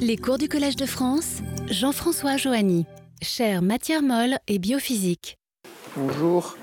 [0.00, 1.38] Les cours du Collège de France,
[1.70, 2.86] Jean-François Joanny,
[3.20, 5.38] chaire matière molle et biophysique.
[5.96, 6.56] Bonjour.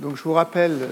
[0.00, 0.88] Donc je vous rappelle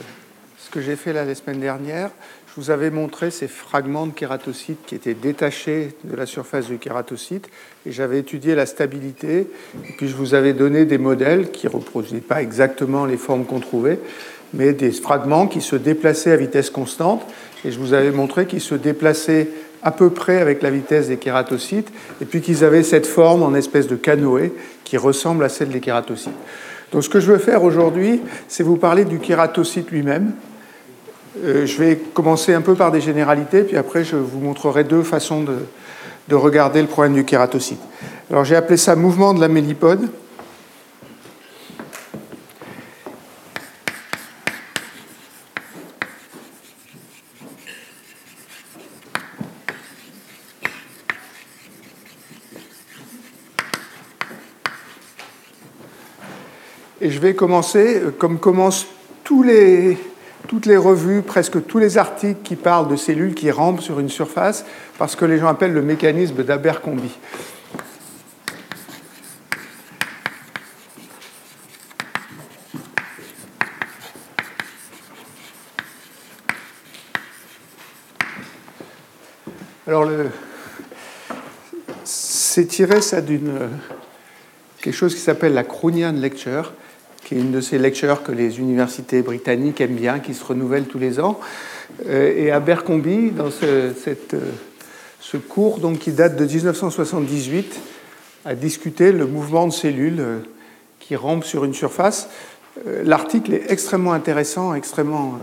[0.59, 2.11] ce que j'ai fait la semaine dernière.
[2.49, 6.79] Je vous avais montré ces fragments de kératocytes qui étaient détachés de la surface du
[6.79, 7.49] kératocyte
[7.87, 9.47] et j'avais étudié la stabilité.
[9.89, 13.61] Et puis je vous avais donné des modèles qui reproduisaient pas exactement les formes qu'on
[13.61, 14.01] trouvait,
[14.53, 17.23] mais des fragments qui se déplaçaient à vitesse constante.
[17.65, 19.49] Et je vous avais montré qu'ils se déplaçaient
[19.83, 23.55] à peu près avec la vitesse des kératocytes, et puis qu'ils avaient cette forme en
[23.55, 24.53] espèce de canoë
[24.85, 26.33] qui ressemble à celle des kératocytes.
[26.93, 30.33] Donc ce que je veux faire aujourd'hui, c'est vous parler du kératocyte lui-même.
[31.45, 35.03] Euh, je vais commencer un peu par des généralités, puis après je vous montrerai deux
[35.03, 35.57] façons de,
[36.29, 37.81] de regarder le problème du kératocyte.
[38.31, 40.09] Alors j'ai appelé ça mouvement de la mélipode.
[57.03, 58.87] Et je vais commencer, euh, comme commencent
[59.25, 59.97] tous les,
[60.49, 64.11] toutes les revues, presque tous les articles qui parlent de cellules qui rampent sur une
[64.11, 64.67] surface,
[64.99, 67.17] parce que les gens appellent le mécanisme d'Abercrombie.
[79.87, 80.09] Alors,
[82.05, 83.71] c'est tiré ça d'une
[84.81, 86.73] quelque chose qui s'appelle la Cronian Lecture,
[87.25, 90.87] qui est une de ces lectures que les universités britanniques aiment bien, qui se renouvellent
[90.87, 91.39] tous les ans.
[92.07, 93.93] Euh, et Abercrombie, dans ce, euh,
[95.21, 97.81] ce cours donc, qui date de 1978,
[98.45, 100.39] a discuté le mouvement de cellules euh,
[100.99, 102.29] qui rampent sur une surface.
[103.05, 105.39] L'article est extrêmement intéressant, extrêmement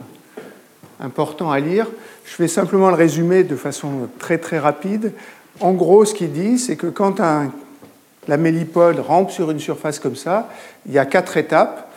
[1.00, 1.86] important à lire.
[2.26, 5.12] Je vais simplement le résumer de façon très très rapide.
[5.60, 7.52] En gros, ce qu'il dit, c'est que quand un
[8.28, 10.50] la mélipode rampe sur une surface comme ça.
[10.86, 11.92] Il y a quatre étapes.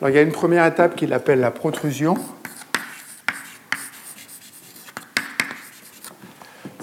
[0.00, 2.16] Alors, il y a une première étape qu'il appelle la protrusion.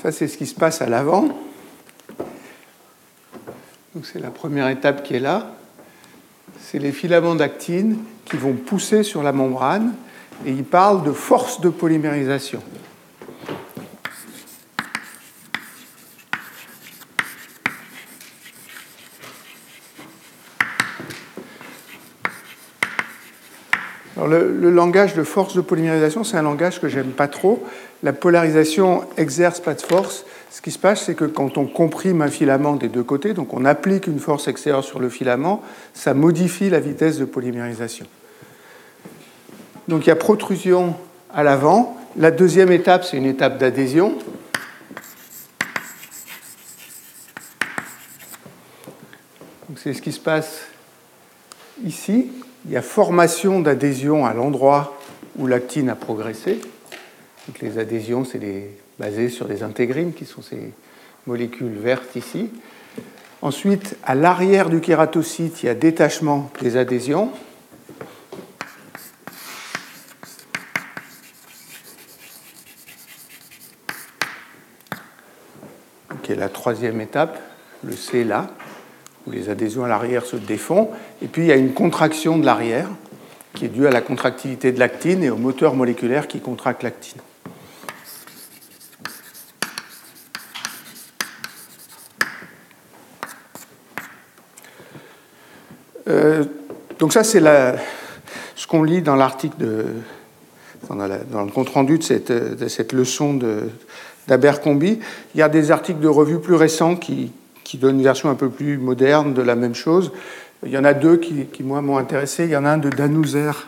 [0.01, 1.29] Ça, c'est ce qui se passe à l'avant.
[3.95, 5.51] Donc, c'est la première étape qui est là.
[6.59, 9.93] C'est les filaments d'actine qui vont pousser sur la membrane
[10.45, 12.61] et il parle de force de polymérisation.
[24.17, 27.63] Le, langage de force de polymérisation, c'est un langage que j'aime pas trop.
[28.03, 30.25] La polarisation exerce pas de force.
[30.51, 33.53] Ce qui se passe, c'est que quand on comprime un filament des deux côtés, donc
[33.53, 35.63] on applique une force extérieure sur le filament,
[35.93, 38.05] ça modifie la vitesse de polymérisation.
[39.87, 40.95] Donc il y a protrusion
[41.33, 41.97] à l'avant.
[42.15, 44.13] La deuxième étape, c'est une étape d'adhésion.
[49.75, 50.61] C'est ce qui se passe
[51.83, 52.29] ici
[52.65, 54.97] il y a formation d'adhésion à l'endroit
[55.37, 56.61] où l'actine a progressé.
[57.61, 58.39] Les adhésions, c'est
[58.99, 60.71] basé sur les intégrines, qui sont ces
[61.27, 62.49] molécules vertes ici.
[63.41, 67.31] Ensuite, à l'arrière du kératocyte, il y a détachement des adhésions.
[76.21, 77.37] Qui la troisième étape,
[77.83, 78.49] le C là
[79.25, 80.89] où les adhésions à l'arrière se défont.
[81.21, 82.89] Et puis il y a une contraction de l'arrière
[83.53, 87.21] qui est due à la contractilité de l'actine et au moteur moléculaire qui contracte l'actine.
[96.09, 96.43] Euh,
[96.99, 97.41] donc ça, c'est
[98.55, 99.55] ce qu'on lit dans l'article
[100.89, 103.39] dans, le compte-rendu de cette, de cette leçon
[104.27, 104.99] d'Abercrombie.
[105.33, 107.31] Il y a des articles de revue plus récents qui,
[107.63, 110.11] qui donne une version un peu plus moderne de la même chose.
[110.65, 112.45] Il y en a deux qui, moi, m'ont intéressé.
[112.45, 113.67] Il y en a un de Danouzer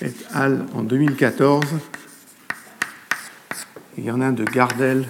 [0.00, 0.64] et al.
[0.74, 1.64] en 2014.
[3.96, 5.06] il y en a un de Gardel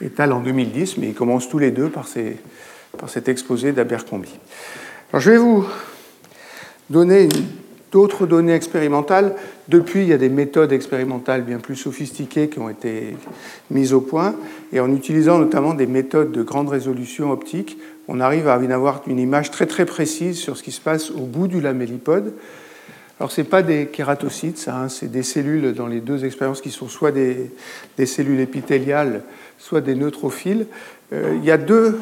[0.00, 0.32] et al.
[0.32, 4.38] en 2010, mais ils commencent tous les deux par cet exposé d'Abercrombie.
[5.10, 5.66] Alors je vais vous
[6.88, 7.61] donner une
[7.92, 9.36] d'autres données expérimentales.
[9.68, 13.16] Depuis, il y a des méthodes expérimentales bien plus sophistiquées qui ont été
[13.70, 14.34] mises au point.
[14.72, 17.78] Et en utilisant notamment des méthodes de grande résolution optique,
[18.08, 21.26] on arrive à avoir une image très très précise sur ce qui se passe au
[21.26, 22.32] bout du lamellipode.
[23.20, 26.70] Alors, ce n'est pas des kératocytes, hein, c'est des cellules dans les deux expériences qui
[26.70, 27.52] sont soit des,
[28.04, 29.22] cellules épithéliales,
[29.58, 30.66] soit des neutrophiles.
[31.12, 32.00] Euh, il y a deux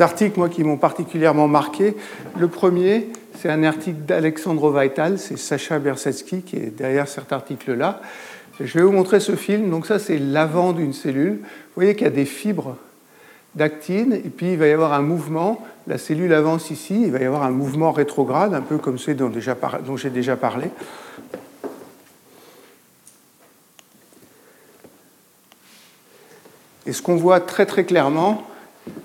[0.00, 1.94] articles, moi, qui m'ont particulièrement marqué.
[2.38, 8.00] Le premier, c'est un article d'Alexandre Vaital, c'est Sacha Bersetsky qui est derrière cet article-là.
[8.60, 9.70] Je vais vous montrer ce film.
[9.70, 11.38] Donc ça, c'est l'avant d'une cellule.
[11.42, 12.76] Vous voyez qu'il y a des fibres
[13.54, 15.64] d'actine, et puis il va y avoir un mouvement.
[15.86, 19.16] La cellule avance ici, il va y avoir un mouvement rétrograde, un peu comme celui
[19.16, 19.32] dont,
[19.84, 20.70] dont j'ai déjà parlé.
[26.86, 28.42] Et ce qu'on voit très très clairement,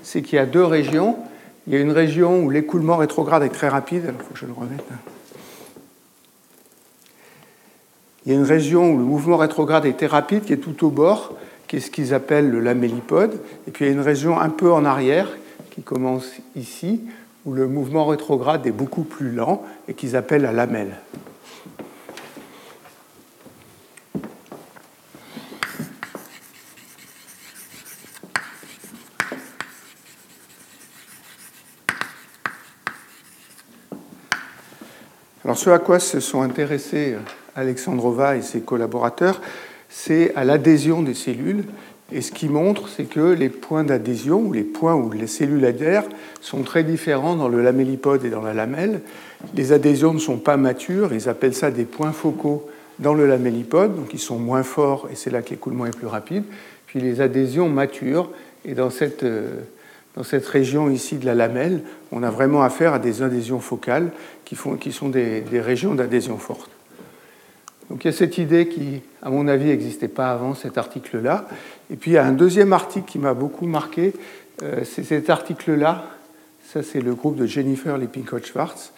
[0.03, 1.17] c'est qu'il y a deux régions.
[1.67, 4.03] Il y a une région où l'écoulement rétrograde est très rapide.
[4.07, 4.85] il faut que je le remette.
[8.25, 10.85] Il y a une région où le mouvement rétrograde est très rapide, qui est tout
[10.85, 11.33] au bord,
[11.67, 13.39] qui est ce qu'ils appellent le lamellipode.
[13.67, 15.29] Et puis il y a une région un peu en arrière,
[15.71, 17.01] qui commence ici,
[17.45, 20.97] où le mouvement rétrograde est beaucoup plus lent et qu'ils appellent la lamelle.
[35.55, 37.15] Ce à quoi se sont intéressés
[37.55, 39.41] Alexandrova et ses collaborateurs,
[39.87, 41.63] c'est à l'adhésion des cellules.
[42.11, 45.63] Et ce qui montre, c'est que les points d'adhésion, ou les points où les cellules
[45.65, 46.03] adhèrent,
[46.41, 48.99] sont très différents dans le lamellipode et dans la lamelle.
[49.55, 52.69] Les adhésions ne sont pas matures, ils appellent ça des points focaux
[52.99, 56.07] dans le lamellipode, donc ils sont moins forts et c'est là que l'écoulement est plus
[56.07, 56.43] rapide.
[56.85, 58.29] Puis les adhésions matures,
[58.65, 59.61] et dans cette euh,
[60.15, 61.81] dans cette région ici de la lamelle,
[62.11, 64.11] on a vraiment affaire à des adhésions focales
[64.45, 66.69] qui, sont des, régions d'adhésion forte.
[67.89, 71.47] Donc il y a cette idée qui, à mon avis, n'existait pas avant cet article-là.
[71.91, 74.13] Et puis il y a un deuxième article qui m'a beaucoup marqué,
[74.63, 76.05] euh, c'est cet article-là.
[76.71, 78.91] Ça, c'est le groupe de Jennifer Lippincott-Schwartz.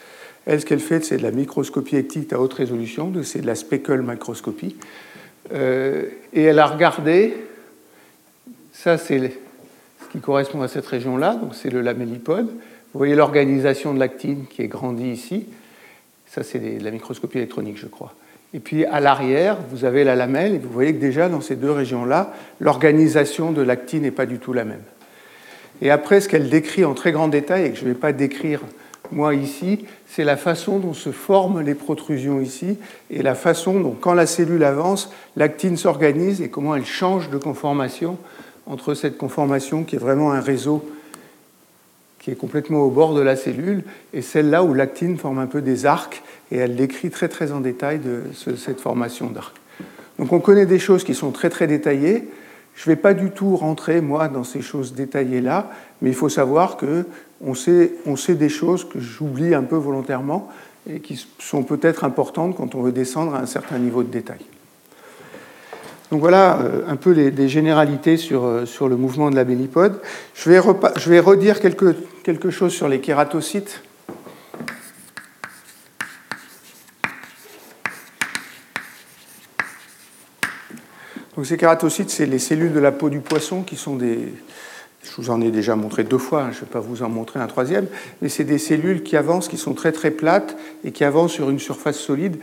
[0.45, 3.55] Elle, ce qu'elle fait, c'est de la microscopie éctique à haute résolution, c'est de la
[3.55, 4.77] speckle microscopie.
[5.51, 7.35] Euh, et elle a regardé,
[8.71, 9.39] ça c'est
[10.11, 12.47] qui correspond à cette région-là, donc c'est le lamellipode.
[12.47, 15.47] Vous voyez l'organisation de l'actine qui est grandie ici.
[16.25, 18.13] Ça, c'est de la microscopie électronique, je crois.
[18.53, 21.55] Et puis à l'arrière, vous avez la lamelle, et vous voyez que déjà dans ces
[21.55, 24.83] deux régions-là, l'organisation de l'actine n'est pas du tout la même.
[25.81, 28.13] Et après, ce qu'elle décrit en très grand détail, et que je ne vais pas
[28.13, 28.61] décrire
[29.11, 32.77] moi ici, c'est la façon dont se forment les protrusions ici,
[33.09, 37.37] et la façon dont, quand la cellule avance, l'actine s'organise et comment elle change de
[37.37, 38.17] conformation
[38.67, 40.83] entre cette conformation qui est vraiment un réseau
[42.19, 43.83] qui est complètement au bord de la cellule
[44.13, 46.21] et celle-là où l'actine forme un peu des arcs
[46.51, 49.55] et elle décrit très très en détail de cette formation d'arcs.
[50.19, 52.27] Donc on connaît des choses qui sont très très détaillées.
[52.75, 55.71] Je ne vais pas du tout rentrer moi dans ces choses détaillées-là,
[56.01, 57.05] mais il faut savoir que
[57.39, 60.49] on sait, on sait des choses que j'oublie un peu volontairement
[60.89, 64.39] et qui sont peut-être importantes quand on veut descendre à un certain niveau de détail.
[66.11, 69.99] Donc voilà euh, un peu les, généralités sur, euh, sur, le mouvement de la bélipode.
[70.35, 73.81] Je vais, redire quelque, quelque, chose sur les kératocytes.
[81.35, 84.33] Donc ces kératocytes, c'est les cellules de la peau du poisson qui sont des...
[85.03, 87.09] Je vous en ai déjà montré deux fois, hein, je ne vais pas vous en
[87.09, 87.87] montrer un troisième,
[88.21, 91.49] mais c'est des cellules qui avancent, qui sont très très plates et qui avancent sur
[91.49, 92.37] une surface solide.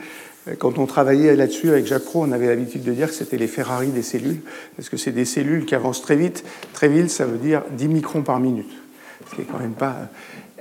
[0.58, 3.46] Quand on travaillait là-dessus avec Jacques Pro, on avait l'habitude de dire que c'était les
[3.46, 4.41] Ferrari des cellules,
[4.76, 6.44] parce que c'est des cellules qui avancent très vite.
[6.75, 8.70] Très vite, ça veut dire 10 microns par minute,
[9.31, 9.96] ce qui n'est quand même pas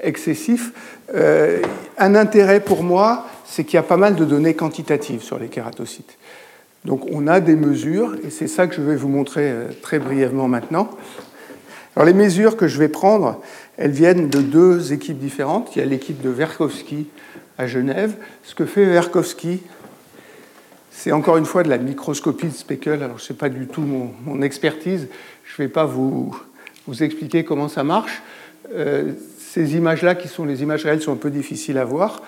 [0.01, 0.71] excessif.
[1.13, 1.59] Euh,
[1.97, 5.47] un intérêt pour moi, c'est qu'il y a pas mal de données quantitatives sur les
[5.47, 6.17] kératocytes.
[6.85, 9.99] Donc on a des mesures, et c'est ça que je vais vous montrer euh, très
[9.99, 10.89] brièvement maintenant.
[11.95, 13.41] Alors les mesures que je vais prendre,
[13.77, 15.75] elles viennent de deux équipes différentes.
[15.75, 17.07] Il y a l'équipe de Verkovsky
[17.57, 18.15] à Genève.
[18.43, 19.61] Ce que fait Verkovsky,
[20.91, 23.03] c'est encore une fois de la microscopie de speckle.
[23.03, 25.07] Alors, ce n'est pas du tout mon, expertise.
[25.43, 26.35] Je ne vais pas vous,
[26.87, 28.21] vous, expliquer comment ça marche.
[28.73, 32.21] Euh, ces images-là, qui sont les images réelles, sont un peu difficiles à voir.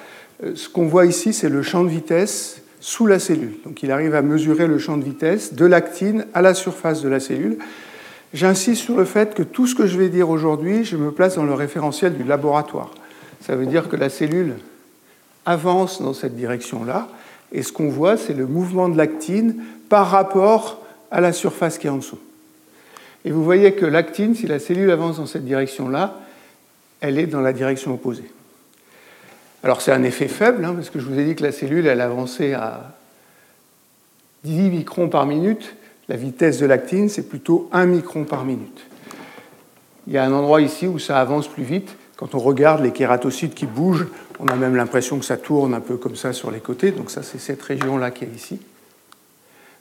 [0.44, 3.53] Euh, ce qu'on voit ici, c'est le champ de vitesse sous la cellule.
[3.65, 7.10] Donc, il arrive à mesurer le champ de vitesse de l'actine à la surface de
[7.10, 7.58] la cellule.
[8.34, 11.36] J'insiste sur le fait que tout ce que je vais dire aujourd'hui, je me place
[11.36, 12.91] dans le référentiel du laboratoire.
[13.39, 14.55] Ça veut dire que la cellule
[15.46, 17.08] avance dans cette direction-là,
[17.52, 19.56] et ce qu'on voit, c'est le mouvement de l'actine
[19.90, 22.20] par rapport à la surface qui est en dessous.
[23.24, 26.20] Et vous voyez que l'actine, si la cellule avance dans cette direction-là,
[27.02, 28.32] elle est dans la direction opposée.
[29.64, 31.88] Alors c'est un effet faible, hein, parce que je vous ai dit que la cellule,
[31.88, 32.94] elle avançait à
[34.44, 35.75] 10 microns par minute.
[36.08, 38.86] La vitesse de l'actine, c'est plutôt 1 micron par minute.
[40.06, 41.96] Il y a un endroit ici où ça avance plus vite.
[42.16, 44.06] Quand on regarde les kératocytes qui bougent,
[44.39, 46.92] on a même l'impression que ça tourne un peu comme ça sur les côtés.
[46.92, 48.60] Donc ça, c'est cette région-là qui est ici.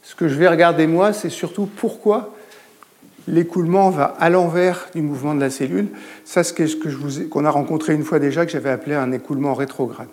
[0.02, 2.34] Ce que je vais regarder moi, c'est surtout pourquoi
[3.26, 5.88] l'écoulement va à l'envers du mouvement de la cellule.
[6.24, 10.08] Ça, c'est ce qu'on a rencontré une fois déjà, que j'avais appelé un écoulement rétrograde.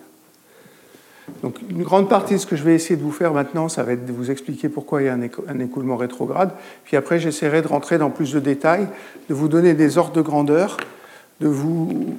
[1.44, 3.84] Donc, une grande partie de ce que je vais essayer de vous faire maintenant, ça
[3.84, 6.52] va être de vous expliquer pourquoi il y a un, écoulement rétrograde.
[6.84, 8.88] Puis après, j'essaierai de rentrer dans plus de détails,
[9.30, 10.78] de vous donner des ordres de grandeur,
[11.40, 12.18] de vous,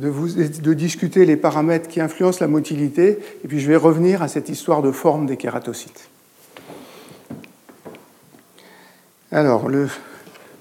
[0.00, 4.48] de, discuter les paramètres qui influencent la motilité, et puis je vais revenir à cette
[4.48, 6.08] histoire de forme des kératocytes.
[9.30, 9.70] Alors,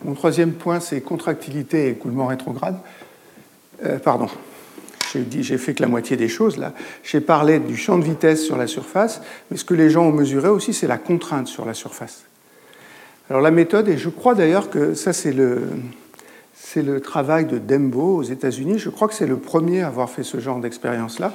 [0.03, 2.77] mon troisième point, c'est contractilité et écoulement rétrograde.
[3.85, 4.27] Euh, pardon,
[5.13, 6.73] j'ai fait que la moitié des choses là.
[7.03, 10.11] J'ai parlé du champ de vitesse sur la surface, mais ce que les gens ont
[10.11, 12.25] mesuré aussi, c'est la contrainte sur la surface.
[13.29, 15.61] Alors la méthode, et je crois d'ailleurs que ça c'est le,
[16.71, 18.77] c'est le travail de Dembo aux États-Unis.
[18.77, 21.33] Je crois que c'est le premier à avoir fait ce genre d'expérience-là.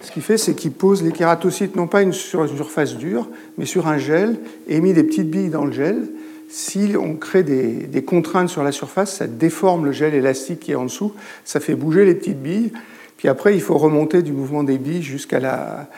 [0.00, 3.66] Ce qu'il fait, c'est qu'il pose les kératocytes non pas sur une surface dure, mais
[3.66, 6.08] sur un gel, et met des petites billes dans le gel.
[6.48, 10.76] Si on crée des, contraintes sur la surface, ça déforme le gel élastique qui est
[10.76, 11.12] en dessous,
[11.44, 12.72] ça fait bouger les petites billes,
[13.20, 15.90] puis après, il faut remonter du mouvement des billes jusqu'à la,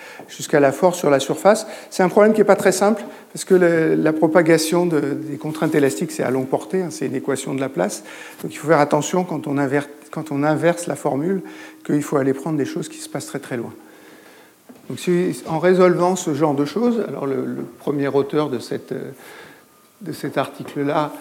[0.54, 1.68] la force sur la surface.
[1.88, 6.10] C'est un problème qui n'est pas très simple, parce que la propagation des contraintes élastiques,
[6.10, 8.02] c'est à longue portée, hein, c'est une équation de la place.
[8.42, 11.42] Donc il faut faire attention quand on, inverse, quand on inverse la formule,
[11.86, 13.72] qu'il faut aller prendre des choses qui se passent très très loin.
[14.90, 14.98] Donc
[15.46, 18.92] en résolvant ce genre de choses, alors le, le premier auteur de, cette,
[20.00, 21.12] de cet article-là,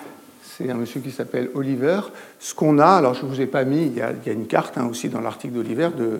[0.61, 2.01] c'est un monsieur qui s'appelle Oliver.
[2.39, 4.77] Ce qu'on a, alors je ne vous ai pas mis, il y a, une carte
[4.77, 6.19] hein, aussi dans l'article d'Oliver de,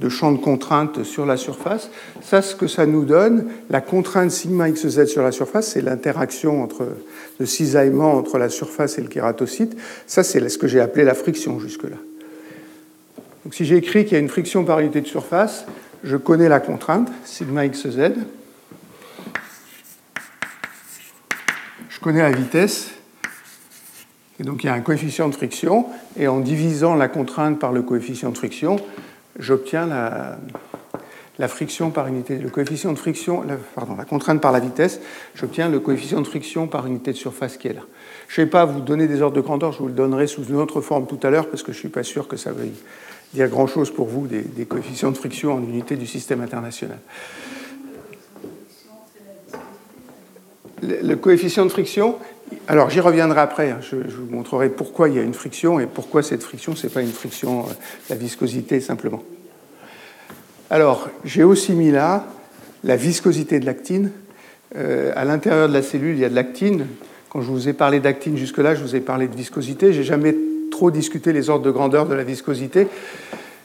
[0.00, 1.90] de champ de contrainte sur la surface.
[2.22, 6.62] Ça, ce que ça nous donne, la contrainte sigma xz sur la surface, c'est l'interaction
[6.62, 6.88] entre
[7.38, 9.76] le cisaillement entre la surface et le kératocyte.
[10.06, 11.96] Ça, c'est ce que j'ai appelé la friction jusque-là.
[13.44, 15.66] Donc si j'écris qu'il y a une friction par unité de surface,
[16.04, 18.12] je connais la contrainte, sigma xz.
[21.88, 22.90] Je connais la vitesse,
[24.42, 25.86] et donc il y a un coefficient de friction,
[26.18, 28.76] et en divisant la contrainte par le coefficient de friction,
[29.38, 33.44] j'obtiens la, friction par unité, le coefficient de friction,
[33.76, 35.00] pardon, la contrainte par la vitesse,
[35.36, 37.82] j'obtiens le coefficient de friction par unité de surface qui est là.
[38.26, 40.44] Je ne vais pas vous donner des ordres de grandeur, je vous le donnerai sous
[40.44, 42.50] une autre forme tout à l'heure, parce que je ne suis pas sûr que ça
[42.50, 42.74] veuille
[43.34, 46.98] dire grand-chose pour vous, des, des coefficients de friction en unité du système international.
[50.82, 52.16] Le coefficient de friction,
[52.68, 53.78] alors j'y reviendrai après, hein.
[53.80, 56.92] je, vous montrerai pourquoi il y a une friction et pourquoi cette friction, ce n'est
[56.92, 57.72] pas une friction, euh,
[58.10, 59.22] la viscosité simplement.
[60.70, 62.26] Alors j'ai aussi mis là
[62.84, 64.10] la viscosité de l'actine.
[64.76, 66.86] Euh, à l'intérieur de la cellule, il y a de l'actine.
[67.28, 69.92] Quand je vous ai parlé d'actine jusque-là, je vous ai parlé de viscosité.
[69.92, 70.34] J'ai jamais
[70.70, 72.88] trop discuté les ordres de grandeur de la viscosité.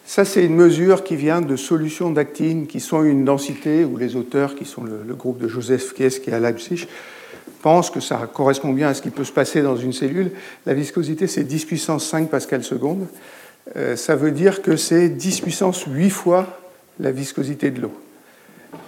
[0.05, 4.15] Ça, c'est une mesure qui vient de solutions d'actine qui sont une densité, où les
[4.15, 6.87] auteurs, qui sont le, groupe de Joseph Kies qui est à Leipzig,
[7.67, 10.31] pense que ça correspond bien à ce qui peut se passer dans une cellule.
[10.65, 13.07] La viscosité, c'est 10 puissance 5 pascal seconde.
[13.75, 16.61] Euh, ça veut dire que c'est 10 puissance 8 fois
[16.97, 17.91] la viscosité de l'eau.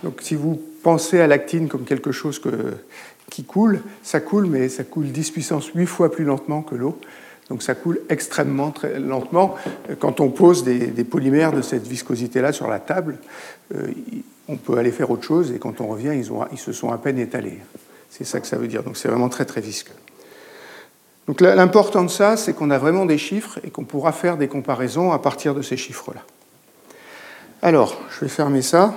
[0.05, 2.41] Donc si vous pensez à l'actine comme quelque chose
[3.29, 6.97] qui coule, ça coule, mais ça coule 10 puissance 8 fois plus lentement que l'eau.
[7.49, 9.55] Donc ça coule extrêmement très lentement.
[9.99, 13.17] Quand on pose des, polymères de cette viscosité-là sur la table,
[13.75, 13.91] euh,
[14.47, 17.19] on peut aller faire autre chose et quand on revient, ils, se sont à peine
[17.19, 17.59] étalés.
[18.09, 18.83] C'est ça que ça veut dire.
[18.83, 19.93] Donc c'est vraiment très très visqueux.
[21.27, 24.47] Donc l'important de ça, c'est qu'on a vraiment des chiffres et qu'on pourra faire des
[24.47, 26.21] comparaisons à partir de ces chiffres-là.
[27.61, 28.95] Alors, je vais fermer ça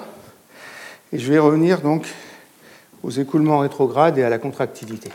[1.12, 2.06] et je vais revenir donc
[3.02, 5.10] aux écoulements rétrogrades et à la contractilité.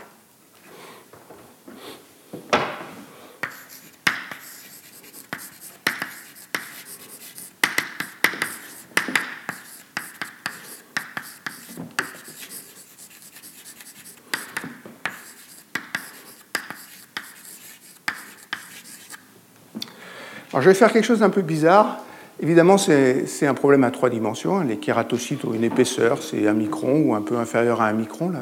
[20.58, 21.98] Alors je vais faire quelque chose d'un peu bizarre.
[22.40, 24.58] Évidemment, c'est un problème à trois dimensions.
[24.58, 28.32] Les kératocytes ont une épaisseur, c'est un micron ou un peu inférieur à un micron,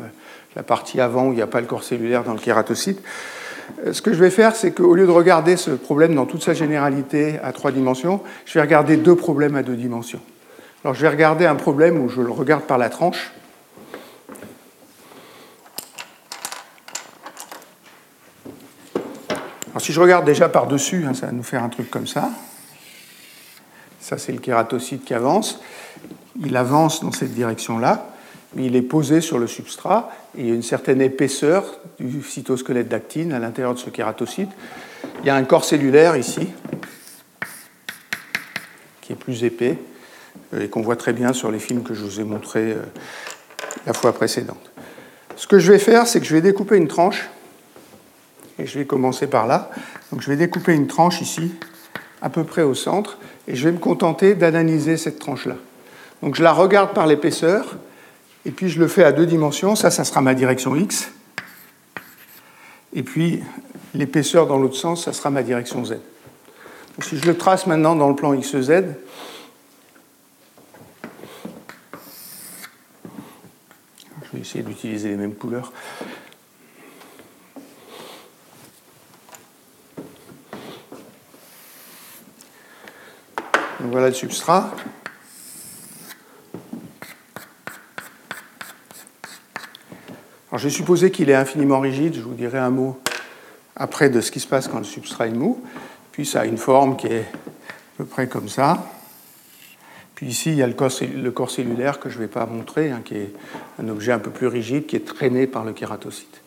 [0.57, 3.03] la, partie avant où il n'y a pas le corps cellulaire dans le kératocyte.
[3.85, 6.43] Euh, ce que je vais faire, c'est qu'au lieu de regarder ce problème dans toute
[6.43, 10.21] sa généralité à trois dimensions, je vais regarder deux problèmes à deux dimensions.
[10.85, 13.31] Alors je vais regarder un problème où je le regarde par la tranche,
[19.79, 22.31] Si je regarde déjà par-dessus, hein, ça va nous faire un truc comme ça.
[24.01, 25.61] Ça, c'est le kératocyte qui avance.
[26.45, 28.07] Il avance dans cette direction-là,
[28.55, 31.65] mais il est posé sur le substrat il y a une certaine épaisseur
[31.99, 34.51] du cytosquelette d'actine à l'intérieur de ce kératocyte.
[35.21, 36.49] Il y a un corps cellulaire ici
[39.01, 39.79] qui est plus épais
[40.53, 42.83] euh, et qu'on voit très bien sur les films que je vous ai montrés euh,
[43.87, 44.71] la fois précédente.
[45.37, 47.29] Ce que je vais faire, c'est que je vais découper une tranche
[48.59, 49.71] Et je vais commencer par là.
[50.11, 51.53] Donc je vais découper une tranche ici,
[52.23, 55.57] à peu près au centre, et je vais me contenter d'analyser cette tranche-là.
[56.23, 57.77] Donc je la regarde par l'épaisseur,
[58.45, 59.77] et puis je le fais à deux dimensions.
[59.77, 61.11] Ça, ça sera ma direction X.
[62.95, 63.43] Et puis
[63.95, 65.91] l'épaisseur dans l'autre sens, ça sera ma direction Z.
[66.97, 68.55] Donc, si je le trace maintenant dans le plan XZ,
[74.23, 75.73] je vais essayer d'utiliser les mêmes couleurs.
[83.81, 84.73] Voilà le substrat.
[90.51, 92.99] Alors j'ai supposé qu'il est infiniment rigide, je vous dirai un mot
[93.75, 95.63] après de ce qui se passe quand le substrat est mou.
[96.13, 98.87] Puis ça a une forme qui est à peu près comme ça.
[100.15, 103.03] Puis ici, il y a le corps, cellulaire que je ne vais pas montrer, hein,
[103.05, 103.35] qui est
[103.79, 106.41] un objet un peu plus rigide, qui est traîné par le kératocyte.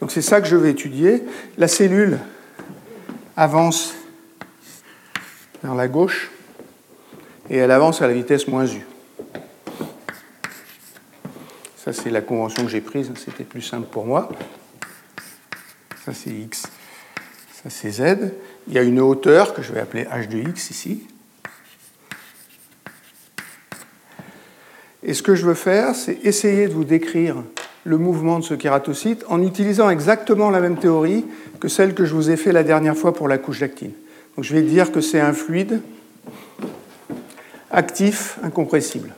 [0.00, 1.24] Donc c'est ça que je vais étudier.
[1.58, 2.20] La cellule
[3.36, 3.94] avance
[5.64, 6.30] vers la gauche
[7.50, 8.86] et elle avance à la vitesse moins u.
[11.76, 14.30] Ça, c'est la convention que j'ai prise, c'était plus simple pour moi.
[16.04, 16.62] Ça, c'est x.
[17.62, 18.32] Ça, c'est z.
[18.68, 21.06] Il y a une hauteur que je vais appeler h de x ici.
[25.02, 27.42] Et ce que je veux faire, c'est essayer de vous décrire
[27.84, 31.24] le mouvement de ce kératocyte en utilisant exactement la même théorie
[31.58, 33.92] que celle que je vous ai fait la dernière fois pour la couche d'actine.
[34.36, 35.80] Donc je vais dire que c'est un fluide
[37.70, 39.14] actif incompressible.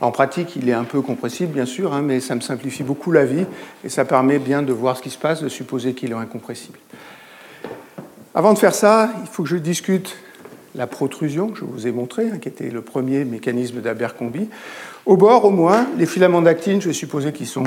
[0.00, 3.10] En pratique, il est un peu compressible, bien sûr, hein, mais ça me simplifie beaucoup
[3.10, 3.46] la vie
[3.84, 6.78] et ça permet bien de voir ce qui se passe, de supposer qu'il est incompressible.
[8.34, 10.14] Avant de faire ça, il faut que je discute
[10.74, 14.48] la protrusion que je vous ai montré, hein, qui était le premier mécanisme d'Abercrombie.
[15.06, 17.64] Au bord, au moins, les filaments d'actine, je vais supposer qu'ils sont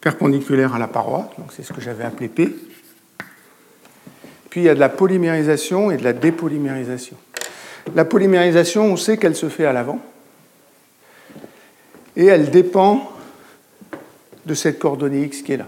[0.00, 2.54] perpendiculaires à la paroi, donc c'est ce que j'avais appelé P.
[4.50, 7.16] Puis il y a de la polymérisation et de la dépolymérisation.
[7.94, 10.00] La polymérisation, on sait qu'elle se fait à l'avant
[12.16, 13.12] et elle dépend
[14.44, 15.66] de cette coordonnée X qui est là.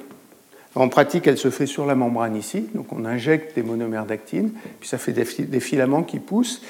[0.75, 4.51] En pratique, elle se fait sur la membrane ici, donc on injecte des monomères d'actine,
[4.81, 6.63] puis ça fait des filaments qui poussent,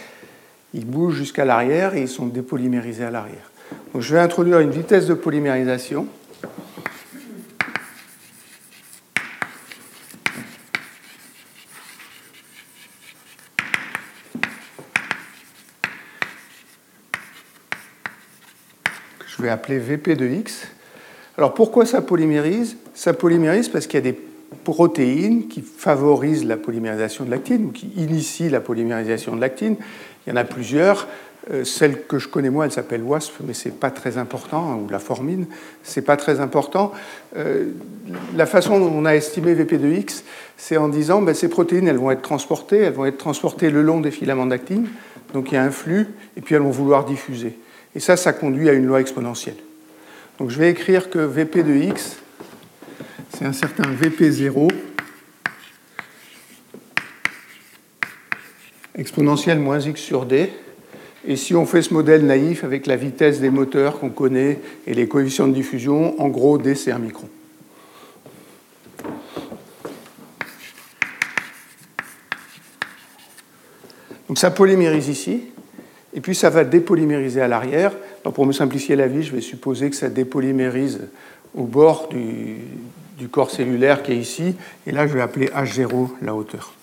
[0.74, 3.50] ils bougent jusqu'à l'arrière et ils sont dépolymérisés à l'arrière.
[3.98, 6.06] Je vais introduire une vitesse de polymérisation
[19.44, 20.66] vais appeler VP de X.
[21.36, 22.76] Alors pourquoi ça polymérise?
[22.94, 24.18] Ça polymérise parce qu'il y a des
[24.62, 29.76] protéines qui favorisent la polymérisation de l'actine ou qui initient la polymérisation de l'actine.
[30.26, 31.08] Il y en a plusieurs.
[31.52, 34.88] Euh, celle que je connais moi, elle s'appelle WASP, mais c'est pas très important, ou
[34.88, 35.46] la formine,
[35.82, 36.92] c'est pas très important.
[37.36, 37.66] Euh,
[38.34, 40.24] la façon dont on a estimé VP de X,
[40.56, 43.82] c'est en disant ben, ces protéines, elles vont être transportées, elles vont être transportées le
[43.82, 44.88] long des filaments d'actine,
[45.34, 47.58] donc il y a un flux, et puis elles vont vouloir diffuser.
[47.94, 49.56] Et ça, ça conduit à une loi exponentielle.
[50.38, 52.16] Donc je vais écrire que Vp de x,
[53.36, 54.70] c'est un certain Vp0
[58.96, 60.52] exponentielle moins x sur d.
[61.26, 64.94] Et si on fait ce modèle naïf avec la vitesse des moteurs qu'on connaît et
[64.94, 67.28] les coefficients de diffusion, en gros, d, c'est un micron.
[74.28, 75.42] Donc ça polymérise ici.
[76.12, 77.92] Et puis ça va dépolymériser à l'arrière.
[78.22, 81.00] pour me simplifier la vie, je vais supposer que ça dépolymérise
[81.56, 82.58] au bord du,
[83.28, 84.56] corps cellulaire qui est ici.
[84.86, 86.74] Et là, je vais appeler H0 la hauteur.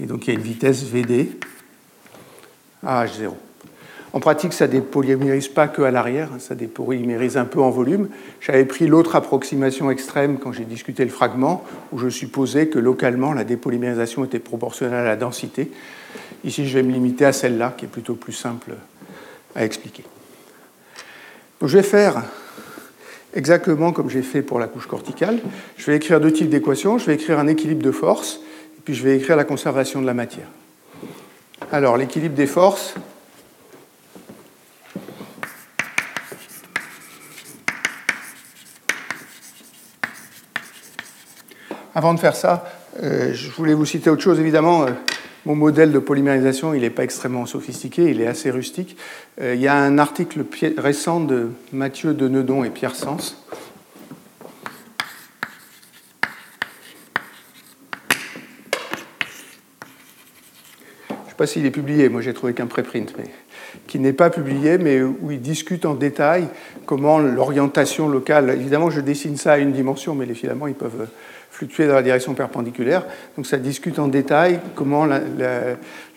[0.00, 1.30] Et donc il y a une vitesse VD
[2.82, 3.32] à H0.
[4.14, 7.70] En pratique, ça ne dépolymérise pas que à l'arrière, hein, ça dépolymérise un peu en
[7.70, 8.08] volume.
[8.40, 13.32] J'avais pris l'autre approximation extrême quand j'ai discuté le fragment, où je supposais que localement,
[13.32, 15.72] la dépolymérisation était proportionnelle à la densité.
[16.44, 18.74] Ici, je vais me limiter à celle-là, qui est plutôt plus simple
[19.56, 20.04] à expliquer.
[21.60, 22.22] Je vais faire
[23.34, 25.40] exactement comme j'ai fait pour la couche corticale.
[25.76, 26.98] Je vais écrire deux types d'équations.
[26.98, 28.40] Je vais écrire un équilibre de force,
[28.78, 30.48] et puis je vais écrire la conservation de la matière.
[31.72, 32.94] Alors, l'équilibre des forces.
[41.96, 42.64] Avant de faire ça,
[43.02, 44.40] euh, je voulais vous citer autre chose.
[44.40, 44.90] Évidemment, euh,
[45.46, 48.96] mon modèle de polymérisation, il n'est pas extrêmement sophistiqué, il est assez rustique.
[49.40, 50.44] Euh, il y a un article
[50.78, 53.44] récent de Mathieu Denedon et Pierre Sens.
[61.34, 63.24] sais pas s'il est publié, moi j'ai trouvé qu'un préprint, mais
[63.88, 66.46] qui n'est pas publié, mais où il discute en détail
[66.86, 71.08] comment l'orientation locale, évidemment je dessine ça à une dimension, mais les filaments ils peuvent
[71.54, 75.06] fluctuer dans la direction perpendiculaire, donc ça discute en détail comment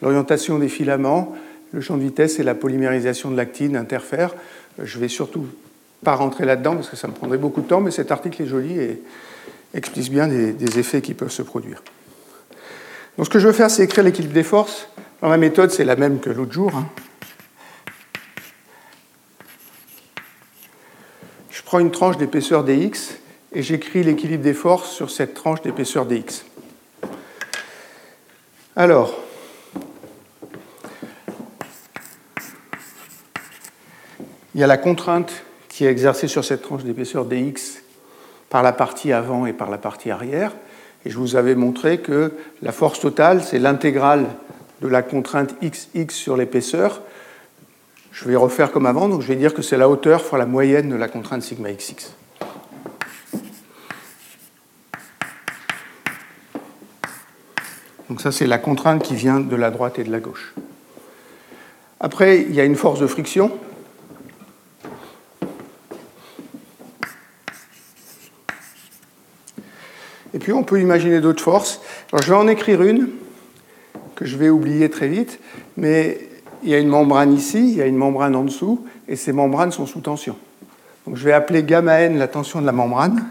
[0.01, 1.35] l'orientation des filaments,
[1.73, 4.33] le champ de vitesse et la polymérisation de l'actine interfèrent.
[4.81, 5.45] Je vais surtout
[6.03, 8.47] pas rentrer là-dedans parce que ça me prendrait beaucoup de temps, mais cet article est
[8.47, 8.99] joli et
[9.75, 11.83] explique bien des, effets qui peuvent se produire.
[13.17, 14.89] Donc ce que je veux faire, c'est écrire l'équilibre des forces.
[15.21, 16.71] Dans ma méthode, c'est la même que l'autre jour.
[16.75, 16.87] Hein.
[21.51, 23.19] Je prends une tranche d'épaisseur dx
[23.53, 26.45] et j'écris l'équilibre des forces sur cette tranche d'épaisseur dx.
[28.75, 29.17] Alors,
[34.53, 35.31] il y a la contrainte
[35.69, 37.83] qui est exercée sur cette tranche d'épaisseur dx
[38.49, 40.53] par la partie avant et par la partie arrière.
[41.05, 44.25] Et je vous avais montré que la force totale, c'est l'intégrale
[44.81, 47.01] de la contrainte xx sur l'épaisseur.
[48.11, 50.45] Je vais refaire comme avant, donc je vais dire que c'est la hauteur fois la
[50.45, 52.13] moyenne de la contrainte sigma xx.
[58.09, 60.53] Donc ça, c'est la contrainte qui vient de la droite et de la gauche.
[61.99, 63.51] Après, il y a une force de friction
[70.37, 71.81] Et puis on peut imaginer d'autres forces.
[72.11, 73.09] Alors je vais en écrire une
[74.13, 75.39] que je vais oublier très vite,
[75.77, 76.29] mais
[76.61, 79.33] il y a une membrane ici, il y a une membrane en dessous, et ces
[79.33, 80.35] membranes sont sous tension.
[81.07, 83.25] Donc je vais appeler gamma n la tension de la membrane.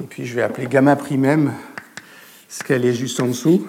[0.00, 1.52] Et puis je vais appeler gamma prime m
[2.48, 3.66] ce qu'elle est juste en dessous.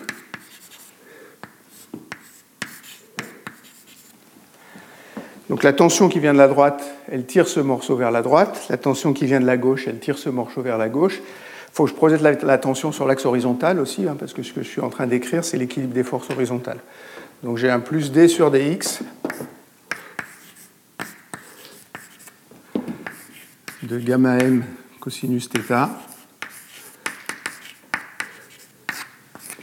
[5.50, 8.68] Donc la tension qui vient de la droite, elle tire ce morceau vers la droite.
[8.70, 11.18] La tension qui vient de la gauche, elle tire ce morceau vers la gauche.
[11.18, 14.54] Il faut que je projette la, tension sur l'axe horizontal aussi, hein, parce que ce
[14.54, 16.80] que je suis en train d'écrire, c'est l'équilibre des forces horizontales.
[17.44, 19.02] Donc j'ai un plus d sur dx
[23.84, 24.64] de gamma m
[25.00, 25.90] cosinus θ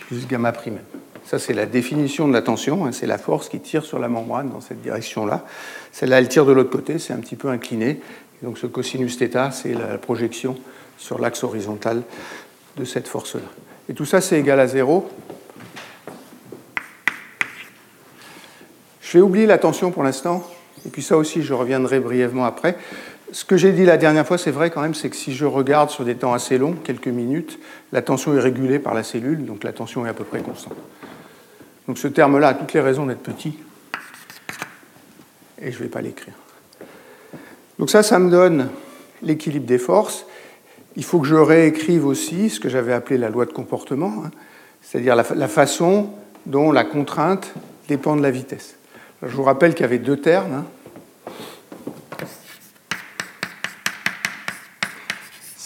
[0.06, 0.78] plus gamma prime.
[1.24, 4.08] Ça, c'est la définition de la tension, hein, c'est la force qui tire sur la
[4.08, 5.44] membrane dans cette direction-là.
[5.90, 8.00] Celle-là, elle tire de l'autre côté, c'est un petit peu incliné.
[8.42, 10.56] donc ce cosinus θ, c'est la projection
[10.98, 12.02] sur l'axe horizontal
[12.76, 13.42] de cette force-là.
[13.88, 15.08] Et tout ça, c'est égal à zéro.
[19.00, 20.48] Je vais oublier la tension pour l'instant,
[20.84, 22.76] et puis ça aussi, je reviendrai brièvement après.
[23.32, 25.44] Ce que j'ai dit la dernière fois, c'est vrai quand même, c'est que si je
[25.44, 27.58] regarde sur des temps assez longs, quelques minutes,
[27.92, 30.76] la tension est régulée par la cellule, donc la tension est à peu près constante.
[31.88, 33.58] Donc ce terme-là a toutes les raisons d'être petit,
[35.60, 36.34] et je ne vais pas l'écrire.
[37.78, 38.68] Donc ça, ça me donne
[39.22, 40.26] l'équilibre des forces.
[40.94, 44.30] Il faut que je réécrive aussi ce que j'avais appelé la loi de comportement, hein,
[44.82, 46.10] c'est-à-dire la, façon
[46.46, 47.52] dont la contrainte
[47.88, 48.76] dépend de la vitesse.
[49.22, 50.54] je vous rappelle qu'il y avait deux termes.
[50.54, 50.64] Hein.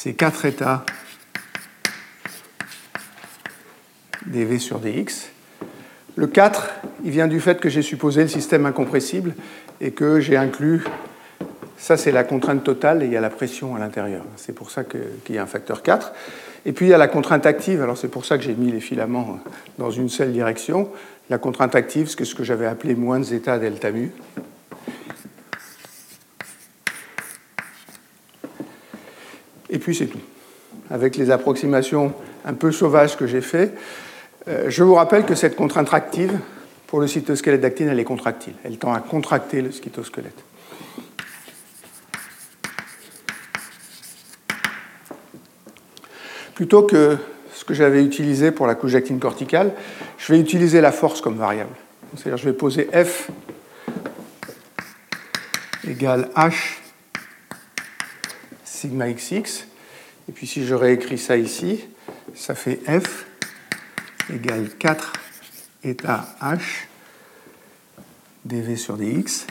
[0.03, 0.87] C'est quatre états
[4.25, 5.29] dv sur dx.
[6.17, 6.71] Le 4,
[7.05, 9.35] il vient du fait que j'ai supposé le système incompressible
[9.83, 10.85] et que j'ai inclus,
[11.77, 14.25] ça c'est la contrainte totale et il y a la pression à l'intérieur.
[14.37, 16.15] C'est pour ça qu'il y a un facteur 4.
[16.65, 18.73] Et puis il y a la contrainte active, alors c'est pour ça que j'ai mis
[18.73, 19.39] les filaments
[19.77, 20.89] dans une seule direction.
[21.29, 24.13] La contrainte active, c'est ce que j'avais appelé moins zeta delta mu.
[29.71, 30.21] Et puis c'est tout.
[30.91, 32.13] Avec les approximations
[32.45, 33.77] un peu sauvages que j'ai faites,
[34.49, 36.39] euh, je vous rappelle que cette contrainte active,
[36.87, 38.55] pour le cytosquelette d'actine, elle est contractile.
[38.65, 40.43] Elle tend à contracter le cytosquelette.
[46.55, 47.17] Plutôt que
[47.55, 49.73] ce que j'avais utilisé pour la couche d'actine corticale,
[50.19, 51.71] je vais utiliser la force comme variable.
[52.17, 53.31] C'est-à-dire je vais poser F
[55.87, 56.81] égale H
[58.81, 59.67] sigma xx.
[60.29, 61.85] Et puis si je réécris ça ici,
[62.35, 63.27] ça fait F
[64.33, 65.13] égale 4
[65.85, 66.61] état h
[68.45, 69.47] dv sur dx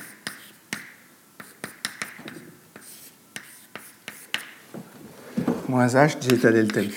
[5.68, 6.88] moins h d'état delta u.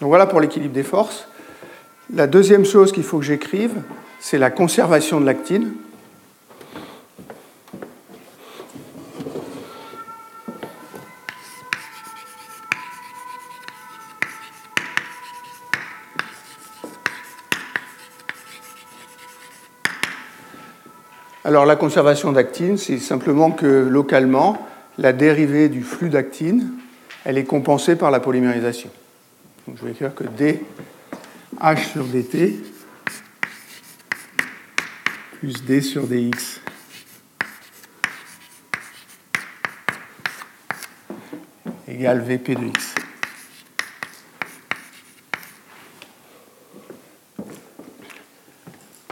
[0.00, 1.28] Donc voilà pour l'équilibre des forces.
[2.12, 3.74] La deuxième chose qu'il faut que j'écrive,
[4.18, 5.74] c'est la conservation de l'actine.
[21.48, 26.72] Alors la conservation d'actine, c'est simplement que localement, la dérivée du flux d'actine,
[27.24, 28.90] elle est compensée par la polymérisation.
[29.66, 30.62] Donc je vais écrire que d
[31.58, 32.62] h sur dt
[35.38, 36.60] plus d sur dx
[41.88, 42.94] égale vp de x.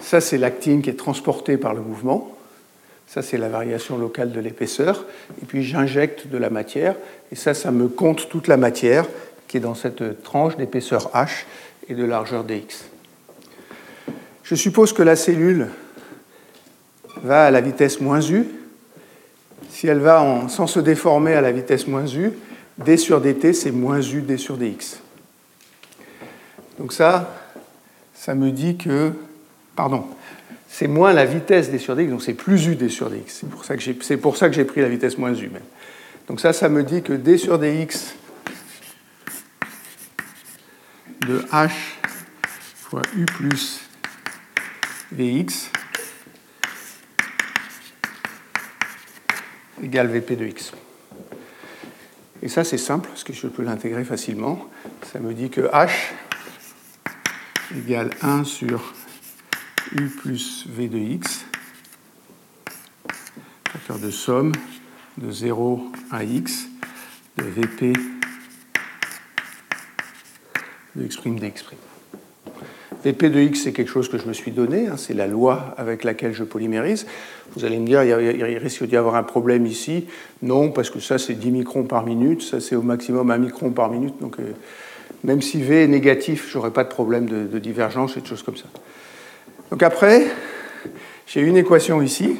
[0.06, 2.32] Ça, c'est l'actine qui est transportée par le mouvement.
[3.08, 5.04] Ça, c'est la variation locale de l'épaisseur.
[5.42, 6.94] Et puis, j'injecte de la matière.
[7.32, 9.04] Et ça, ça me compte toute la matière
[9.48, 11.28] qui est dans cette tranche d'épaisseur h
[11.88, 12.84] et de largeur dx.
[14.44, 15.70] Je suppose que la cellule
[17.24, 18.46] va à la vitesse moins u.
[19.70, 22.30] Si elle va sans se déformer à la vitesse moins u,
[22.78, 25.00] d sur dt, c'est moins u d sur dx.
[26.78, 27.34] Donc ça,
[28.14, 29.10] ça me dit que
[29.76, 30.06] pardon,
[30.68, 33.28] c'est moins la vitesse d sur dx, donc c'est plus u d sur dx.
[33.28, 33.76] C'est pour ça
[34.48, 35.50] que j'ai, pris la vitesse moins u.
[36.26, 38.16] Donc ça, ça me dit que d sur dx
[41.20, 41.70] de h
[42.76, 43.80] fois u plus
[45.12, 45.70] vx
[49.82, 50.72] égale vp de x.
[52.42, 54.68] Et ça, c'est simple, parce que je peux l'intégrer facilement.
[55.12, 55.90] Ça me dit que h
[57.76, 58.94] égale 1 sur
[59.98, 61.44] u plus v de x,
[63.64, 64.52] facteur de somme
[65.16, 65.80] de 0
[66.10, 66.68] à x
[67.36, 67.92] de vp
[70.96, 71.64] de x' dx'.
[73.04, 75.74] Vp de x, c'est quelque chose que je me suis donné, hein, c'est la loi
[75.76, 77.06] avec laquelle je polymérise.
[77.54, 80.06] Vous allez me dire, il, risque d'y avoir un problème ici.
[80.42, 83.70] Non, parce que ça, c'est 10 microns par minute, ça, c'est au maximum 1 micron
[83.70, 84.14] par minute.
[84.20, 84.52] Donc, euh,
[85.22, 88.26] même si V est négatif, je n'aurai pas de problème de, de divergence et de
[88.26, 88.66] choses comme ça.
[89.70, 90.26] Donc après,
[91.26, 92.36] j'ai une équation ici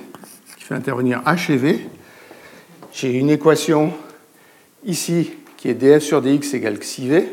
[0.57, 1.89] qui fait intervenir h et v.
[2.93, 3.93] J'ai une équation
[4.85, 7.29] ici qui est df sur dx égale xi v.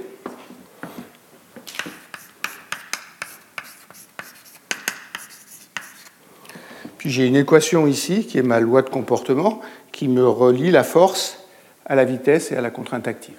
[6.97, 10.83] Puis j'ai une équation ici qui est ma loi de comportement qui me relie la
[10.83, 11.37] force
[11.85, 13.35] à la vitesse et à la contrainte active.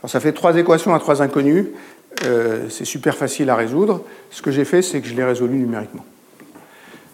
[0.00, 1.66] Alors ça fait trois équations à trois inconnus.
[2.22, 4.04] Euh, c'est super facile à résoudre.
[4.30, 6.04] Ce que j'ai fait, c'est que je l'ai résolu numériquement.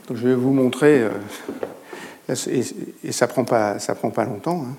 [0.09, 1.11] Donc je vais vous montrer, euh,
[2.29, 4.65] et, ça ne prend, pas, prend pas longtemps.
[4.65, 4.77] Hein.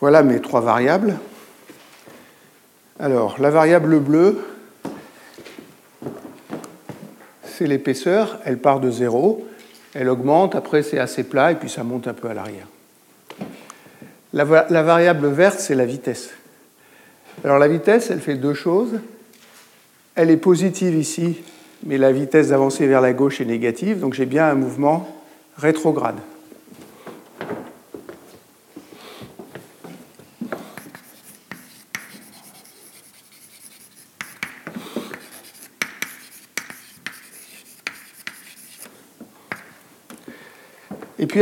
[0.00, 1.18] Voilà mes trois variables.
[3.00, 4.38] Alors, la variable bleue,
[7.42, 9.47] c'est l'épaisseur, elle part de 0
[9.94, 12.66] elle augmente, après c'est assez plat, et puis ça monte un peu à l'arrière.
[14.32, 16.30] La, variable verte, c'est la vitesse.
[17.44, 19.00] Alors la vitesse, elle fait deux choses.
[20.14, 21.38] Elle est positive ici,
[21.84, 25.08] mais la vitesse d'avancer vers la gauche est négative, donc j'ai bien un mouvement
[25.56, 26.18] rétrograde.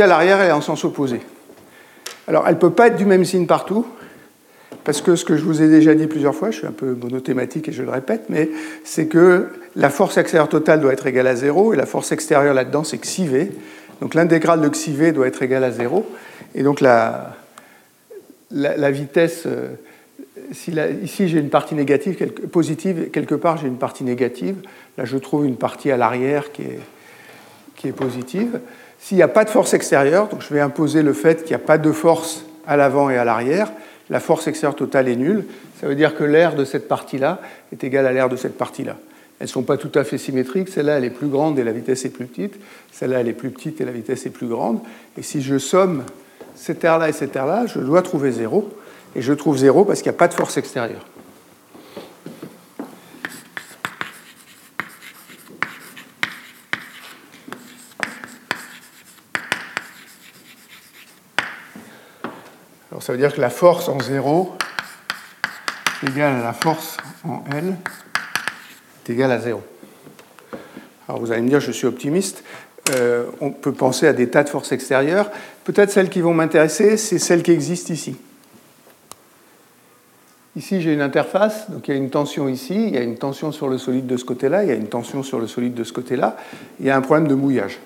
[0.01, 1.21] À l'arrière, elle est en sens opposé.
[2.27, 3.85] Alors, elle ne peut pas être du même signe partout,
[4.83, 6.93] parce que ce que je vous ai déjà dit plusieurs fois, je suis un peu
[6.93, 8.49] monothématique et je le répète, mais
[8.83, 12.53] c'est que la force extérieure totale doit être égale à 0, et la force extérieure
[12.53, 13.51] là-dedans, c'est xi v.
[14.01, 16.05] Donc l'intégrale de xi v doit être égale à 0,
[16.55, 17.35] et donc la,
[18.51, 19.73] la, vitesse, euh,
[21.03, 24.55] ici j'ai une partie négative, quelque, positive, quelque part j'ai une partie négative,
[24.97, 26.79] là je trouve une partie à l'arrière qui est,
[27.75, 28.59] qui est positive.
[28.99, 31.61] S'il n'y a pas de force extérieure, donc je vais imposer le fait qu'il n'y
[31.61, 33.71] a pas de force à l'avant et à l'arrière,
[34.09, 35.45] la force extérieure totale est nulle.
[35.79, 37.39] Ça veut dire que l'air de cette partie-là
[37.71, 38.97] est égal à l'air de cette partie-là.
[39.39, 40.69] Elles ne sont pas tout à fait symétriques.
[40.69, 42.55] Celle-là, elle est plus grande et la vitesse est plus petite.
[42.91, 44.79] Celle-là, elle est plus petite et la vitesse est plus grande.
[45.17, 46.03] Et si je somme
[46.55, 48.69] cet air-là et cet air-là, je dois trouver zéro.
[49.15, 51.05] Et je trouve zéro parce qu'il n'y a pas de force extérieure.
[63.07, 64.53] Ça veut dire que la force en 0
[66.03, 67.73] est égale à la force en L
[69.05, 69.63] est égale à 0.
[71.07, 72.43] Alors vous allez me dire, je suis optimiste.
[72.89, 75.31] Euh, on peut penser à des tas de forces extérieures.
[75.63, 78.17] Peut-être celles qui vont m'intéresser, c'est celles qui existent ici.
[80.57, 83.17] Ici, j'ai une interface, donc il y a une tension ici, il y a une
[83.17, 85.75] tension sur le solide de ce côté-là, il y a une tension sur le solide
[85.75, 86.35] de ce côté-là,
[86.81, 87.79] il y a un problème de mouillage.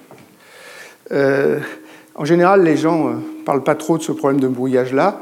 [1.11, 1.59] Euh,
[2.15, 5.21] en général, les gens ne euh, parlent pas trop de ce problème de brouillage-là.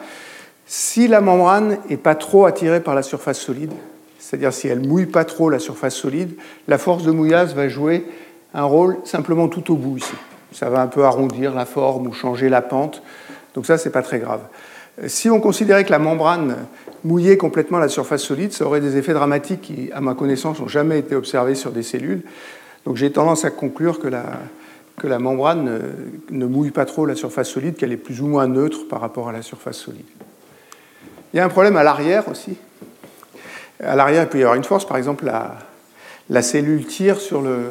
[0.66, 3.72] Si la membrane n'est pas trop attirée par la surface solide,
[4.20, 6.36] c'est-à-dire si elle mouille pas trop la surface solide,
[6.68, 8.06] la force de mouillage va jouer
[8.54, 10.14] un rôle simplement tout au bout ici.
[10.52, 13.02] Ça va un peu arrondir la forme ou changer la pente.
[13.54, 14.42] Donc ça, c'est pas très grave.
[15.08, 16.56] Si on considérait que la membrane
[17.04, 20.68] mouillait complètement la surface solide, ça aurait des effets dramatiques qui, à ma connaissance, n'ont
[20.68, 22.24] jamais été observés sur des cellules.
[22.86, 24.24] Donc j'ai tendance à conclure que la,
[25.00, 25.82] que la membrane
[26.30, 29.30] ne, mouille pas trop la surface solide, qu'elle est plus ou moins neutre par rapport
[29.30, 30.06] à la surface solide.
[31.34, 32.58] Il y a un problème à l'arrière aussi.
[33.84, 34.86] À l'arrière, il peut y avoir une force.
[34.86, 35.58] Par exemple, la,
[36.30, 37.70] la cellule tire sur le,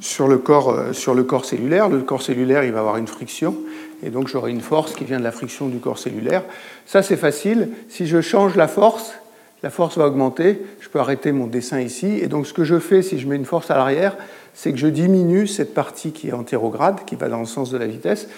[0.00, 1.88] sur le, corps, euh, sur le corps cellulaire.
[1.88, 3.56] Le corps cellulaire, il va avoir une friction.
[4.02, 6.42] Et donc, j'aurai une force qui vient de la friction du corps cellulaire.
[6.86, 7.70] Ça, c'est facile.
[7.88, 9.14] Si je change la force,
[9.62, 10.60] la force va augmenter.
[10.80, 12.18] Je peux arrêter mon dessin ici.
[12.20, 14.16] Et donc, ce que je fais si je mets une force à l'arrière,
[14.54, 17.76] c'est que je diminue cette partie qui est antérograde, qui va dans le sens de
[17.76, 18.28] la vitesse.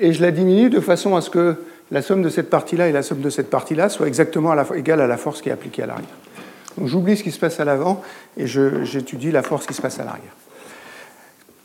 [0.00, 1.56] Et je la diminue de façon à ce que
[1.90, 4.66] la somme de cette partie-là et la somme de cette partie-là soient exactement à la,
[4.74, 6.08] égales à la force qui est appliquée à l'arrière.
[6.76, 8.02] Donc j'oublie ce qui se passe à l'avant
[8.36, 10.34] et j'étudie la force qui se passe à l'arrière.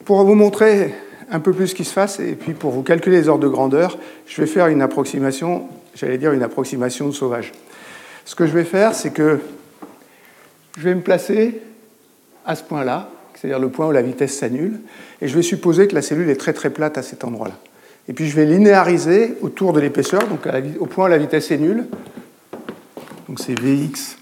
[0.05, 0.93] Pour vous montrer
[1.31, 3.47] un peu plus ce qui se passe et puis pour vous calculer les ordres de
[3.47, 3.97] grandeur,
[4.27, 7.51] je vais faire une approximation, j'allais dire une approximation sauvage.
[8.25, 9.39] Ce que je vais faire, c'est que
[10.77, 11.61] je vais me placer
[12.45, 14.79] à ce point-là, c'est-à-dire le point où la vitesse s'annule,
[15.21, 17.55] et je vais supposer que la cellule est très très plate à cet endroit-là.
[18.09, 20.47] Et puis je vais linéariser autour de l'épaisseur, donc
[20.79, 21.85] au point où la vitesse est nulle.
[23.27, 24.17] Donc c'est Vx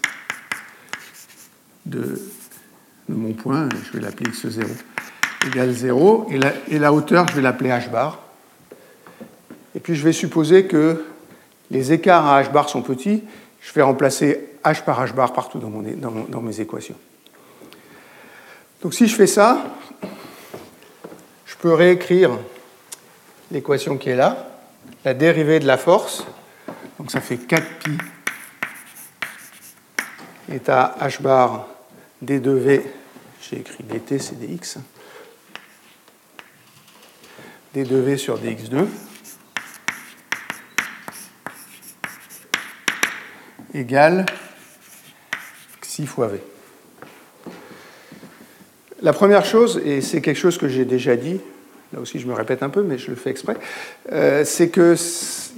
[1.86, 2.21] de,
[3.08, 4.65] mon point, je vais l'appeler x0
[5.47, 6.27] égale 0,
[6.69, 8.21] et la, hauteur, je vais l'appeler h bar.
[9.73, 11.06] Et puis je vais supposer que
[11.71, 13.23] les écarts à h bar sont petits,
[13.62, 16.95] je vais remplacer h par h bar partout dans mes équations.
[18.82, 19.66] Donc si je fais ça,
[21.46, 22.38] je peux réécrire
[23.50, 24.52] l'équation qui est là,
[25.04, 26.24] la dérivée de la force,
[27.00, 27.98] donc ça fait 4pi
[30.50, 31.68] est h bar
[32.24, 32.82] d2v,
[33.42, 34.78] j'ai écrit dt, c'est dx,
[37.76, 38.86] d2v sur dx2,
[43.74, 44.26] égale
[45.82, 46.40] xi fois v.
[49.08, 51.39] La première chose, et c'est quelque chose que j'ai déjà dit,
[51.93, 53.56] là aussi je me répète un peu, mais je le fais exprès,
[54.12, 54.96] euh, c'est que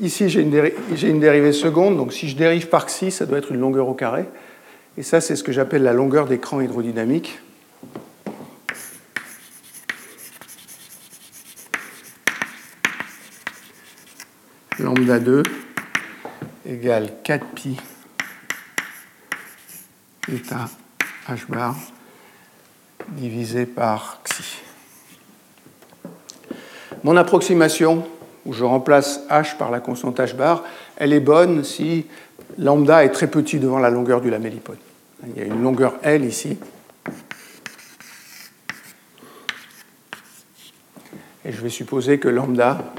[0.04, 3.52] ici j'ai une, une, dérivée seconde, donc si je dérive par xi, ça doit être
[3.52, 4.26] une longueur au carré.
[5.00, 7.40] Et ça, c'est ce que j'appelle la longueur d'écran hydrodynamique.
[14.78, 15.42] Lambda 2
[16.68, 17.80] égale 4pi
[20.32, 20.70] état
[21.28, 21.76] h bar
[23.12, 24.60] divisé par xi.
[27.04, 28.06] Mon approximation,
[28.46, 30.64] où je remplace h par la constante h bar,
[30.98, 32.06] elle est bonne si
[32.58, 34.78] lambda est très petit devant la longueur du lamellipode.
[35.28, 36.58] Il y a une longueur L ici.
[41.46, 42.94] Et je vais supposer que lambda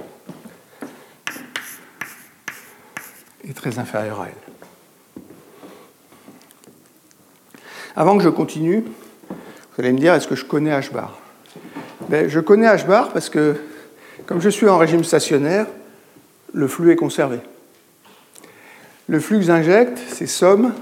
[3.49, 4.35] est très inférieur à L.
[7.97, 8.85] Avant que je continue,
[9.81, 11.19] vous allez me dire, est-ce que je connais h bar
[12.11, 13.57] ben, Je connais h bar parce que,
[14.27, 15.67] comme je suis en régime stationnaire,
[16.53, 17.39] le flux est conservé.
[19.09, 20.75] Le flux injecte, c'est somme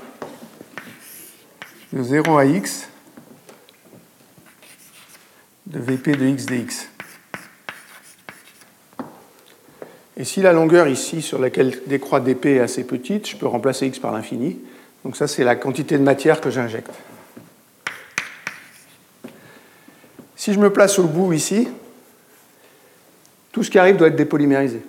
[1.92, 2.88] de 0 à x
[5.66, 6.88] de Vp de x dx.
[10.16, 13.87] Et si la longueur ici sur laquelle décroît dp est assez petite, je peux remplacer
[13.87, 14.58] x par l'infini.
[15.04, 16.90] Donc ça, c'est la quantité de matière que j'injecte.
[20.38, 21.66] Si je me place au bout ici,
[23.51, 24.81] tout ce qui arrive doit être dépolymérisé.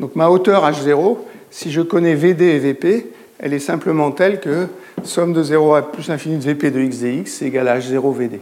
[0.00, 3.06] Donc ma hauteur h0, si je connais Vd et Vp,
[3.38, 4.66] elle est simplement telle que
[5.04, 8.12] somme de 0 à plus l'infini de Vp de x dx c'est égal à h0
[8.12, 8.40] Vd.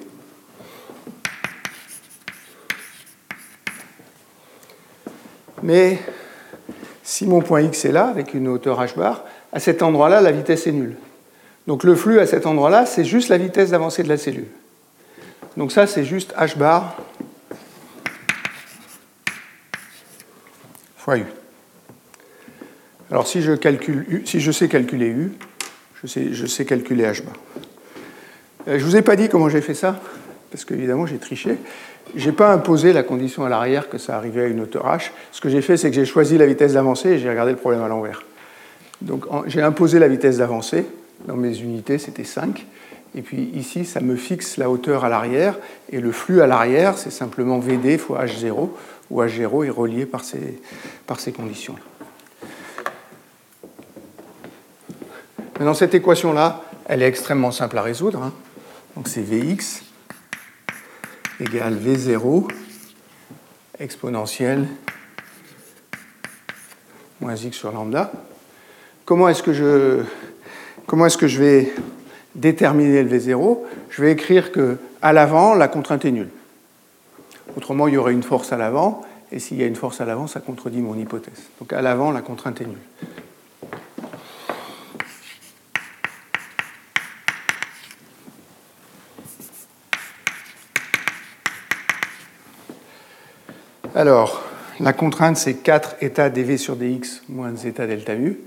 [5.63, 5.99] Mais
[7.03, 10.33] si mon point x est là, avec une hauteur h bar, à cet endroit-là, la
[10.33, 10.97] vitesse est nulle.
[11.67, 14.49] Donc le flux à cet endroit-là, c'est juste la vitesse d'avancée de la cellule.
[15.57, 16.97] Donc ça, c'est juste h bar
[20.97, 21.25] fois u.
[23.11, 23.53] Alors si je,
[24.53, 25.33] sais calculer U,
[26.01, 27.35] je sais, je sais calculer H bar.
[28.69, 30.01] Euh, je ne vous ai pas dit comment j'ai fait ça,
[30.51, 31.57] parce qu'évidemment j'ai triché.
[32.15, 35.11] Je n'ai pas imposé la condition à l'arrière que ça arrivait à une hauteur H.
[35.33, 37.59] Ce que j'ai fait, c'est que j'ai choisi la vitesse d'avancée et j'ai regardé le
[37.59, 38.23] problème à l'envers.
[39.01, 40.85] Donc j'ai imposé la vitesse d'avancée.
[41.27, 42.65] Dans mes unités, c'était 5.
[43.15, 45.59] Et puis ici, ça me fixe la hauteur à l'arrière.
[45.91, 48.71] Et le flux à l'arrière, c'est simplement VD fois H0,
[49.11, 50.61] où H0 est relié par ces,
[51.07, 51.83] par ces conditions-là.
[55.59, 58.23] Maintenant, cette équation-là, elle est extrêmement simple à résoudre.
[58.23, 58.33] Hein.
[58.97, 59.83] Donc c'est Vx
[61.41, 62.49] égale V0
[63.79, 64.67] exponentielle
[67.21, 68.11] moins x sur lambda.
[69.05, 70.03] Comment est-ce que je,
[70.87, 71.73] comment est-ce que je vais
[72.35, 73.59] déterminer le V0
[73.91, 76.31] Je vais écrire que à l'avant, la contrainte est nulle.
[77.57, 79.03] Autrement, il y aurait une force à l'avant,
[79.33, 81.43] et s'il y a une force à l'avant, ça contredit mon hypothèse.
[81.59, 82.77] Donc à l'avant, la contrainte est nulle.
[93.95, 94.43] Alors,
[94.79, 98.39] la contrainte, c'est 4 états dv sur dx moins zeta delta u.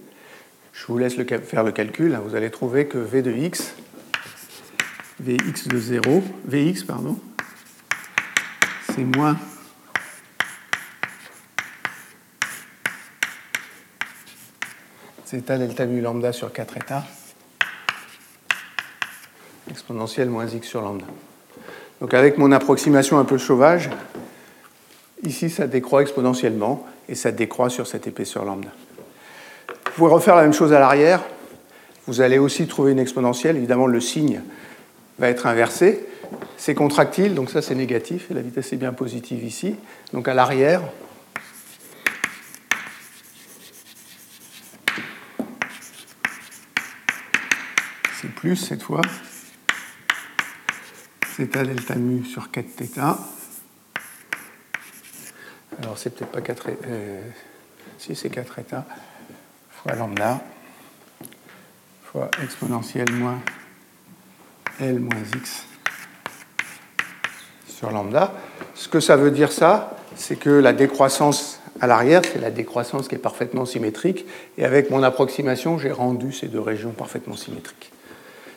[0.74, 2.19] Je vous laisse faire le calcul.
[2.26, 3.76] Vous allez trouver que v de x,
[5.21, 7.17] vx de 0, vx, pardon,
[8.93, 9.38] c'est moins
[15.26, 17.05] zeta delta mu lambda sur 4 états,
[19.69, 21.05] exponentielle moins x sur lambda.
[22.01, 23.89] Donc avec mon approximation un peu sauvage,
[25.24, 28.69] ici ça décroît exponentiellement et ça décroît sur cette épaisseur lambda.
[29.94, 31.24] Vous pouvez refaire la même chose à l'arrière.
[32.08, 33.58] Vous allez aussi trouver une exponentielle.
[33.58, 34.41] Évidemment, le signe
[35.20, 36.04] va être inversé.
[36.58, 39.76] C'est contractile, donc ça c'est négatif, la vitesse est bien positive ici.
[40.12, 40.82] Donc à l'arrière,
[48.20, 49.02] c'est plus cette fois.
[51.38, 53.00] Zeta delta mu sur 4 θ.
[55.78, 57.22] Alors c'est peut-être pas 4 euh,
[58.00, 58.84] si c'est 4 θ
[59.84, 60.41] fois lambda
[62.03, 63.39] fois exponentielle moins
[64.79, 65.65] L moins X
[67.67, 68.34] sur lambda.
[68.75, 73.07] Ce que ça veut dire ça, c'est que la décroissance à l'arrière, c'est la décroissance
[73.07, 74.25] qui est parfaitement symétrique,
[74.57, 77.91] et avec mon approximation, j'ai rendu ces deux régions parfaitement symétriques.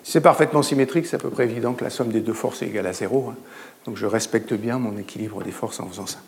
[0.04, 2.62] Si c'est parfaitement symétrique, c'est à peu près évident que la somme des deux forces
[2.62, 3.36] est égale à zéro, hein.
[3.84, 6.18] donc je respecte bien mon équilibre des forces en faisant ça.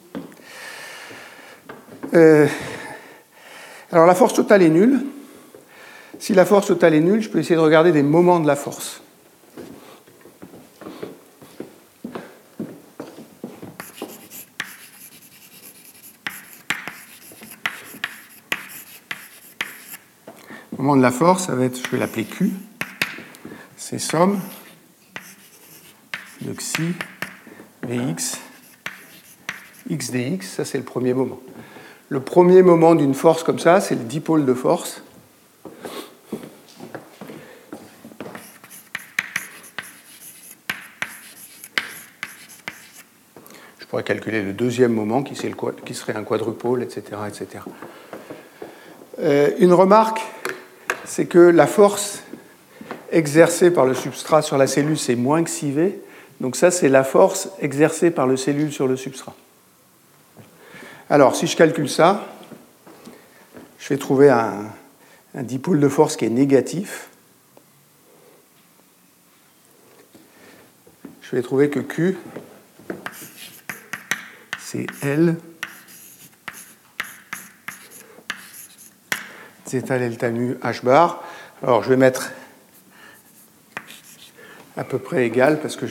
[2.15, 2.47] Euh,
[3.91, 5.05] alors la force totale est nulle.
[6.19, 8.57] Si la force totale est nulle, je peux essayer de regarder des moments de la
[8.57, 9.03] force.
[20.73, 22.53] Le moment de la force, ça va être, je vais l'appeler Q,
[23.77, 24.41] c'est somme
[26.41, 26.95] de xi
[27.83, 28.39] Vx
[29.91, 31.41] x dx, ça c'est le premier moment.
[32.11, 35.03] Le premier moment d'une force comme ça, c'est le dipôle de force.
[43.79, 47.03] Je pourrais calculer le deuxième moment qui, serait un quadrupôle, etc.
[47.29, 47.65] etc.
[49.19, 50.23] Euh, une remarque,
[51.05, 52.23] c'est que la force
[53.13, 56.01] exercée par le substrat sur la cellule, c'est moins que V.
[56.41, 59.35] Donc ça, c'est la force exercée par le cellule sur le substrat.
[61.11, 62.27] Alors, si je calcule ça,
[63.79, 64.71] je vais trouver un,
[65.35, 67.09] dipôle de force qui est négatif.
[71.23, 72.19] Je vais trouver que Q,
[74.59, 75.37] c'est L
[79.67, 81.23] zeta delta mu h bar.
[81.63, 82.33] Alors je vais mettre
[84.77, 85.87] à peu près égal parce que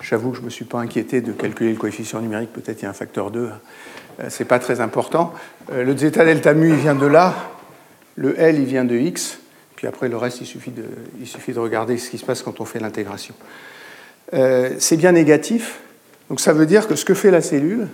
[0.00, 2.84] j'avoue que je ne me suis pas inquiété de calculer le coefficient numérique, peut-être il
[2.84, 3.50] y a un facteur 2.
[4.20, 5.32] Euh, c'est pas très important.
[5.72, 7.34] Euh, le zeta delta mu, il vient de là.
[8.16, 9.38] Le L, il vient de x.
[9.76, 10.84] Puis après, le reste, il suffit de,
[11.20, 13.34] il suffit de regarder ce qui se passe quand on fait l'intégration.
[14.32, 15.80] Euh, c'est bien négatif.
[16.28, 17.88] Donc ça veut dire que ce que fait la cellule,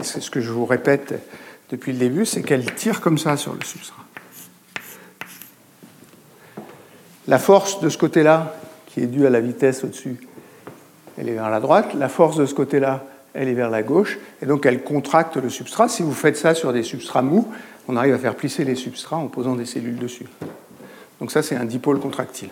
[0.00, 1.14] et c'est ce que je vous répète
[1.70, 4.04] depuis le début, c'est qu'elle tire comme ça sur le substrat.
[7.26, 8.54] La force de ce côté-là,
[8.86, 10.16] qui est due à la vitesse au-dessus,
[11.18, 11.94] elle est vers la droite.
[11.94, 13.04] La force de ce côté-là,
[13.38, 15.88] elle est vers la gauche, et donc elle contracte le substrat.
[15.88, 17.46] Si vous faites ça sur des substrats mous,
[17.86, 20.26] on arrive à faire plisser les substrats en posant des cellules dessus.
[21.20, 22.50] Donc ça, c'est un dipôle contractile.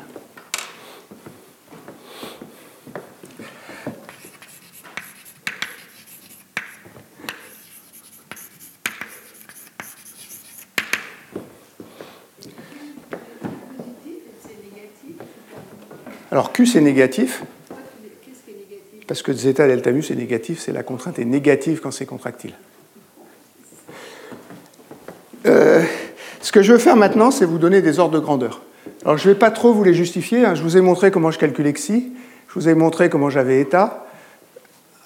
[16.31, 17.43] Alors Q, c'est négatif.
[19.07, 22.55] Parce que zeta delta mu, c'est négatif, c'est la contrainte est négative quand c'est contractile.
[25.47, 25.83] Euh,
[26.41, 28.63] ce que je veux faire maintenant, c'est vous donner des ordres de grandeur.
[29.05, 30.45] Alors, je ne vais pas trop vous les justifier.
[30.45, 30.55] Hein.
[30.55, 32.13] Je vous ai montré comment je calculais xi.
[32.49, 34.07] Je vous ai montré comment j'avais état.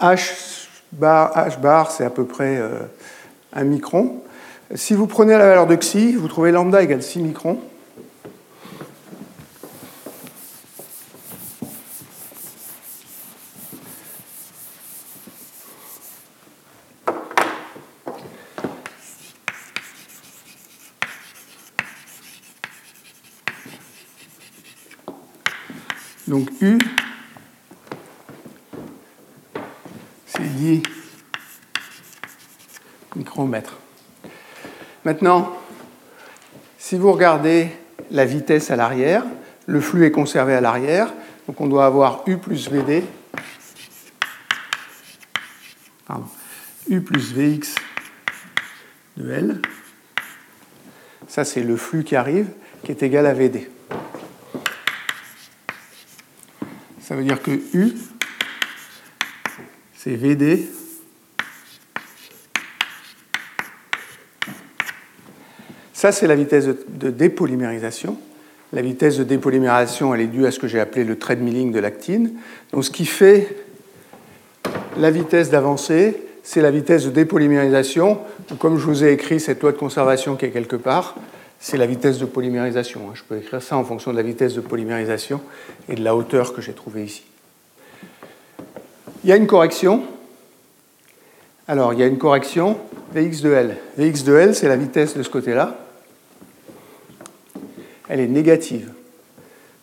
[0.01, 2.79] H bar, H bar c'est à peu près euh,
[3.53, 4.23] un micron.
[4.75, 7.59] Si vous prenez la valeur de xi, vous trouvez lambda égale 6 microns.
[26.31, 26.79] Donc U,
[30.27, 30.81] c'est 10
[33.17, 33.77] micromètres.
[35.05, 35.59] Maintenant,
[36.79, 37.71] si vous regardez
[38.13, 39.25] la vitesse à l'arrière,
[39.67, 41.13] le flux est conservé à l'arrière,
[41.49, 43.03] donc on doit avoir U plus VD,
[46.89, 47.75] U plus Vx
[49.17, 49.63] de L.
[51.27, 52.47] Ça, c'est le flux qui arrive,
[52.85, 53.69] qui est égal à VD.
[57.11, 57.93] Ça veut dire que U,
[59.97, 60.65] c'est VD
[65.93, 68.17] Ça, c'est la vitesse de dépolymérisation.
[68.73, 71.73] La vitesse de dépolymérisation, elle est due à ce que j'ai appelé le trade milling
[71.73, 72.35] de l'actine.
[72.73, 73.57] Donc, ce qui fait
[74.97, 78.21] la vitesse d'avancée, c'est la vitesse de dépolymérisation.
[78.61, 81.17] Comme je vous ai écrit cette loi de conservation qui est quelque part,
[81.61, 83.15] c'est la vitesse de polymérisation.
[83.15, 85.41] Je peux écrire ça en fonction de la vitesse de polymérisation
[85.89, 87.23] et de la hauteur que j'ai trouvée ici.
[89.23, 90.03] Il y a une correction.
[91.69, 92.79] Alors, il y a une correction
[93.15, 93.77] Vx de L.
[93.97, 95.77] Vx de L, c'est la vitesse de ce côté-là
[98.11, 98.91] elle est négative.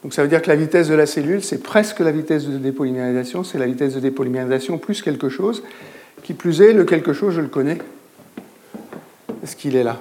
[0.04, 2.58] Donc ça veut dire que la vitesse de la cellule, c'est presque la vitesse de
[2.58, 5.64] dépolymérisation, c'est la vitesse de dépolymérisation plus quelque chose.
[6.24, 7.78] Qui plus est, le quelque chose, je le connais.
[9.44, 9.98] Est-ce qu'il est là?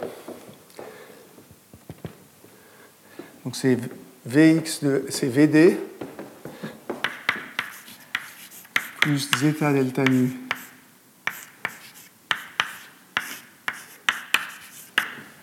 [3.46, 3.78] Donc c'est
[4.26, 5.78] Vx de, c'est Vd
[8.98, 10.32] plus zeta delta nu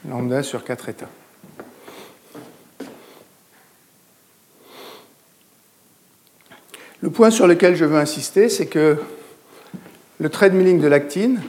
[0.05, 1.09] lambda sur 4 états.
[6.99, 8.97] Le point sur lequel je veux insister, c'est que
[10.19, 11.41] le trade milling de l'actine,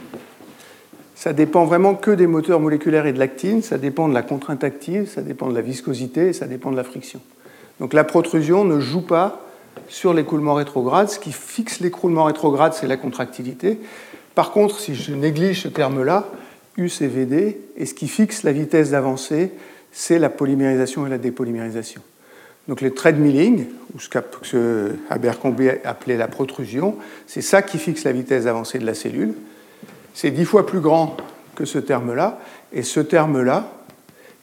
[1.15, 4.63] ça dépend vraiment que des moteurs moléculaires et de l'actine, ça dépend de la contrainte
[4.63, 7.21] active, ça dépend de la viscosité et ça dépend de la friction.
[7.79, 9.41] Donc la protrusion ne joue pas
[9.87, 11.09] sur l'écoulement rétrograde.
[11.09, 13.79] Ce qui fixe l'écoulement rétrograde, c'est la contractilité.
[14.35, 16.27] Par contre, si je néglige ce terme-là,
[16.77, 19.51] U c'est VD, et ce qui fixe la vitesse d'avancée,
[19.93, 22.01] c'est la polymérisation et la dépolymérisation.
[22.67, 26.97] Donc les trade milling, ou ce qu'Abercrombie appelait la protrusion,
[27.27, 29.33] c'est ça qui fixe la vitesse d'avancée de la cellule.
[30.15, 31.17] C'est dix fois plus grand
[31.55, 32.39] que ce terme-là,
[32.73, 33.69] et ce terme-là,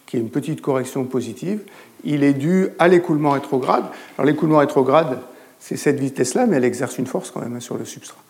[0.07, 1.63] qui est une petite correction positive,
[2.05, 3.85] il est dû à l'écoulement rétrograde.
[4.17, 5.19] Alors l'écoulement rétrograde,
[5.59, 8.21] c'est cette vitesse-là, mais elle exerce une force quand même hein, sur le substrat.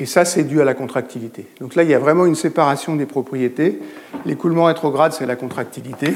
[0.00, 1.46] Et ça, c'est dû à la contractilité.
[1.60, 3.78] Donc là, il y a vraiment une séparation des propriétés.
[4.24, 6.14] L'écoulement rétrograde, c'est la contractilité.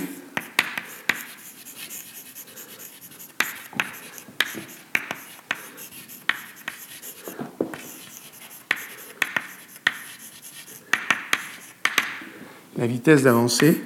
[12.77, 13.81] La vitesse d'avancée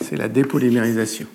[0.00, 1.26] c'est la dépolymérisation.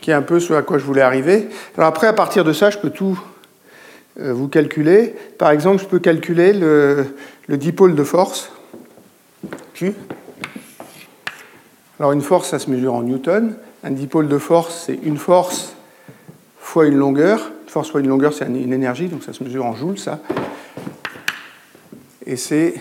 [0.00, 1.48] qui est un peu ce à quoi je voulais arriver.
[1.78, 3.18] Alors après, à partir de ça, je peux tout
[4.20, 5.14] euh, vous calculer.
[5.38, 7.06] Par exemple, je peux calculer le,
[7.48, 8.52] le dipôle de force,
[9.72, 9.94] Q,
[12.00, 13.54] alors une force, ça se mesure en newton.
[13.84, 15.74] Un dipôle de force, c'est une force
[16.58, 17.52] fois une longueur.
[17.64, 20.20] Une force fois une longueur, c'est une énergie, donc ça se mesure en joules, ça.
[22.26, 22.74] Et c'est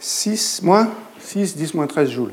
[0.00, 2.32] 6 moins 6, 10 moins 13 joules.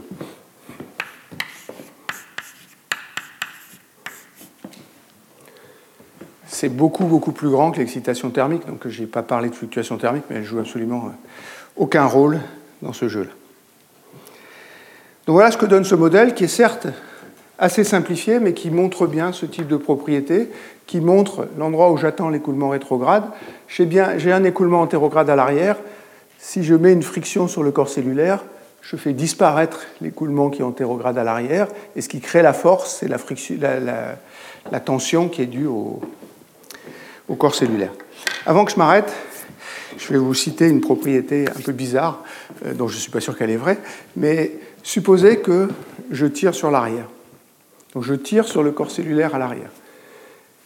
[6.48, 8.68] C'est beaucoup, beaucoup plus grand que l'excitation thermique.
[8.68, 11.10] Donc, je n'ai pas parlé de fluctuation thermique, mais elle joue absolument euh,
[11.76, 12.40] aucun rôle
[12.84, 13.32] dans ce jeu-là.
[15.28, 16.88] Donc voilà ce que donne ce modèle qui est certes
[17.60, 20.50] assez simplifié, mais qui montre bien ce type de propriété,
[20.88, 23.24] qui montre l'endroit où j'attends l'écoulement rétrograde.
[23.68, 25.78] J'ai un écoulement antérograde à l'arrière.
[26.40, 28.44] Si je mets une friction sur le corps cellulaire,
[28.82, 32.98] je fais disparaître l'écoulement qui est antérograde à l'arrière, et ce qui crée la force,
[33.00, 36.02] c'est la, tension qui est due au,
[37.38, 37.92] corps cellulaire.
[38.48, 39.14] Avant que je m'arrête,
[39.98, 42.24] je vais vous citer une propriété un peu bizarre,
[42.66, 43.78] euh, dont je ne suis pas sûr qu'elle est vraie,
[44.16, 44.52] mais
[44.84, 45.68] supposez que
[46.12, 47.08] je tire sur l'arrière.
[47.94, 49.70] Donc je tire sur le corps cellulaire à l'arrière.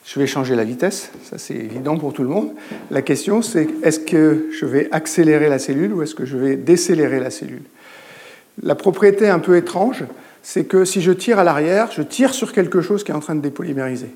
[0.05, 2.51] Je vais changer la vitesse, ça c'est évident pour tout le monde.
[2.91, 6.55] La question c'est est-ce que je vais accélérer la cellule ou est-ce que je vais
[6.55, 7.63] décélérer la cellule?
[8.61, 10.03] La propriété un peu étrange,
[10.43, 13.19] c'est que si je tire à l'arrière, je tire sur quelque chose qui est en
[13.19, 14.11] train de dépolymériser.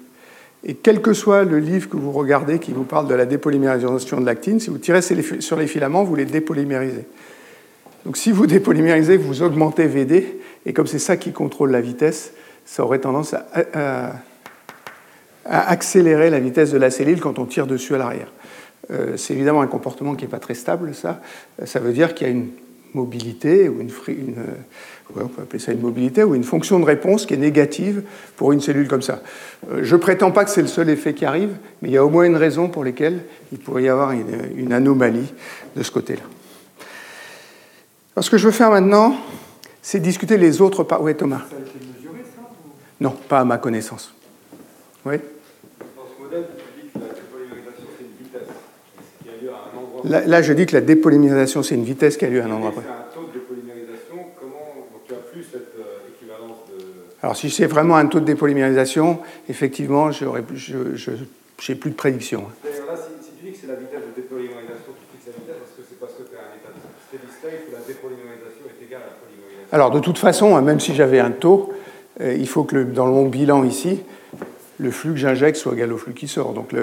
[0.63, 4.19] Et quel que soit le livre que vous regardez qui vous parle de la dépolymérisation
[4.19, 7.05] de l'actine, si vous tirez sur les filaments, vous les dépolymérisez.
[8.05, 12.33] Donc si vous dépolymérisez, vous augmentez VD, et comme c'est ça qui contrôle la vitesse,
[12.65, 14.13] ça aurait tendance à,
[15.45, 18.31] accélérer la vitesse de la cellule quand on tire dessus à l'arrière.
[18.91, 21.21] Euh, c'est évidemment un comportement qui n'est pas très stable, ça.
[21.65, 22.49] Ça veut dire qu'il y a une
[22.93, 23.89] mobilité, ou une,
[25.15, 28.03] on peut appeler ça une mobilité, ou une fonction de réponse qui est négative
[28.35, 29.21] pour une cellule comme ça.
[29.71, 31.97] Euh, je ne prétends pas que c'est le seul effet qui arrive, mais il y
[31.97, 33.19] a au moins une raison pour laquelle
[33.51, 35.33] il pourrait y avoir une, anomalie
[35.75, 36.21] de ce côté-là.
[38.21, 39.15] Ce que je veux faire maintenant,
[39.81, 40.83] c'est discuter les autres...
[40.83, 41.01] Par...
[41.01, 41.41] Oui, Thomas.
[41.49, 42.41] Ça a été mesuré, ça
[42.99, 44.13] Non, pas à ma connaissance.
[45.05, 45.15] Oui
[50.05, 52.51] Là, là, je dis que la dépolymérisation, c'est une vitesse qui a lieu à un
[52.51, 54.31] endroit C'est un taux de dépolymérisation.
[54.39, 56.81] Comment donc, tu as plus cette euh, équivalence de.
[57.21, 62.47] Alors, si c'est vraiment un taux de dépolymérisation, effectivement, je n'ai plus de prédiction.
[62.63, 65.35] D'ailleurs, là, si, si, tu dis que c'est la vitesse de dépolymérisation qui fixe la
[65.35, 67.71] vitesse, est-ce que c'est parce que tu es à un état de steady state où
[67.75, 71.19] la dépolymérisation est égale à la polymérisation Alors, de toute façon, hein, même si j'avais
[71.19, 71.73] un taux,
[72.21, 73.99] euh, il faut que le, dans mon bilan ici,
[74.79, 76.53] le flux que j'injecte soit égal au flux qui sort.
[76.53, 76.73] Donc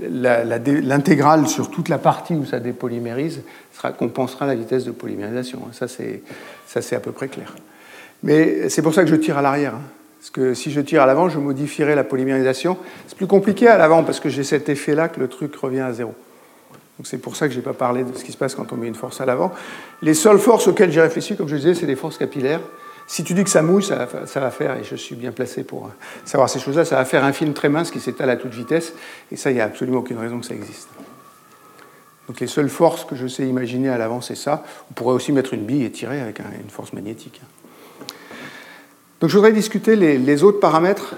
[0.00, 3.42] l'intégrale sur toute la partie où ça dépolymérise
[3.72, 5.60] sera, compensera la vitesse de polymérisation.
[5.72, 7.54] Ça, c'est à peu près clair.
[8.22, 9.74] Mais c'est pour ça que je tire à l'arrière.
[9.74, 9.82] Hein.
[10.20, 12.78] Parce que si je tire à l'avant, je modifierai la polymérisation.
[13.06, 15.92] C'est plus compliqué à l'avant parce que j'ai cet effet-là que le truc revient à
[15.92, 16.14] zéro.
[17.04, 18.76] C'est pour ça que je n'ai pas parlé de ce qui se passe quand on
[18.76, 19.52] met une force à l'avant.
[20.00, 22.60] Les seules forces auxquelles j'ai réfléchi, comme je disais, c'est les forces capillaires.
[23.06, 25.90] Si tu dis que ça mouille, ça, va faire, et je suis bien placé pour
[26.24, 28.94] savoir ces choses-là, ça va faire un film très mince qui s'étale à toute vitesse,
[29.30, 30.88] et ça, il n'y a absolument aucune raison que ça existe.
[32.26, 34.64] Donc les seules forces que je sais imaginer à l'avant, c'est ça.
[34.90, 37.40] On pourrait aussi mettre une bille et tirer avec une force magnétique.
[39.20, 41.14] Donc je voudrais discuter les, autres paramètres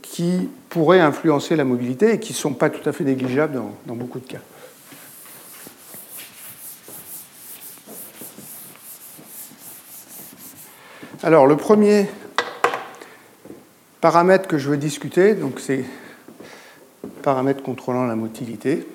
[0.00, 3.96] qui pourraient influencer la mobilité et qui ne sont pas tout à fait négligeables dans
[3.96, 4.38] beaucoup de cas.
[11.22, 12.06] Alors, le premier
[14.00, 15.84] paramètre que je veux discuter, donc c'est
[17.22, 18.86] paramètre contrôlant la motilité.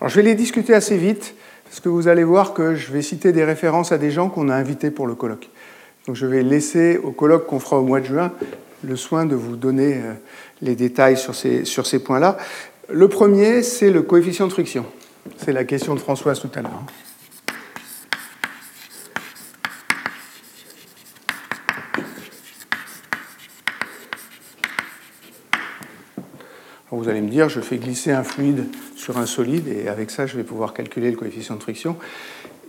[0.00, 3.02] Alors, je vais les discuter assez vite, parce que vous allez voir que je vais
[3.02, 5.50] citer des références à des gens qu'on a invités pour le colloque.
[6.08, 8.32] Donc je vais laisser au colloque qu'on fera au mois de juin
[8.82, 10.14] le soin de vous donner euh,
[10.62, 12.38] les détails sur ces, sur ces points-là.
[12.88, 14.86] Le premier, c'est le coefficient de friction.
[15.36, 16.82] C'est la question de Françoise tout à l'heure.
[26.90, 28.64] Vous allez me dire, je fais glisser un fluide
[28.96, 31.96] sur un solide et avec ça, je vais pouvoir calculer le coefficient de friction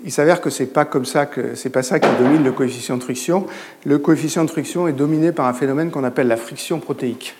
[0.04, 2.98] il s'avère que c'est pas comme ça que c'est pas ça qui domine le coefficient
[2.98, 3.46] de friction.
[3.86, 7.36] Le coefficient de friction est dominé par un phénomène qu'on appelle la friction protéique.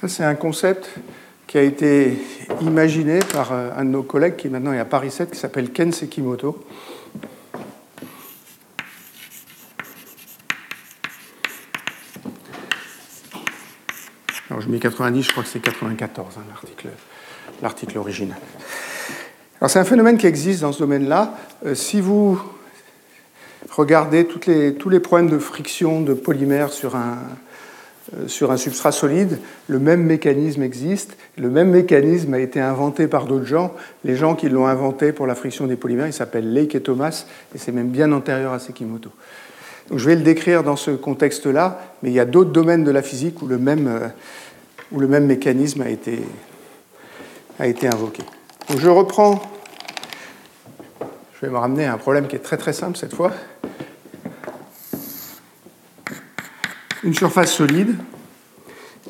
[0.00, 0.90] Ça, c'est un concept
[1.46, 2.18] qui a été
[2.60, 5.70] imaginé par euh, un de nos collègues qui maintenant est à Paris 7, qui s'appelle
[5.70, 6.64] Ken Sekimoto.
[14.50, 16.90] Je mets 90, je crois que c'est 94, hein,
[17.62, 18.38] l'article original.
[19.60, 21.34] Alors c'est un phénomène qui existe dans ce domaine-là.
[21.64, 22.40] Euh, si vous
[23.70, 27.18] regardez tous les problèmes de friction de polymères sur un,
[28.12, 31.16] euh, sur un substrat solide, le même mécanisme existe.
[31.38, 33.72] Le même mécanisme a été inventé par d'autres gens.
[34.04, 37.24] Les gens qui l'ont inventé pour la friction des polymères, ils s'appellent Lake et Thomas,
[37.54, 39.10] et c'est même bien antérieur à Sekimoto.
[39.90, 43.02] Je vais le décrire dans ce contexte-là, mais il y a d'autres domaines de la
[43.02, 44.08] physique où le même, euh,
[44.92, 46.20] où le même mécanisme a été,
[47.58, 48.22] a été invoqué.
[48.68, 49.42] Donc je reprends,
[51.34, 53.32] je vais me ramener à un problème qui est très très simple cette fois.
[57.02, 57.94] Une surface solide,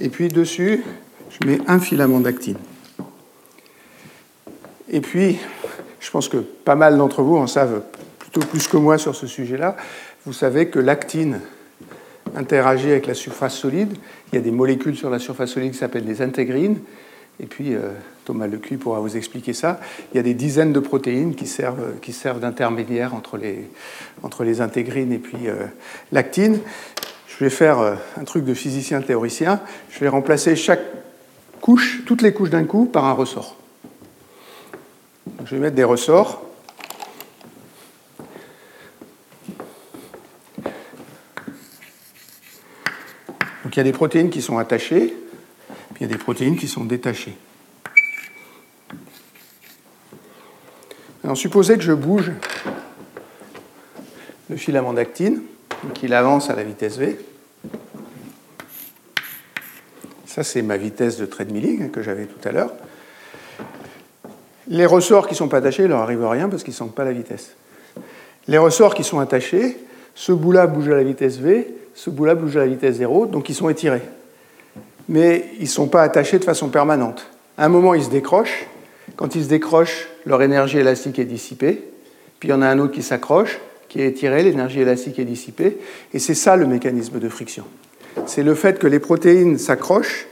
[0.01, 0.83] et puis dessus,
[1.31, 2.59] je mets un filament d'actine.
[4.89, 5.39] Et puis,
[6.01, 7.83] je pense que pas mal d'entre vous en savent
[8.19, 9.77] plutôt plus que moi sur ce sujet-là.
[10.27, 11.41] Vous savez que l'actine
[12.35, 13.95] interagit avec la surface solide.
[14.33, 16.79] Il y a des molécules sur la surface solide qui s'appellent des intégrines.
[17.41, 17.91] Et puis, euh,
[18.25, 19.81] Thomas Lecuy pourra vous expliquer ça.
[20.13, 23.69] Il y a des dizaines de protéines qui servent, qui servent d'intermédiaire entre les,
[24.23, 25.67] entre les intégrines et puis euh,
[26.11, 26.59] l'actine.
[27.27, 29.61] Je vais faire euh, un truc de physicien théoricien.
[29.91, 30.85] Je vais remplacer chaque
[31.61, 33.57] couche, toutes les couches d'un coup, par un ressort.
[35.45, 36.41] je vais mettre des ressorts.
[43.75, 45.17] Il y a des protéines qui sont attachées,
[45.95, 47.37] puis il y a des protéines qui sont détachées.
[51.25, 52.31] Alors supposez que je bouge
[54.49, 55.43] le filament d'actine,
[55.83, 57.19] donc il avance à la vitesse v.
[60.27, 62.73] Ça, c'est ma vitesse de trait de milling que j'avais tout à l'heure.
[64.69, 66.95] Les ressorts qui ne sont pas attachés, il leur arrive rien parce qu'ils ne sentent
[66.95, 67.55] pas la vitesse.
[68.47, 69.79] Les ressorts qui sont attachés,
[70.15, 73.49] ce bout-là bouge à la vitesse v, ce bout-là bouge à la vitesse 0, donc
[73.49, 74.03] ils sont étirés.
[75.09, 77.27] Mais ils ne sont pas attachés de façon permanente.
[77.57, 78.67] À un moment, ils se décrochent.
[79.17, 81.83] Quand ils se décrochent, leur énergie élastique est dissipée.
[82.41, 85.25] Puis il y en a un autre qui s'accroche, qui est étiré, l'énergie élastique est
[85.25, 85.79] dissipée.
[86.13, 87.65] Et c'est ça le mécanisme de friction.
[88.27, 90.27] C'est le fait que les protéines s'accrochent,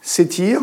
[0.00, 0.62] s'étirent,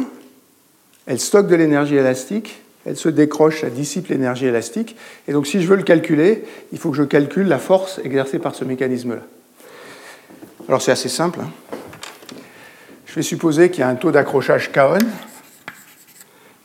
[1.05, 4.95] elles stockent de l'énergie élastique, elles se décrochent, ça dissipe l'énergie élastique.
[5.27, 8.39] Et donc si je veux le calculer, il faut que je calcule la force exercée
[8.39, 9.21] par ce mécanisme-là.
[10.67, 11.39] Alors c'est assez simple.
[11.41, 11.49] Hein.
[13.05, 14.97] Je vais supposer qu'il y a un taux d'accrochage K-on,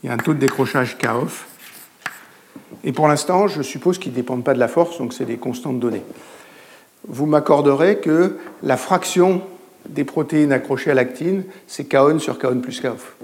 [0.03, 1.47] il y a un taux de décrochage K-off,
[2.83, 5.37] et pour l'instant, je suppose qu'ils ne dépendent pas de la force, donc c'est des
[5.37, 6.03] constantes données.
[7.07, 9.43] Vous m'accorderez que la fraction
[9.89, 13.17] des protéines accrochées à l'actine, c'est K-on sur K-on plus K-off.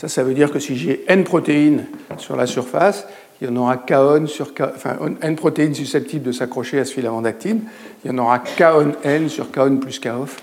[0.00, 1.84] Ça, ça veut dire que si j'ai n protéines
[2.16, 3.06] sur la surface,
[3.38, 6.94] il y en aura K sur K, enfin, n protéines susceptibles de s'accrocher à ce
[6.94, 7.64] filament d'actine,
[8.02, 8.62] il y en aura K
[9.04, 10.42] n sur K plus K off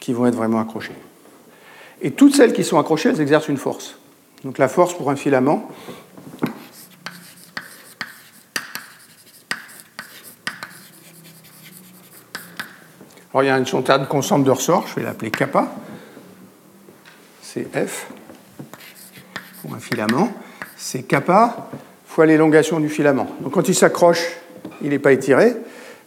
[0.00, 0.96] qui vont être vraiment accrochées.
[2.00, 3.98] Et toutes celles qui sont accrochées, elles exercent une force.
[4.44, 5.68] Donc la force pour un filament,
[13.30, 15.68] Alors, il y a une de constante de ressort, je vais l'appeler kappa.
[17.42, 18.08] C'est F
[19.74, 20.32] un filament,
[20.76, 21.70] c'est kappa
[22.06, 23.26] fois l'élongation du filament.
[23.40, 24.24] Donc quand il s'accroche,
[24.82, 25.54] il n'est pas étiré,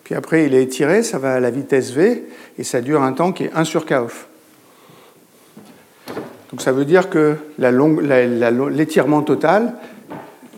[0.03, 2.23] puis après il est étiré, ça va à la vitesse v,
[2.57, 4.27] et ça dure un temps qui est 1 sur k off.
[6.49, 9.75] Donc ça veut dire que l'étirement total,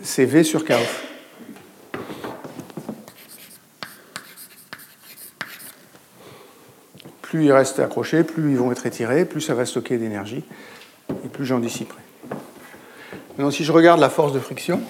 [0.02, 1.04] c'est v sur k off.
[7.22, 10.44] Plus ils restent accrochés, plus ils vont être étirés, plus ça va stocker d'énergie,
[11.24, 12.03] et plus j'en dissiperai.
[13.36, 14.80] Maintenant, si je regarde la force de friction,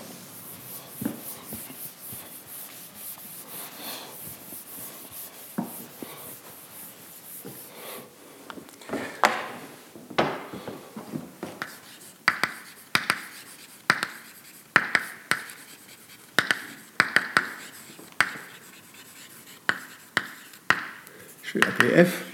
[21.42, 22.24] je vais l'appeler F.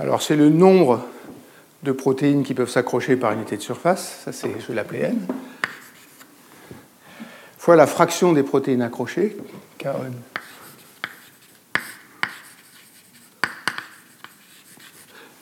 [0.00, 1.06] Alors c'est le nombre
[1.82, 5.26] de protéines qui peuvent s'accrocher par unité de surface, ça c'est, je vais l'appeler N,
[7.58, 9.36] fois la fraction des protéines accrochées,
[9.78, 10.12] Kn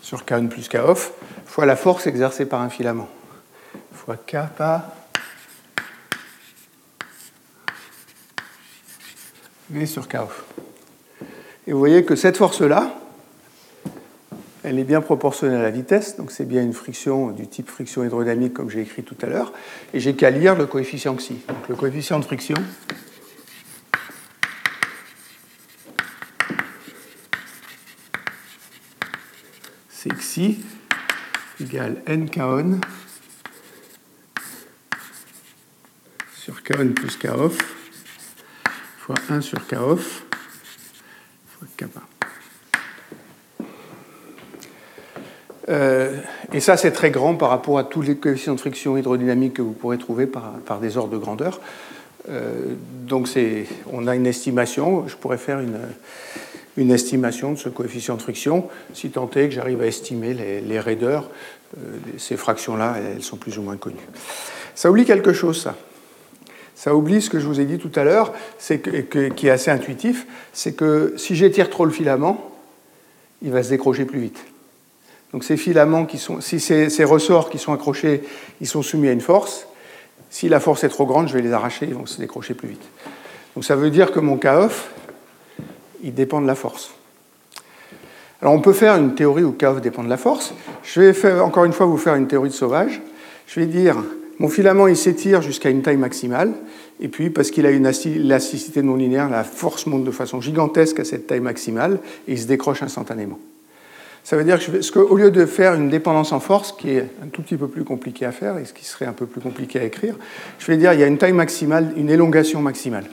[0.02, 1.12] sur Kn plus K off,
[1.46, 3.08] fois la force exercée par un filament,
[3.92, 4.96] fois kappa
[9.70, 10.44] V sur K off.
[11.66, 12.92] Et vous voyez que cette force-là,
[14.62, 18.04] elle est bien proportionnelle à la vitesse, donc c'est bien une friction du type friction
[18.04, 19.52] hydrodynamique comme j'ai écrit tout à l'heure.
[19.94, 21.38] Et j'ai qu'à lire le coefficient xi.
[21.48, 22.56] Donc le coefficient de friction,
[29.88, 30.62] c'est xi
[31.60, 32.80] égale n on
[36.34, 37.58] sur kon plus k off
[38.98, 40.24] fois 1 sur k off
[41.46, 42.09] fois kappa.
[45.70, 49.62] Et ça, c'est très grand par rapport à tous les coefficients de friction hydrodynamique que
[49.62, 51.60] vous pourrez trouver par, des ordres de grandeur.
[52.28, 52.74] Euh,
[53.06, 53.28] donc,
[53.92, 55.06] on a une estimation.
[55.06, 59.82] Je pourrais faire une, estimation de ce coefficient de friction, si tant est que j'arrive
[59.82, 61.28] à estimer les, raideurs.
[61.76, 63.96] Euh, ces fractions-là, elles sont plus ou moins connues.
[64.74, 65.76] Ça oublie quelque chose, ça.
[66.74, 70.26] Ça oublie ce que je vous ai dit tout à l'heure, qui est assez intuitif,
[70.54, 72.50] c'est que si j'étire trop le filament,
[73.42, 74.49] il va se décrocher plus vite.
[75.32, 78.22] Donc ces filaments qui sont, si ces, ressorts qui sont accrochés,
[78.60, 79.66] ils sont soumis à une force.
[80.28, 82.68] Si la force est trop grande, je vais les arracher, ils vont se décrocher plus
[82.68, 82.82] vite.
[83.54, 84.90] Donc ça veut dire que mon KOF,
[86.02, 86.90] il dépend de la force.
[88.42, 90.54] Alors on peut faire une théorie où KOF dépend de la force.
[90.82, 93.00] Je vais encore une fois vous faire une théorie de sauvage.
[93.46, 93.96] Je vais dire,
[94.38, 96.54] mon filament il s'étire jusqu'à une taille maximale,
[97.00, 101.00] et puis parce qu'il a une élasticité non linéaire, la force monte de façon gigantesque
[101.00, 103.38] à cette taille maximale, et il se décroche instantanément.
[104.22, 107.28] Ça veut dire que, au lieu de faire une dépendance en force, qui est un
[107.28, 109.80] tout petit peu plus compliqué à faire et ce qui serait un peu plus compliqué
[109.80, 110.16] à écrire,
[110.58, 113.06] je vais dire qu'il y a une taille maximale, une élongation maximale.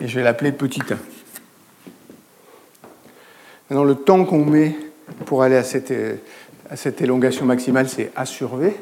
[0.00, 0.96] Et je vais l'appeler petit a.
[3.68, 4.74] Maintenant, le temps qu'on met
[5.26, 5.92] pour aller à cette,
[6.70, 8.74] à cette élongation maximale, c'est A sur V.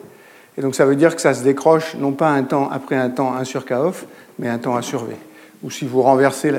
[0.59, 3.11] Et donc ça veut dire que ça se décroche non pas un temps après un
[3.11, 4.07] temps 1 sur K off,
[4.41, 5.15] mais un temps A sur V.
[5.63, 6.53] Ou si vous renversez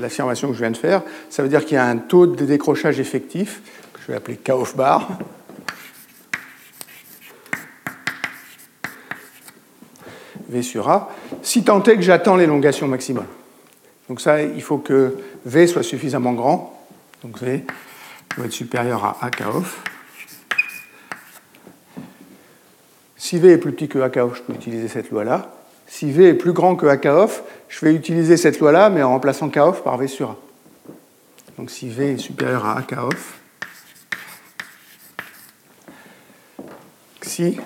[0.00, 2.44] l'affirmation que je viens de faire, ça veut dire qu'il y a un taux de
[2.44, 5.08] décrochage effectif, que je vais appeler K off bar,
[10.48, 13.26] V sur A, si tant est que j'attends l'élongation maximale.
[14.08, 16.84] Donc ça, il faut que V soit suffisamment grand.
[17.22, 17.64] Donc V
[18.36, 19.80] doit être supérieur à A K off.
[23.24, 25.50] Si V est plus petit que AKOF, je peux utiliser cette loi-là.
[25.86, 29.48] Si V est plus grand que AKOF, je vais utiliser cette loi-là, mais en remplaçant
[29.48, 30.36] KOF par V sur A.
[31.56, 33.38] Donc si V est supérieur à AKOF,
[37.22, 37.58] Xi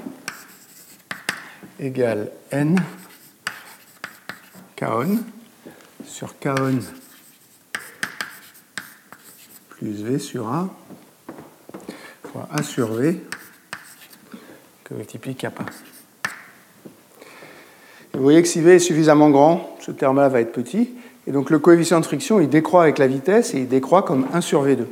[1.80, 2.76] égale N
[4.78, 5.18] Kon
[6.06, 6.78] sur Kon
[9.70, 10.68] plus V sur A
[12.30, 13.20] fois A sur V
[14.88, 15.64] que kappa.
[18.14, 20.90] Vous voyez que si V est suffisamment grand, ce terme-là va être petit,
[21.26, 24.26] et donc le coefficient de friction, il décroît avec la vitesse, et il décroît comme
[24.32, 24.86] 1 sur V2.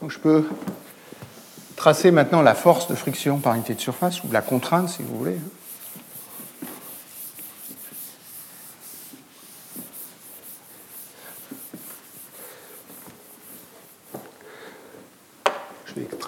[0.00, 0.44] Donc je peux
[1.74, 5.18] tracer maintenant la force de friction par unité de surface, ou la contrainte si vous
[5.18, 5.36] voulez.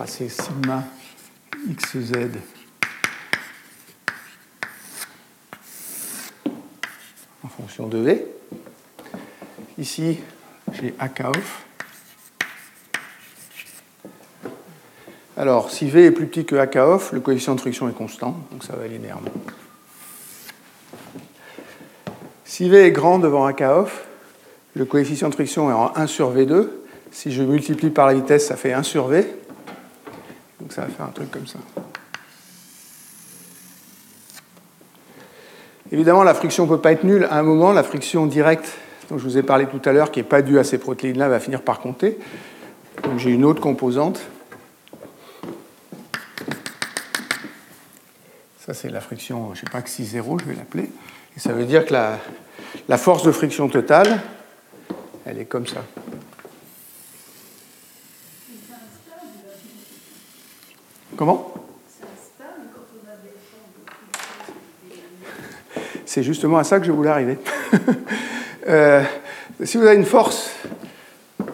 [0.07, 0.85] C'est sigma
[1.67, 2.13] xz
[7.43, 8.27] en fonction de V.
[9.79, 10.19] Ici,
[10.73, 11.65] j'ai AK off.
[15.37, 18.37] Alors, si V est plus petit que AK off, le coefficient de friction est constant,
[18.51, 19.31] donc ça va linéairement.
[22.45, 24.05] Si V est grand devant AK off,
[24.75, 26.69] le coefficient de friction est en 1 sur V2.
[27.13, 29.27] Si je multiplie par la vitesse, ça fait 1 sur V.
[30.61, 31.59] Donc ça va faire un truc comme ça.
[35.91, 37.25] Évidemment, la friction ne peut pas être nulle.
[37.31, 38.77] À un moment, la friction directe
[39.09, 41.29] dont je vous ai parlé tout à l'heure, qui n'est pas due à ces protéines-là,
[41.29, 42.19] va finir par compter.
[43.05, 44.21] Donc j'ai une autre composante.
[48.59, 50.91] Ça, c'est la friction, je ne sais pas, xi 0, je vais l'appeler.
[51.37, 54.21] Et ça veut dire que la force de friction totale,
[55.25, 55.85] elle est comme ça.
[61.19, 61.53] Comment?
[66.07, 67.39] C'est justement à ça que je voulais arriver.
[68.67, 69.03] Euh,
[69.65, 70.51] si vous avez une force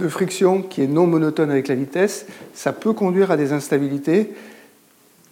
[0.01, 4.35] de friction qui est non monotone avec la vitesse, ça peut conduire à des instabilités.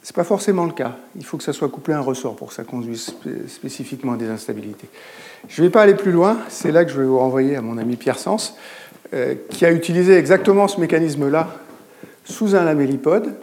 [0.04, 0.96] Ce n'est pas forcément le cas.
[1.16, 3.16] Il faut que ça soit couplé à un ressort pour que ça conduise
[3.48, 4.86] spécifiquement à des instabilités.
[5.48, 6.38] Je ne vais pas aller plus loin.
[6.50, 8.56] C'est là que je vais vous renvoyer à mon ami Pierre Sens,
[9.12, 11.48] euh, qui a utilisé exactement ce mécanisme-là
[12.24, 13.34] sous un lamellipode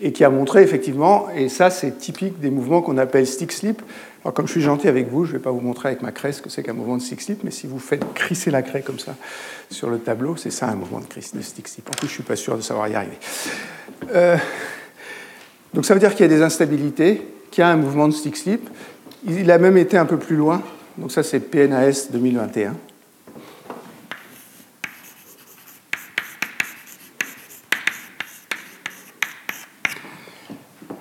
[0.00, 3.82] et qui a montré effectivement, et ça c'est typique des mouvements qu'on appelle stick slip.
[4.22, 6.12] Alors comme je suis gentil avec vous, je ne vais pas vous montrer avec ma
[6.12, 8.62] craie ce que c'est qu'un mouvement de stick slip, mais si vous faites crisser la
[8.62, 9.14] craie comme ça
[9.70, 11.88] sur le tableau, c'est ça un mouvement de, de stick slip.
[11.88, 13.18] En plus, je ne suis pas sûr de savoir y arriver.
[14.14, 14.36] Euh,
[15.72, 18.12] donc ça veut dire qu'il y a des instabilités, qu'il y a un mouvement de
[18.12, 18.68] stick slip.
[19.26, 20.62] Il a même été un peu plus loin.
[20.98, 22.74] Donc ça c'est PNAS 2021.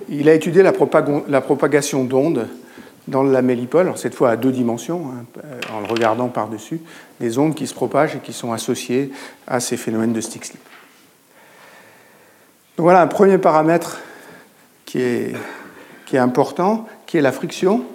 [0.10, 0.72] Il a étudié la,
[1.42, 2.48] propagation d'ondes
[3.08, 5.42] dans le lamellipole, cette fois à deux dimensions, hein,
[5.74, 6.82] en le regardant par-dessus,
[7.20, 9.12] des ondes qui se propagent et qui sont associées
[9.48, 10.62] à ces phénomènes de stick-slip.
[12.78, 14.00] Donc voilà un premier paramètre
[14.86, 15.34] qui est
[16.14, 17.86] important, qui est la friction,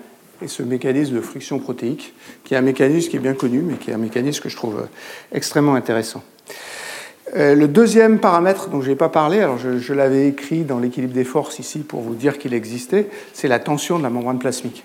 [0.43, 3.75] et ce mécanisme de friction protéique, qui est un mécanisme qui est bien connu, mais
[3.75, 4.87] qui est un mécanisme que je trouve
[5.33, 6.23] extrêmement intéressant.
[7.37, 11.14] Euh, le deuxième paramètre dont je n'ai pas parlé, alors je, l'avais écrit dans l'équilibre
[11.14, 14.85] des forces ici pour vous dire qu'il existait, c'est la tension de la membrane plasmique.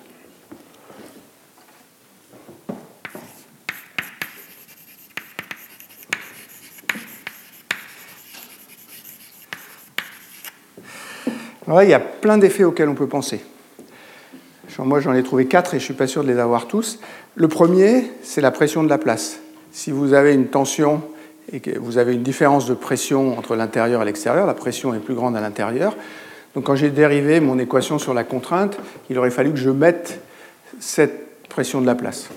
[11.67, 13.41] Alors il y a plein d'effets auxquels on peut penser.
[14.77, 16.99] Moi, j'en ai trouvé quatre et je ne suis pas sûr de les avoir tous.
[17.35, 19.39] Le premier, c'est la pression de la place.
[19.71, 21.01] Si vous avez une tension
[21.51, 24.45] et que vous avez une différence de pression entre l'intérieur et l'extérieur.
[24.45, 25.95] La pression est plus grande à l'intérieur.
[26.55, 28.77] Donc quand j'ai dérivé mon équation sur la contrainte,
[29.09, 30.21] il aurait fallu que je mette
[30.79, 32.29] cette pression de la place.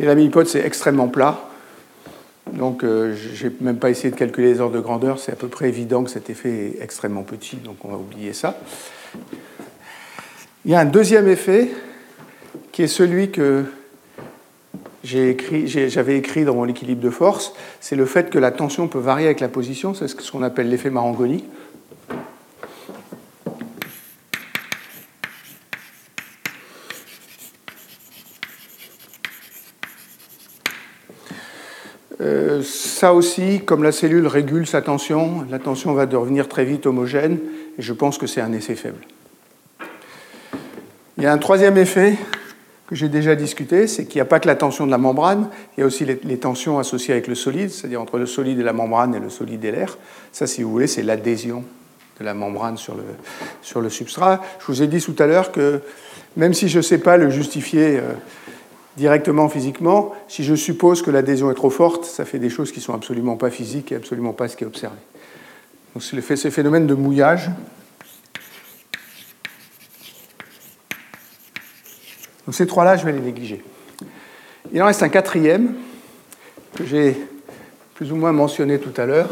[0.00, 1.50] Et la mini-pod, c'est extrêmement plat.
[2.54, 5.18] Donc, euh, je n'ai même pas essayé de calculer les ordres de grandeur.
[5.18, 8.32] C'est à peu près évident que cet effet est extrêmement petit, donc on va oublier
[8.32, 8.58] ça.
[10.66, 11.70] Il y a un deuxième effet
[12.70, 13.64] qui est celui que
[15.02, 17.54] j'avais écrit, dans mon équilibre de force.
[17.80, 19.94] C'est le fait que la tension peut varier avec la position.
[19.94, 21.44] C'est ce qu'on appelle l'effet Marangoni.
[32.20, 36.84] Euh, ça aussi, comme la cellule régule sa tension, la tension va devenir très vite
[36.84, 37.38] homogène,
[37.78, 39.00] et je pense que c'est un effet faible.
[41.16, 42.16] Il y a un troisième effet
[42.86, 45.48] que j'ai déjà discuté, c'est qu'il n'y a pas que la tension de la membrane,
[45.76, 48.64] il y a aussi les, tensions associées avec le solide, c'est-à-dire entre le solide et
[48.64, 49.96] la membrane et le solide et l'air.
[50.32, 51.62] Ça, si vous voulez, c'est l'adhésion
[52.18, 53.04] de la membrane sur le,
[53.62, 54.42] sur le substrat.
[54.58, 55.80] Je vous ai dit tout à l'heure que
[56.36, 58.12] même si je ne sais pas le justifier euh,
[58.96, 62.80] directement physiquement, si je suppose que l'adhésion est trop forte, ça fait des choses qui
[62.80, 64.96] ne sont absolument pas physiques et absolument pas ce qui est observé.
[65.94, 67.50] Donc c'est ce phénomène de mouillage.
[72.50, 73.62] Donc ces trois-là, je vais les négliger.
[74.72, 75.76] Il en reste un quatrième
[76.74, 77.16] que j'ai
[77.94, 79.28] plus ou moins mentionné tout à l'heure,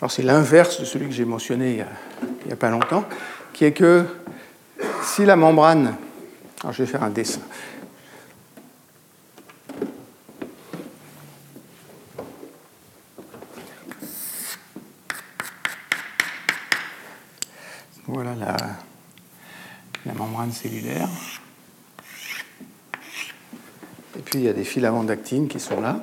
[0.00, 1.84] Alors c'est l'inverse de celui que j'ai mentionné
[2.40, 3.04] il n'y a, pas longtemps,
[3.52, 4.04] qui est que
[5.02, 5.96] si la membrane,
[6.62, 7.40] alors je vais faire un dessin.
[18.10, 18.34] Voilà
[20.06, 21.10] la, membrane cellulaire.
[24.16, 26.00] Et puis il y a des filaments d'actine qui sont là.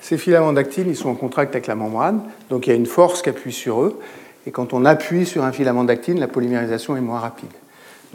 [0.00, 2.86] Ces filaments d'actine, ils sont en contact avec la membrane, donc il y a une
[2.86, 4.00] force qui appuie sur eux.
[4.46, 7.52] Et quand on appuie sur un filament d'actine, la polymérisation est moins rapide.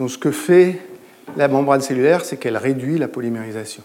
[0.00, 0.80] Donc ce que fait
[1.36, 3.84] la membrane cellulaire, c'est qu'elle réduit la polymérisation.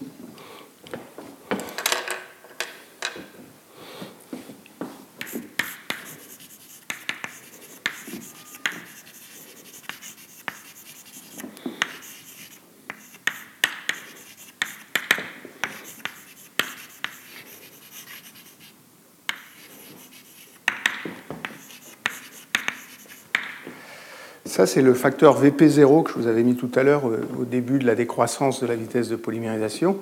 [24.66, 27.78] C'est le facteur VP0 que je vous avais mis tout à l'heure euh, au début
[27.78, 29.98] de la décroissance de la vitesse de polymérisation.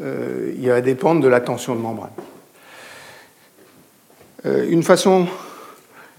[0.00, 2.10] Euh, il va dépendre de la tension de membrane.
[4.46, 5.26] Euh, une façon,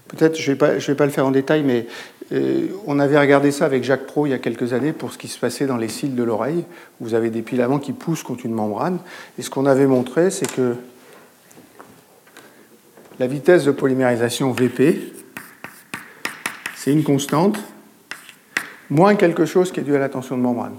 [0.08, 1.86] peut-être je ne vais, vais, pas le faire en détail, mais
[2.86, 5.28] on avait regardé ça avec Jacques Pro il y a quelques années pour ce qui
[5.28, 6.64] se passait dans les cils de l'oreille.
[6.98, 9.00] Vous avez des filaments qui poussent contre une membrane.
[9.38, 10.76] Et ce qu'on avait montré, c'est que
[13.18, 15.12] la vitesse de polymérisation VP,
[16.82, 17.60] c'est une constante,
[18.90, 20.74] moins quelque chose qui est dû à la tension de membrane.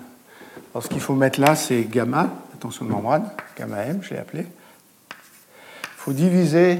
[0.74, 4.14] Alors ce qu'il faut mettre là, c'est gamma, la tension de membrane, gamma M, je
[4.14, 4.42] l'ai appelé.
[4.42, 6.80] Il faut diviser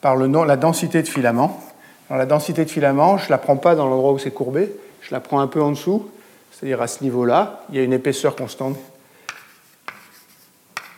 [0.00, 1.62] par le, la densité de filament.
[2.10, 4.74] Alors la densité de filament, je ne la prends pas dans l'endroit où c'est courbé,
[5.02, 6.10] je la prends un peu en dessous,
[6.50, 8.76] c'est-à-dire à ce niveau-là, il y a une épaisseur constante,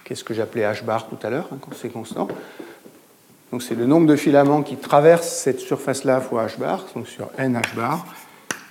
[0.05, 2.27] qu'est-ce que j'appelais h bar tout à l'heure, hein, c'est constant.
[3.53, 7.29] Donc c'est le nombre de filaments qui traversent cette surface-là fois h bar, donc sur
[7.37, 8.07] n h bar,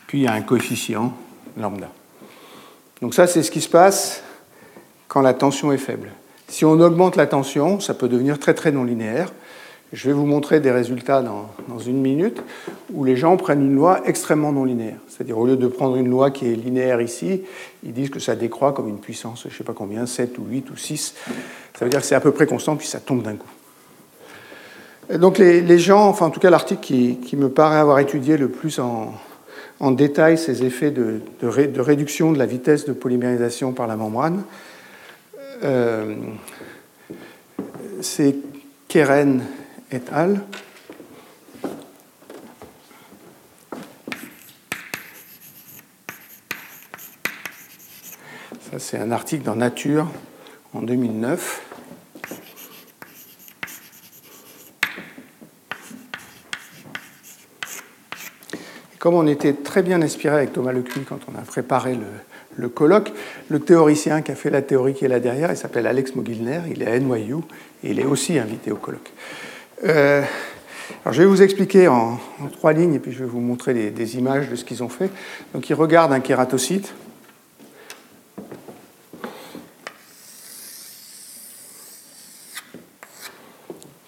[0.07, 1.13] puis il y a un coefficient
[1.57, 1.89] lambda.
[3.01, 4.23] Donc ça, c'est ce qui se passe
[5.07, 6.11] quand la tension est faible.
[6.47, 9.31] Si on augmente la tension, ça peut devenir très très non linéaire.
[9.91, 12.43] Je vais vous montrer des résultats dans, dans, une minute
[12.93, 14.99] où les gens prennent une loi extrêmement non linéaire.
[15.07, 17.41] C'est-à-dire au lieu de prendre une loi qui est linéaire ici,
[17.83, 20.45] ils disent que ça décroît comme une puissance, je ne sais pas combien, 7 ou
[20.47, 21.15] 8 ou 6.
[21.77, 23.47] Ça veut dire que c'est à peu près constant, puis ça tombe d'un coup.
[25.17, 28.79] Donc les, gens, enfin en tout cas l'article qui, me paraît avoir étudié le plus
[28.79, 29.11] en,
[29.91, 34.43] détail ces effets de, réduction de la vitesse de polymérisation par la membrane,
[35.63, 36.15] euh,
[38.01, 38.35] c'est
[38.87, 39.43] Keren
[39.91, 40.41] et al.
[48.71, 50.07] Ça, c'est un article dans Nature
[50.75, 51.68] en 2009.
[58.99, 61.97] Comme on était très bien inspiré avec Thomas Lecuy quand on a préparé
[62.57, 63.13] le, colloque,
[63.47, 66.59] le théoricien qui a fait la théorie qui est là derrière, il s'appelle Alex Mogilner,
[66.69, 67.35] il est à NYU
[67.81, 69.13] et il est aussi invité au colloque.
[69.85, 70.21] Euh,
[71.05, 72.19] alors je vais vous expliquer en,
[72.51, 75.09] trois lignes et puis je vais vous montrer des, images de ce qu'ils ont fait.
[75.53, 76.93] Donc ils regardent un kératocyte.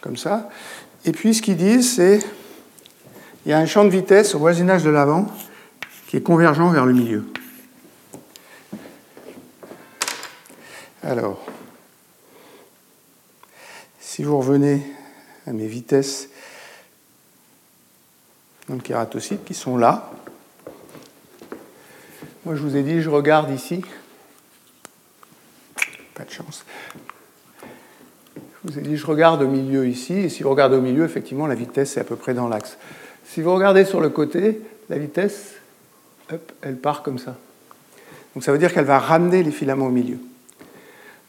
[0.02, 0.50] Comme ça.
[1.06, 2.20] Et puis ce qu'ils disent, c'est
[3.46, 5.28] il y a un champ de vitesse au voisinage de l'avant
[6.08, 7.26] qui est convergent vers le milieu.
[11.04, 11.44] Alors,
[14.00, 14.86] si vous revenez
[15.48, 16.30] à mes vitesses
[18.68, 20.12] dans le kératocyte qui sont là,
[22.46, 23.84] moi je vous ai dit, je regarde ici,
[26.14, 26.66] pas de chance,
[28.36, 31.04] je vous ai dit, je regarde au milieu ici, et si vous regardez au milieu,
[31.04, 32.78] effectivement, la vitesse est à peu près dans l'axe.
[33.34, 34.60] Si vous regardez sur le côté,
[34.90, 35.54] la vitesse,
[36.62, 37.38] elle part comme ça.
[38.36, 40.18] Donc ça veut dire qu'elle va ramener les filaments au milieu.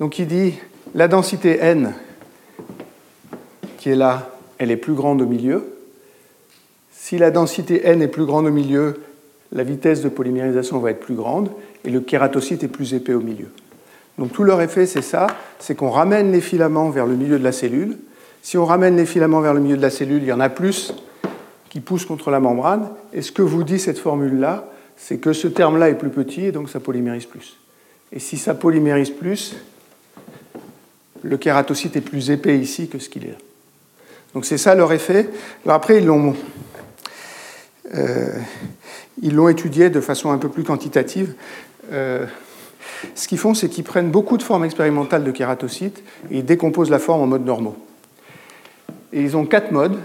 [0.00, 0.55] Donc il dit
[0.96, 1.94] la densité n
[3.78, 5.76] qui est là, elle est plus grande au milieu.
[6.90, 9.00] Si la densité n est plus grande au milieu,
[9.53, 11.53] la vitesse de polymérisation va être plus grande
[11.84, 13.46] et le kératocyte est plus épais au milieu.
[14.18, 15.28] Donc tout leur effet, c'est ça,
[15.61, 17.96] c'est qu'on ramène les filaments vers le milieu de la cellule.
[18.42, 20.48] Si on ramène les filaments vers le milieu de la cellule, il y en a
[20.48, 20.92] plus
[21.72, 22.90] qui pousse contre la membrane.
[23.14, 26.52] Et ce que vous dit cette formule-là, c'est que ce terme-là est plus petit et
[26.52, 27.56] donc ça polymérise plus.
[28.12, 29.56] Et si ça polymérise plus,
[31.22, 33.38] le kératocyte est plus épais ici que ce qu'il est là.
[34.34, 35.30] Donc c'est ça leur effet.
[35.64, 36.36] Alors après, ils l'ont,
[37.94, 41.32] euh, étudié de façon un peu plus quantitative.
[41.90, 42.26] Euh,
[43.14, 46.90] ce qu'ils font, c'est qu'ils prennent beaucoup de formes expérimentales de kératocytes et ils décomposent
[46.90, 47.76] la forme en modes normaux.
[49.14, 49.96] Et ils ont quatre modes.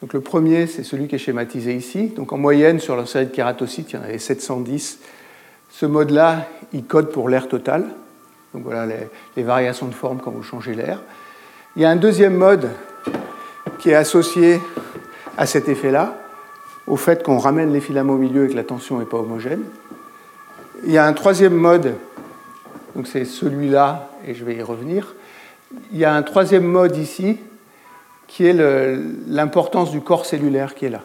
[0.00, 2.08] Donc le premier, c'est celui qui est schématisé ici.
[2.08, 4.98] Donc en moyenne, sur leur série de kératocytes, il y en avait 710.
[5.70, 7.84] Ce mode-là, il code pour l'air total.
[8.54, 8.86] Donc voilà
[9.36, 11.02] les, variations de forme quand vous changez l'air.
[11.76, 12.68] Il y a un deuxième mode
[13.78, 14.60] qui est associé
[15.36, 16.16] à cet effet-là,
[16.86, 19.62] au fait qu'on ramène les filaments au milieu et que la tension n'est pas homogène.
[20.84, 21.94] Il y a un troisième mode,
[22.96, 25.14] donc c'est celui-là, et je vais y revenir.
[25.92, 27.38] Il y a un troisième mode ici,
[28.30, 28.56] qui est
[29.26, 31.00] l'importance du corps cellulaire qui est là.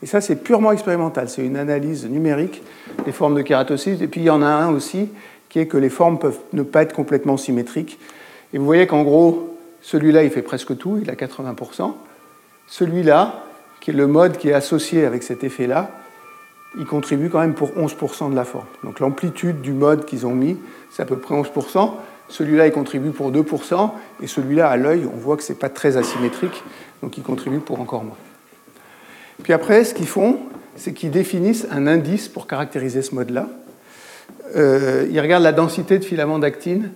[0.00, 1.28] Et ça, c'est purement expérimental.
[1.28, 2.62] C'est une analyse numérique
[3.04, 4.00] des formes de kératocytes.
[4.00, 5.08] Et puis, il y en a un aussi,
[5.48, 7.98] qui est que les formes peuvent ne pas être complètement symétriques.
[8.54, 11.94] Et vous voyez qu'en gros, celui-là, il fait presque tout, il a 80%.
[12.68, 13.42] Celui-là,
[13.80, 15.90] qui est le mode qui est associé avec cet effet-là,
[16.78, 18.66] il contribue quand même pour 11% de la forme.
[18.84, 20.56] Donc l'amplitude du mode qu'ils ont mis,
[20.92, 21.90] c'est à peu près 11%.
[22.28, 23.90] Celui-là, il contribue pour 2%,
[24.22, 26.62] et celui-là, à l'œil, on voit que ce n'est pas très asymétrique,
[27.02, 28.16] donc il contribue pour encore moins.
[29.42, 30.38] Puis après, ce qu'ils font,
[30.76, 33.48] c'est qu'ils définissent un indice pour caractériser ce mode-là.
[34.56, 36.90] Euh, ils regardent la densité de filament d'actine.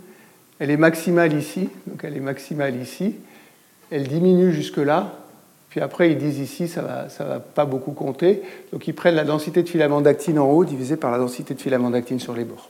[0.59, 3.16] Elle est maximale ici, donc elle est maximale ici.
[3.91, 5.12] Elle diminue jusque-là,
[5.72, 8.43] puis après, ils disent ici, ça ne va, ça va pas beaucoup compter.
[8.72, 11.61] Donc ils prennent la densité de filament d'actine en haut divisée par la densité de
[11.61, 12.69] filament d'actine sur les bords.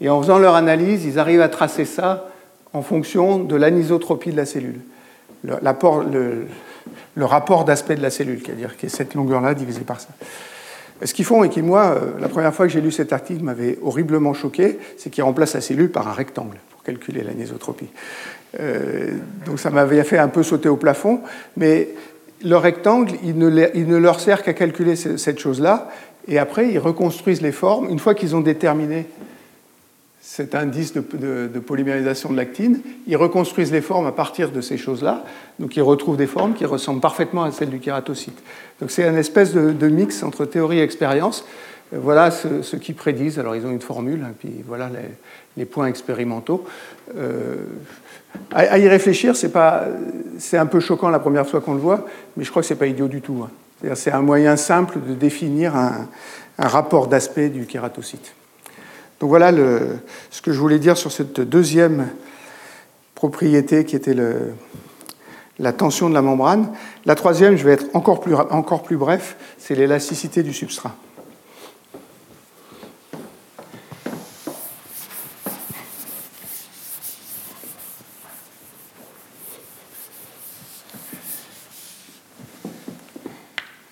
[0.00, 2.28] Et en faisant leur analyse, ils arrivent à tracer ça
[2.72, 4.80] en fonction de l'anisotropie de la cellule.
[5.44, 5.56] Le,
[7.24, 10.08] rapport d'aspect de la cellule, c'est-à-dire qui est cette longueur-là divisée par ça.
[11.04, 13.42] Ce qu'ils font, et qui, moi, euh, la première fois que j'ai lu cet article
[13.42, 17.88] m'avait horriblement choqué, c'est qu'ils remplacent la cellule par un rectangle pour calculer l'anisotropie.
[18.60, 19.12] Euh,
[19.44, 21.20] donc ça m'avait fait un peu sauter au plafond,
[21.56, 21.88] mais
[22.42, 25.88] le rectangle, il ne, leur sert qu'à calculer cette chose-là,
[26.28, 27.88] et après, ils reconstruisent les formes.
[27.88, 29.06] Une fois qu'ils ont déterminé
[30.28, 35.24] cet indice de, polymérisation de l'actine, ils reconstruisent les formes à partir de ces choses-là.
[35.60, 38.36] Donc ils retrouvent des formes qui ressemblent parfaitement à celles du kératocyte.
[38.80, 41.44] Donc c'est une espèce de, mix entre théorie et expérience.
[41.94, 43.38] Euh, voilà ce, qu'ils prédisent.
[43.38, 44.90] Alors ils ont une formule, hein, puis voilà
[45.56, 46.66] les, points expérimentaux.
[47.16, 47.54] Euh,
[48.50, 49.52] à, y réfléchir, c'est,
[50.38, 52.04] c'est un peu choquant la première fois qu'on le voit,
[52.36, 53.46] mais je crois que ce n'est pas idiot du tout.
[53.46, 53.94] Hein.
[53.94, 56.08] C'est, un moyen simple de définir un,
[56.58, 58.34] rapport d'aspect du kératocyte.
[59.20, 59.50] Donc voilà
[60.30, 62.08] ce que je voulais dire sur cette deuxième
[63.14, 64.14] propriété qui était
[65.58, 66.72] la tension de la membrane.
[67.06, 70.94] La troisième, je vais être encore plus, encore plus bref, c'est l'élasticité du substrat.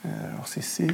[0.05, 0.87] Alors c'est C.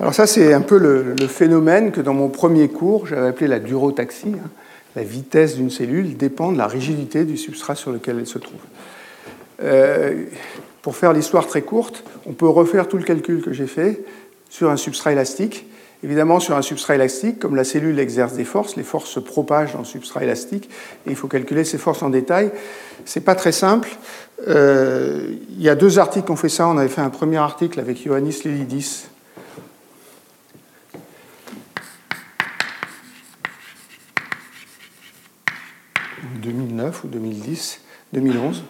[0.00, 3.58] Alors ça, c'est un peu le, phénomène que dans mon premier cours, j'avais appelé la
[3.58, 4.34] durotaxie.
[4.34, 4.48] Hein.
[4.94, 8.60] La vitesse d'une cellule dépend de la rigidité du substrat sur lequel elle se trouve.
[9.62, 10.24] Euh,
[10.82, 14.04] pour faire l'histoire très courte, on peut refaire tout le calcul que j'ai fait
[14.48, 15.66] sur un substrat élastique.
[16.04, 19.72] Évidemment, sur un substrat élastique, comme la cellule exerce des forces, les forces se propagent
[19.72, 20.70] dans le substrat élastique
[21.06, 22.52] et il faut calculer ces forces en détail.
[23.04, 23.88] C'est pas très simple.
[24.46, 26.68] Euh, il y a deux articles qui ont fait ça.
[26.68, 29.08] On avait fait un premier article avec Ioannis Lelidis
[36.38, 37.80] 2009 ou 2010,
[38.12, 38.62] 2011,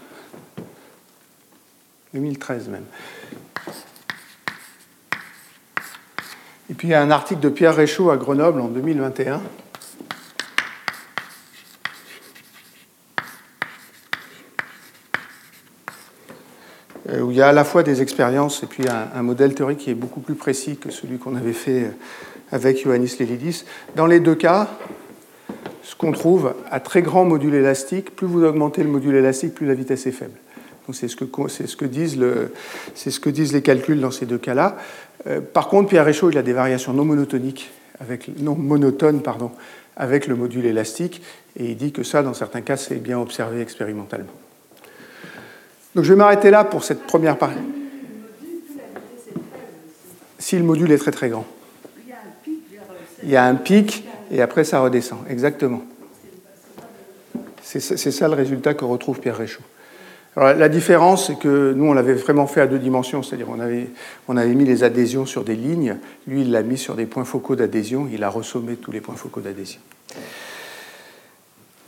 [2.14, 2.84] 2013 même.
[6.70, 9.40] Et puis il y a un article de Pierre Réchaud à Grenoble en 2021.
[17.08, 19.78] Euh, où il y a à la fois des expériences et puis un, modèle théorique
[19.78, 21.90] qui est beaucoup plus précis que celui qu'on avait fait euh,
[22.52, 23.64] avec Ioannis Lelidis.
[23.96, 24.68] Dans les deux cas,
[25.88, 29.64] ce qu'on trouve à très grand module élastique, plus vous augmentez le module élastique, plus
[29.66, 30.36] la vitesse est faible.
[30.92, 31.86] C'est ce, que,
[33.30, 34.76] disent les calculs dans ces deux cas-là.
[35.26, 37.70] Euh, par contre, Pierre Réchaud, il a des variations non monotoniques,
[38.38, 39.22] monotones,
[39.96, 41.22] avec le module élastique,
[41.58, 44.32] et il dit que ça, dans certains cas, c'est bien observé expérimentalement.
[45.94, 47.56] Donc je vais m'arrêter là pour cette première partie.
[50.38, 51.46] Si le module est très très grand.
[53.22, 55.82] Il y a un pic et après ça redescend, exactement.
[57.62, 59.62] C'est ça le résultat que retrouve Pierre Réchaud
[60.38, 63.88] la différence, c'est que nous, on l'avait vraiment fait à deux dimensions, c'est-à-dire on avait,
[64.28, 65.96] on avait mis les adhésions sur des lignes,
[66.26, 69.16] lui, il l'a mis sur des points focaux d'adhésion, il a ressommé tous les points
[69.16, 69.80] focaux d'adhésion.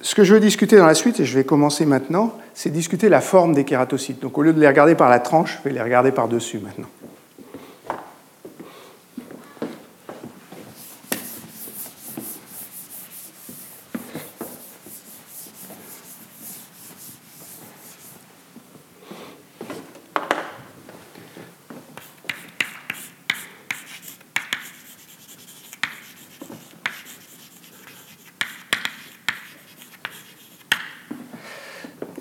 [0.02, 3.08] Ce que je veux discuter dans la suite, et je vais commencer maintenant, c'est discuter
[3.08, 4.20] la forme des kératocytes.
[4.20, 6.88] Donc au lieu de les regarder par la tranche, je vais les regarder par-dessus maintenant.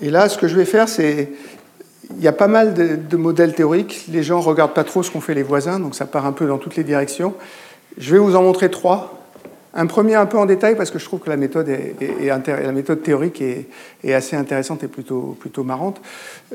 [0.02, 1.30] Et là, ce que je vais faire, c'est.
[2.16, 4.06] Il y a pas mal de, modèles théoriques.
[4.08, 6.32] Les gens ne regardent pas trop ce qu'ont fait les voisins, donc ça part un
[6.32, 7.34] peu dans toutes les directions.
[7.98, 9.16] Je vais vous en montrer trois.
[9.74, 11.68] Un premier un peu en détail parce que je trouve que la méthode,
[13.04, 16.00] théorique est, assez intéressante et plutôt, plutôt marrante.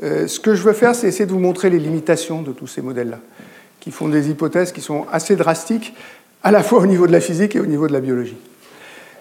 [0.02, 2.66] Euh, ce que je veux faire, c'est essayer de vous montrer les limitations de tous
[2.66, 3.20] ces modèles-là,
[3.80, 5.94] qui font des hypothèses qui sont assez drastiques,
[6.42, 8.36] à la fois au niveau de la physique et au niveau de la biologie.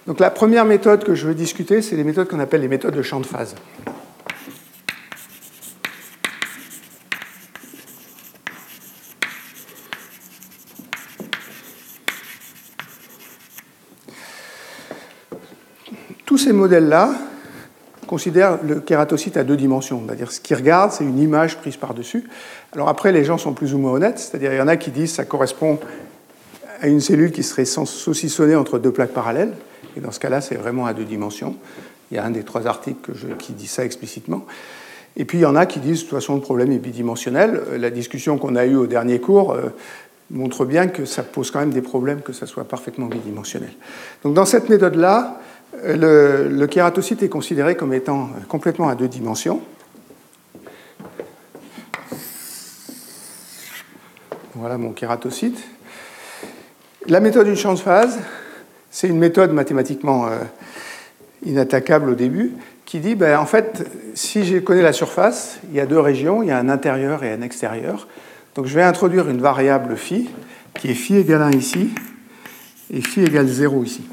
[0.07, 2.95] Donc la première méthode que je veux discuter, c'est les méthodes qu'on appelle les méthodes
[2.95, 3.55] de champ de phase.
[16.45, 17.09] Ces modèles-là
[18.05, 20.03] considèrent le kératocyte à deux dimensions.
[20.05, 22.25] C'est-à-dire, ce qu'ils regardent, c'est une image prise par-dessus.
[22.71, 24.19] Alors après, les gens sont plus ou moins honnêtes.
[24.19, 25.79] C'est-à-dire, il y en a qui disent que ça correspond
[26.81, 29.53] à une cellule qui serait saucissonnée entre deux plaques parallèles.
[29.97, 31.55] Et dans ce cas-là, c'est vraiment à deux dimensions.
[32.11, 34.45] Il y a un des trois articles qui dit ça explicitement.
[35.17, 37.59] Et puis il y en a qui disent, de toute façon, le problème est bidimensionnel.
[37.69, 39.69] Euh, la discussion qu'on a eue au dernier cours euh,
[40.29, 43.71] montre bien que ça pose quand même des problèmes que ça soit parfaitement bidimensionnel.
[44.23, 45.39] Donc dans cette méthode-là,
[45.83, 49.61] le, le kératocyte est considéré comme étant complètement à deux dimensions.
[54.55, 55.61] Voilà mon kératocyte.
[57.07, 58.19] La méthode du champ de phase,
[58.89, 60.39] c'est une méthode mathématiquement euh,
[61.45, 62.53] inattaquable au début,
[62.85, 66.41] qui dit, ben, en fait, si je connais la surface, il y a deux régions,
[66.41, 68.07] il y a un intérieur et un extérieur.
[68.55, 70.29] Donc je vais introduire une variable phi,
[70.79, 71.89] qui est phi égale 1 ici,
[72.91, 74.03] et phi égale 0 ici.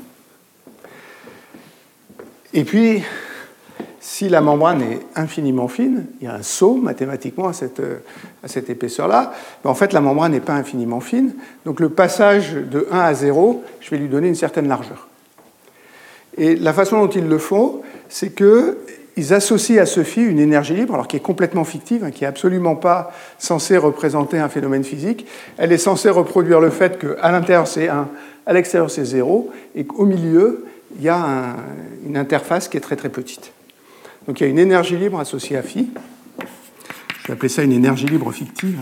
[2.54, 3.02] Et puis,
[4.02, 9.32] si la membrane est infiniment fine, il y a un saut mathématiquement à cette, épaisseur-là,
[9.64, 11.34] mais en fait la membrane n'est pas infiniment fine,
[11.64, 15.08] donc le passage de 1 à 0, je vais lui donner une certaine largeur.
[16.36, 20.74] Et la façon dont ils le font, c'est qu'ils associent à ce phi une énergie
[20.74, 24.82] libre, alors qui est complètement fictive, hein, qui n'est absolument pas censée représenter un phénomène
[24.82, 25.26] physique.
[25.58, 28.08] Elle est censée reproduire le fait qu'à l'intérieur c'est 1,
[28.46, 30.64] à l'extérieur c'est 0, et qu'au milieu,
[30.96, 31.56] il y a
[32.06, 33.52] une interface qui est très très petite.
[34.26, 35.90] Donc il y a une énergie libre associée à phi.
[37.22, 38.78] Je vais appeler ça une énergie libre fictive.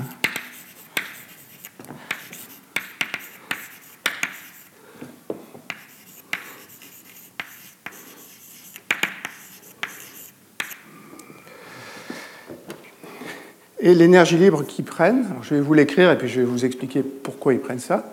[13.82, 17.02] Et l'énergie libre qu'ils prennent, je vais vous l'écrire et puis je vais vous expliquer
[17.02, 18.12] pourquoi ils prennent ça.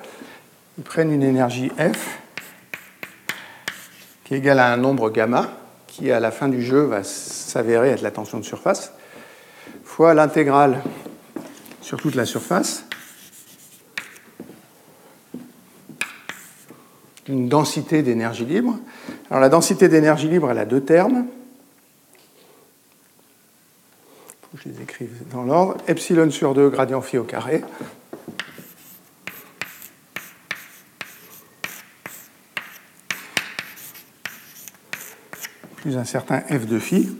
[0.77, 2.19] ils prennent une énergie F
[4.27, 5.49] qui est égale à un nombre gamma,
[5.87, 8.91] qui à la fin du jeu va s'avérer être la tension de surface,
[9.85, 10.83] fois l'intégrale
[11.81, 12.83] sur toute la surface
[17.25, 18.77] d'une densité d'énergie libre.
[19.29, 21.25] Alors la densité d'énergie libre, elle a deux termes.
[24.29, 25.77] Il faut que je les écrive dans l'ordre.
[25.87, 27.63] Epsilon sur 2 gradient phi au carré.
[35.95, 37.15] Un certain f de phi.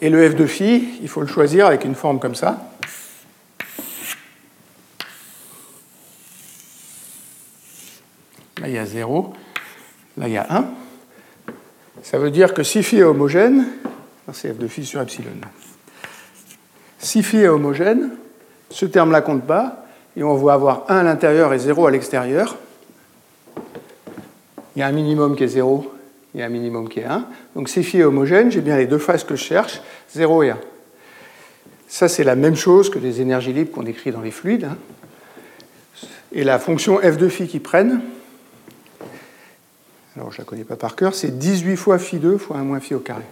[0.00, 2.68] Et le f de phi, il faut le choisir avec une forme comme ça.
[8.60, 9.32] Là, il y a 0.
[10.18, 10.66] Là, il y a 1.
[12.02, 13.66] Ça veut dire que si phi est homogène,
[14.32, 15.30] c'est f de phi sur epsilon.
[16.98, 18.10] Si phi est homogène,
[18.70, 19.86] ce terme-là compte pas,
[20.16, 22.56] et on va avoir 1 à l'intérieur et 0 à l'extérieur.
[24.76, 25.92] Il y a un minimum qui est 0,
[26.34, 27.26] il y a un minimum qui est 1.
[27.54, 29.80] Donc si phi est homogène, j'ai bien les deux phases que je cherche,
[30.14, 30.58] 0 et 1.
[31.88, 34.64] Ça, c'est la même chose que les énergies libres qu'on décrit dans les fluides.
[34.64, 34.78] Hein.
[36.32, 38.00] Et la fonction f de phi qui prennent,
[40.16, 42.64] alors je ne la connais pas par cœur, c'est 18 fois phi 2 fois 1
[42.64, 43.24] moins phi au carré.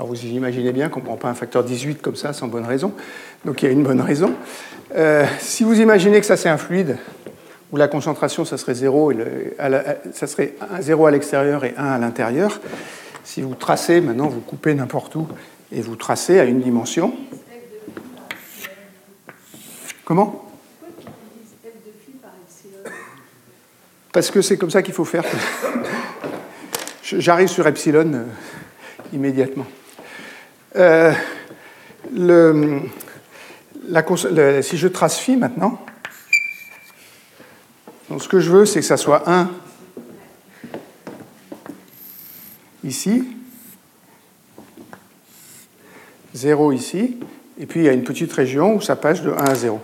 [0.00, 2.64] Alors vous imaginez bien qu'on ne prend pas un facteur 18 comme ça sans bonne
[2.64, 2.94] raison.
[3.44, 4.32] Donc il y a une bonne raison.
[4.96, 6.96] Euh, si vous imaginez que ça c'est un fluide,
[7.70, 9.12] où la concentration ça serait 0,
[10.14, 12.62] ça serait 0 à l'extérieur et 1 à l'intérieur,
[13.24, 15.28] si vous tracez, maintenant vous coupez n'importe où
[15.70, 17.12] et vous tracez à une dimension.
[20.06, 20.48] Comment?
[24.14, 25.24] Parce que c'est comme ça qu'il faut faire.
[27.02, 28.24] J'arrive sur epsilon euh,
[29.12, 29.66] immédiatement.
[30.76, 31.12] Euh,
[34.62, 35.84] si je trace phi maintenant,
[38.18, 39.50] ce que je veux, c'est que ça soit 1
[42.84, 43.24] ici,
[46.34, 47.18] 0 ici,
[47.58, 49.80] et puis il y a une petite région où ça passe de 1 à 0.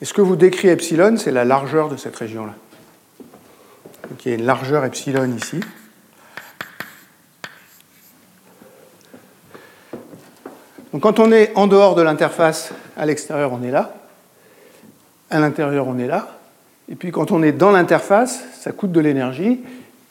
[0.00, 2.54] Et ce que vous décrit epsilon, c'est la largeur de cette région-là.
[4.24, 5.60] Y a une largeur epsilon ici.
[10.92, 13.94] Donc quand on est en dehors de l'interface, à l'extérieur on est là,
[15.30, 16.38] à l'intérieur on est là,
[16.90, 19.60] et puis quand on est dans l'interface, ça coûte de l'énergie,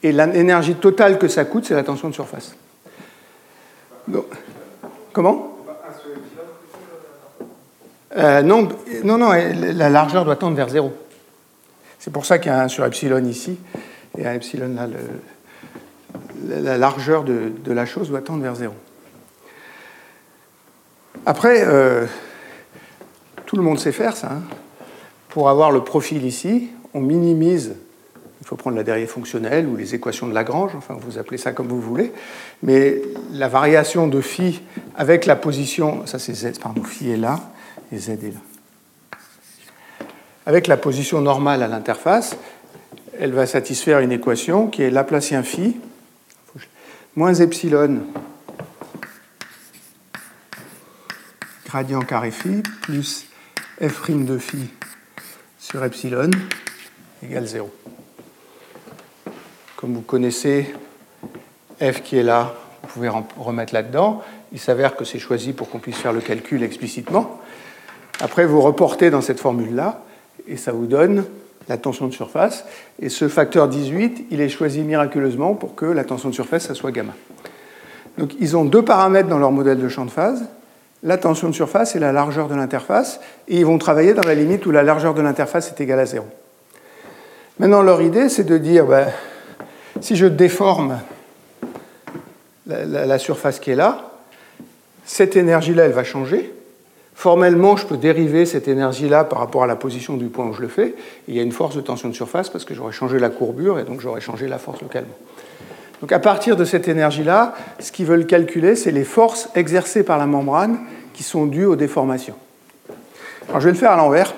[0.03, 2.55] et l'énergie totale que ça coûte, c'est la tension de surface.
[5.11, 5.53] comment?
[8.15, 8.67] Euh, non,
[9.03, 10.93] non, non, la largeur doit tendre vers zéro.
[12.07, 13.57] C'est pour ça qu'il y a un sur epsilon ici,
[14.17, 14.87] et un epsilon là,
[16.47, 18.73] la largeur de, la chose doit tendre vers zéro.
[21.25, 22.05] Après, euh,
[23.45, 24.31] tout le monde sait faire ça.
[24.31, 24.43] Hein.
[25.27, 27.75] Pour avoir le profil ici, on minimise,
[28.39, 31.51] il faut prendre la dérivée fonctionnelle ou les équations de Lagrange, enfin vous appelez ça
[31.51, 32.13] comme vous voulez,
[32.63, 33.01] mais
[33.33, 34.61] la variation de phi
[34.95, 37.41] avec la position, ça c'est z, pardon, phi est là
[37.91, 38.46] et z est là.
[40.47, 42.37] Avec la position normale à l'interface,
[43.19, 45.75] elle va satisfaire une équation qui est Laplacien phi
[47.17, 47.99] moins epsilon
[51.65, 53.25] gradient carré phi plus
[53.81, 54.69] f' de phi
[55.59, 56.31] sur epsilon
[57.21, 57.69] égale 0.
[59.75, 60.73] Comme vous connaissez
[61.81, 64.23] f qui est là, vous pouvez remettre là-dedans.
[64.53, 67.41] Il s'avère que c'est choisi pour qu'on puisse faire le calcul explicitement.
[68.21, 70.05] Après, vous reportez dans cette formule-là
[70.47, 71.25] et ça vous donne
[71.69, 72.65] la tension de surface.
[73.01, 76.75] Et ce facteur 18, il est choisi miraculeusement pour que la tension de surface, ça
[76.75, 77.13] soit gamma.
[78.17, 80.45] Donc ils ont deux paramètres dans leur modèle de champ de phase
[81.03, 84.35] la tension de surface et la largeur de l'interface, et ils vont travailler dans la
[84.35, 86.25] limite où la largeur de l'interface est égale à zéro.
[87.59, 89.07] Maintenant, leur idée, c'est de dire, ben,
[90.01, 90.99] si je déforme
[92.67, 94.11] la, surface qui est là,
[95.05, 96.53] cette énergie-là, elle va changer.
[97.17, 100.61] Formellement, je peux dériver cette énergie-là par rapport à la position du point où je
[100.61, 100.93] le fais.
[101.27, 103.79] il y a une force de tension de surface parce que j'aurais changé la courbure
[103.79, 105.15] et donc j'aurais changé la force localement.
[105.99, 110.19] Donc à partir de cette énergie-là, ce qu'ils veulent calculer, c'est les forces exercées par
[110.19, 110.77] la membrane
[111.15, 112.35] qui sont dues aux déformations.
[113.49, 114.35] Alors je vais le faire à l'envers.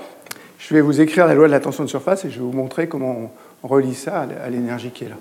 [0.57, 2.53] Je vais vous écrire la loi de la tension de surface et je vais vous
[2.53, 5.17] montrer comment on relie ça à l'énergie qui est là.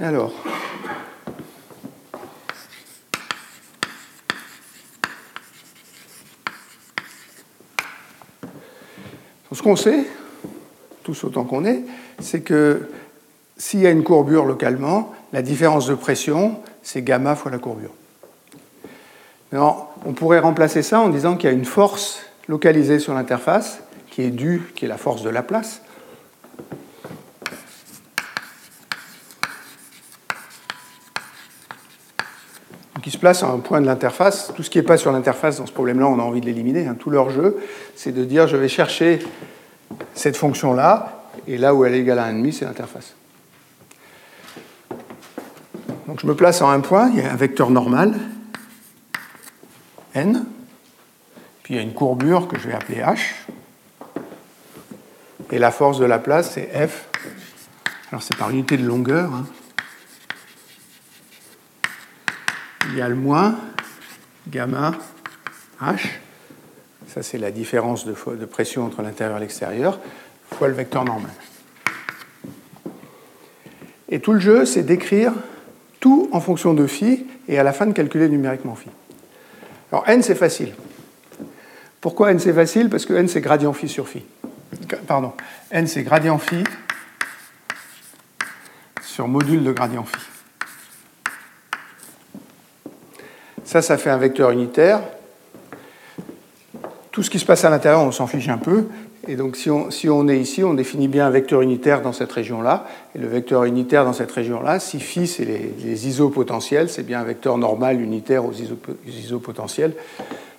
[0.00, 0.32] Alors.
[9.52, 10.06] Ce qu'on sait,
[11.02, 11.82] tous autant qu'on est,
[12.18, 12.88] c'est que
[13.58, 17.92] s'il y a une courbure localement, la différence de pression, c'est gamma fois la courbure.
[19.52, 24.22] on pourrait remplacer ça en disant qu'il y a une force localisée sur l'interface qui
[24.22, 25.42] est due, qui est la force de la
[33.00, 34.52] qui se place à un point de l'interface.
[34.54, 36.86] Tout ce qui n'est pas sur l'interface dans ce problème-là, on a envie de l'éliminer.
[36.86, 36.96] Hein.
[36.98, 37.58] Tout leur jeu,
[37.96, 39.20] c'est de dire je vais chercher
[40.14, 43.14] cette fonction-là, et là où elle est égale à 1,5, c'est l'interface.
[46.06, 48.14] Donc je me place en un point, il y a un vecteur normal,
[50.14, 50.44] n,
[51.62, 53.18] puis il y a une courbure que je vais appeler h,
[55.52, 57.08] et la force de la place, c'est f.
[58.10, 59.32] Alors c'est par unité de longueur.
[59.32, 59.46] Hein.
[62.90, 63.56] Il y a le moins
[64.48, 64.92] gamma
[65.80, 66.08] h.
[67.06, 69.98] Ça, c'est la différence de, de pression entre l'intérieur et l'extérieur,
[70.52, 71.30] fois le vecteur normal.
[74.08, 75.32] Et tout le jeu, c'est d'écrire
[76.00, 78.88] tout en fonction de phi et à la fin de calculer numériquement phi.
[79.92, 80.74] Alors n, c'est facile.
[82.00, 82.88] Pourquoi n, c'est facile?
[82.90, 84.24] Parce que n, c'est gradient phi sur phi
[85.06, 85.32] pardon,
[85.70, 86.64] n c'est gradient phi
[89.02, 90.20] sur module de gradient phi.
[93.70, 95.00] Ça, ça fait un vecteur unitaire.
[97.12, 98.86] Tout ce qui se passe à l'intérieur, on s'en fiche un peu.
[99.28, 102.84] Et donc, si on, est ici, on définit bien un vecteur unitaire dans cette région-là.
[103.14, 107.20] Et le vecteur unitaire dans cette région-là, si phi, c'est les, les, isopotentiels, c'est bien
[107.20, 108.52] un vecteur normal unitaire aux
[109.06, 109.92] isopotentiels.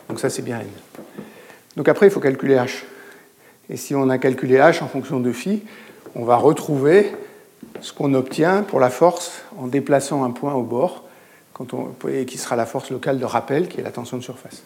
[0.07, 0.67] Donc, ça, c'est bien n.
[1.75, 2.83] Donc, après, il faut calculer h.
[3.69, 5.63] Et si on a calculé h en fonction de phi,
[6.15, 7.11] on va retrouver
[7.81, 11.03] ce qu'on obtient pour la force en déplaçant un point au bord,
[11.73, 14.63] on, qui sera la force locale de rappel, qui est la tension de surface.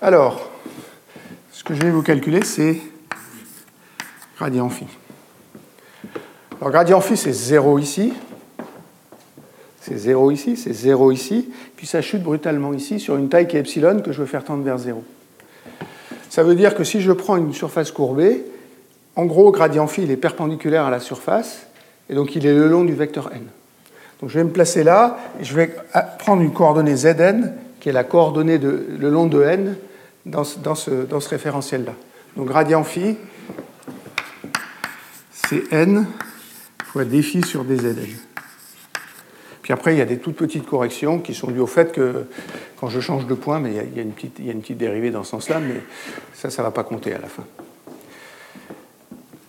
[0.00, 0.50] Alors,
[1.52, 2.78] ce que je vais vous calculer, c'est
[4.36, 4.86] gradient phi.
[6.60, 8.12] Alors, gradient phi, c'est 0 ici.
[9.80, 11.50] C'est 0 ici, c'est 0 ici.
[11.76, 14.44] Puis ça chute brutalement ici sur une taille qui est epsilon que je veux faire
[14.44, 15.02] tendre vers 0.
[16.30, 18.44] Ça veut dire que si je prends une surface courbée,
[19.16, 21.66] en gros, gradient phi, il est perpendiculaire à la surface,
[22.08, 23.46] et donc il est le long du vecteur n.
[24.22, 25.74] Donc je vais me placer là, et je vais
[26.20, 29.76] prendre une coordonnée zn, qui est la coordonnée de, le long de n,
[30.24, 31.92] dans ce, référentiel-là.
[32.36, 33.16] Donc gradient phi,
[35.32, 36.06] c'est n
[36.84, 37.96] fois d phi sur dzn.
[39.60, 42.26] Puis après, il y a des toutes petites corrections qui sont dues au fait que
[42.78, 44.60] quand je change de point, mais il y a, une, petite, il y a une
[44.60, 45.80] petite dérivée dans ce sens-là, mais
[46.32, 47.44] ça, ça ne va pas compter à la fin.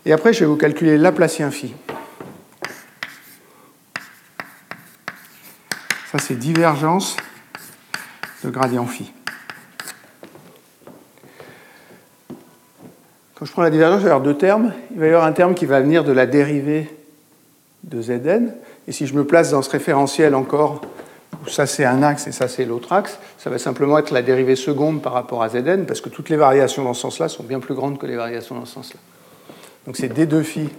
[0.08, 1.76] Et après, je vais vous calculer Laplacien phi.
[6.14, 7.18] Ça, c'est divergence
[8.44, 9.12] de gradient phi.
[13.34, 14.74] Quand je prends la divergence, il va y avoir deux termes.
[14.92, 16.96] Il va y avoir un terme qui va venir de la dérivée
[17.84, 18.54] de Zn,
[18.88, 20.82] et si je me place dans ce référentiel encore,
[21.44, 24.22] où ça c'est un axe et ça c'est l'autre axe, ça va simplement être la
[24.22, 27.44] dérivée seconde par rapport à Zn, parce que toutes les variations dans ce sens-là sont
[27.44, 29.00] bien plus grandes que les variations dans ce sens-là.
[29.88, 30.70] Donc c'est d2 phi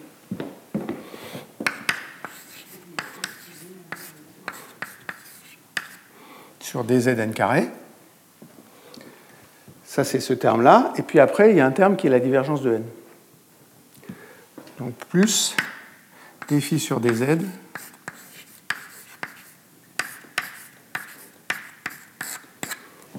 [6.75, 7.69] sur dzn carré.
[9.85, 10.93] Ça, c'est ce terme-là.
[10.97, 12.85] Et puis après, il y a un terme qui est la divergence de n.
[14.81, 15.55] Donc plus
[16.49, 17.39] d phi sur dz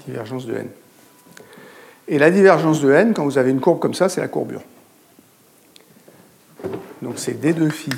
[0.06, 0.68] divergence de n.
[2.08, 4.64] Et la divergence de n, quand vous avez une courbe comme ça, c'est la courbure.
[7.00, 7.88] Donc c'est d2 phi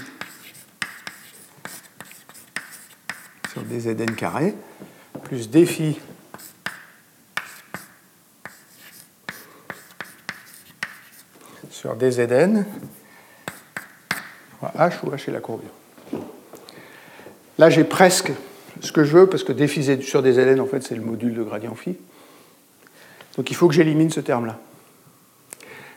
[3.51, 4.55] sur dzn carré
[5.29, 6.01] plus d phi
[11.71, 12.65] sur dzn
[14.63, 15.69] h ou h est la courbure.
[17.59, 18.33] Là, j'ai presque
[18.81, 21.35] ce que je veux, parce que d phi sur dzn, en fait, c'est le module
[21.35, 21.99] de gradient phi.
[23.37, 24.59] Donc il faut que j'élimine ce terme-là.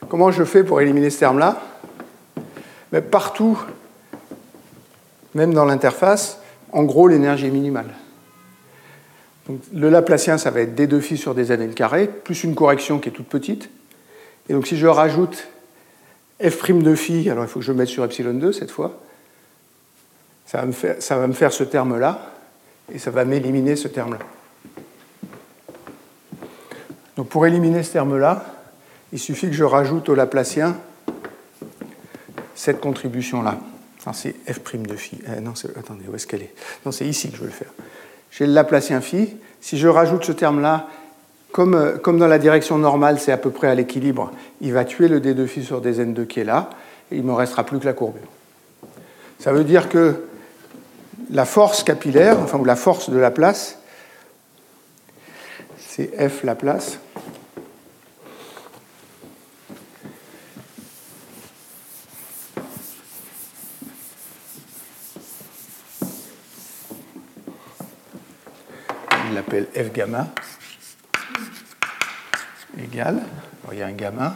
[0.09, 1.61] Comment je fais pour éliminer ce terme-là?
[2.91, 3.57] Mais Partout,
[5.33, 6.41] même dans l'interface,
[6.73, 7.93] en gros, l'énergie est minimale.
[9.73, 13.11] Le Laplacien, ça va être d2 phi sur dzn carré, plus une correction qui est
[13.11, 13.69] toute petite.
[14.49, 15.48] Et donc si je rajoute
[16.41, 18.99] f' de phi, alors il faut que je mette sur epsilon 2 cette fois,
[20.45, 22.34] ça va me faire, ce terme-là,
[22.94, 24.19] et ça va m'éliminer ce terme-là.
[27.15, 28.45] Donc pour éliminer ce terme-là,
[29.14, 30.78] il suffit que je rajoute au Laplacien
[32.56, 33.60] cette contribution-là.
[34.14, 35.19] c'est f' de phi.
[35.30, 35.40] Euh,
[35.78, 36.53] attendez, où est-ce qu'elle est?
[36.86, 37.72] Non, c'est ici que je veux le faire.
[38.31, 39.35] J'ai le Laplacien phi.
[39.59, 40.87] Si je rajoute ce terme-là,
[41.51, 44.31] comme, euh, comme, dans la direction normale, c'est à peu près à l'équilibre,
[44.61, 46.69] il va tuer le d2 phi sur dn2 qui est là,
[47.11, 48.21] et il ne me restera plus que la courbure.
[49.39, 50.23] Ça veut dire que
[51.29, 53.79] la force capillaire, enfin, ou la force de la place,
[55.77, 56.99] c'est F la place.
[69.33, 70.27] L'appelle F gamma.
[72.77, 73.21] Égale,
[73.71, 74.35] il y a un gamma,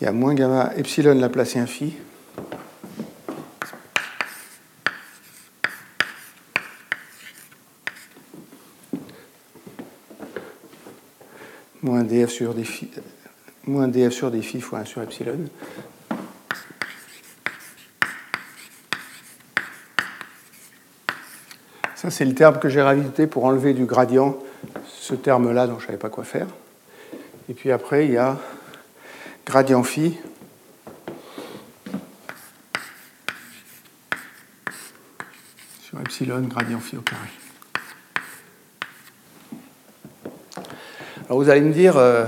[0.00, 1.94] il y a moins gamma epsilon Laplacien phi,
[11.82, 12.90] moins df sur des phi,
[13.66, 15.48] moins df sur des phi fois 1 sur epsilon.
[22.02, 24.36] Ça, c'est le terme que j'ai rajouté pour enlever du gradient
[24.88, 26.48] ce terme-là dont je ne savais pas quoi faire.
[27.48, 28.38] Et puis après, il y a
[29.46, 30.18] gradient phi
[35.80, 37.28] sur epsilon, gradient phi au carré.
[41.26, 42.24] Alors vous allez me dire, il euh,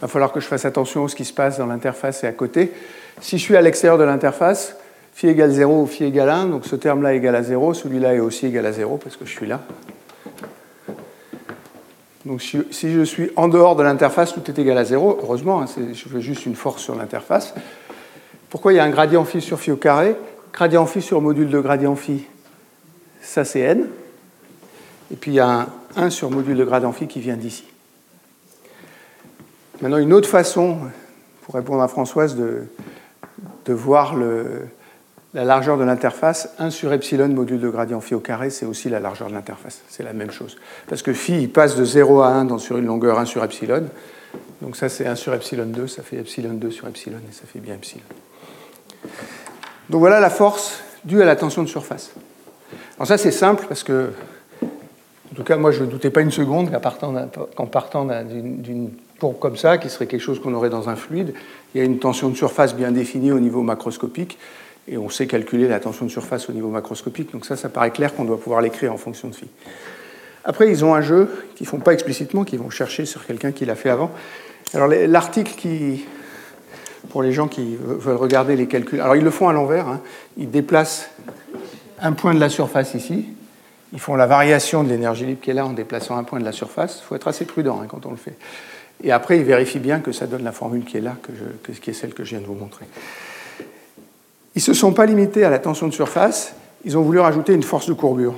[0.00, 2.32] va falloir que je fasse attention à ce qui se passe dans l'interface et à
[2.32, 2.72] côté.
[3.20, 4.76] Si je suis à l'extérieur de l'interface,
[5.18, 8.14] phi égale 0 ou phi égale 1, donc ce terme-là est égal à 0, celui-là
[8.14, 9.60] est aussi égal à 0 parce que je suis là.
[12.24, 15.66] Donc si je suis en dehors de l'interface, tout est égal à 0, heureusement, hein,
[15.92, 17.52] je veux juste une force sur l'interface.
[18.48, 20.14] Pourquoi il y a un gradient phi sur phi au carré?
[20.52, 22.24] Gradient phi sur module de gradient phi,
[23.20, 23.88] ça c'est n.
[25.10, 25.66] Et puis il y a un
[25.96, 27.64] 1 sur module de gradient phi qui vient d'ici.
[29.82, 30.78] Maintenant, une autre façon,
[31.42, 32.68] pour répondre à Françoise, de,
[33.64, 34.68] de voir le,
[35.34, 38.88] la largeur de l'interface, 1 sur epsilon module de gradient phi au carré, c'est aussi
[38.88, 39.82] la largeur de l'interface.
[39.88, 40.56] C'est la même chose.
[40.88, 43.44] Parce que phi, il passe de 0 à 1 dans, sur une longueur 1 sur
[43.44, 43.84] epsilon.
[44.62, 47.42] Donc ça, c'est 1 sur epsilon 2, ça fait epsilon 2 sur epsilon, et ça
[47.46, 48.02] fait bien epsilon.
[49.90, 52.12] Donc voilà la force due à la tension de surface.
[52.96, 54.10] Alors ça, c'est simple parce que,
[54.62, 56.70] en tout cas, moi, je ne doutais pas une seconde
[57.54, 58.90] qu'en partant d'une
[59.20, 61.34] courbe comme ça, qui serait quelque chose qu'on aurait dans un fluide,
[61.74, 64.38] il y a une tension de surface bien définie au niveau macroscopique
[64.90, 67.32] et on sait calculer la tension de surface au niveau macroscopique.
[67.32, 69.46] Donc ça, ça paraît clair qu'on doit pouvoir l'écrire en fonction de phi.
[70.44, 73.52] Après, ils ont un jeu qu'ils ne font pas explicitement, qu'ils vont chercher sur quelqu'un
[73.52, 74.10] qui l'a fait avant.
[74.72, 76.04] Alors l'article qui,
[77.10, 80.00] pour les gens qui veulent regarder les calculs, alors ils le font à l'envers, hein.
[80.36, 81.10] ils déplacent
[82.00, 83.26] un point de la surface ici,
[83.92, 86.44] ils font la variation de l'énergie libre qui est là en déplaçant un point de
[86.44, 87.00] la surface.
[87.02, 88.36] Il faut être assez prudent hein, quand on le fait.
[89.02, 91.90] Et après, ils vérifient bien que ça donne la formule qui est là, que qui
[91.90, 92.84] est celle que je viens de vous montrer.
[94.58, 96.52] Ils ne se sont pas limités à la tension de surface,
[96.84, 98.34] ils ont voulu rajouter une force de courbure.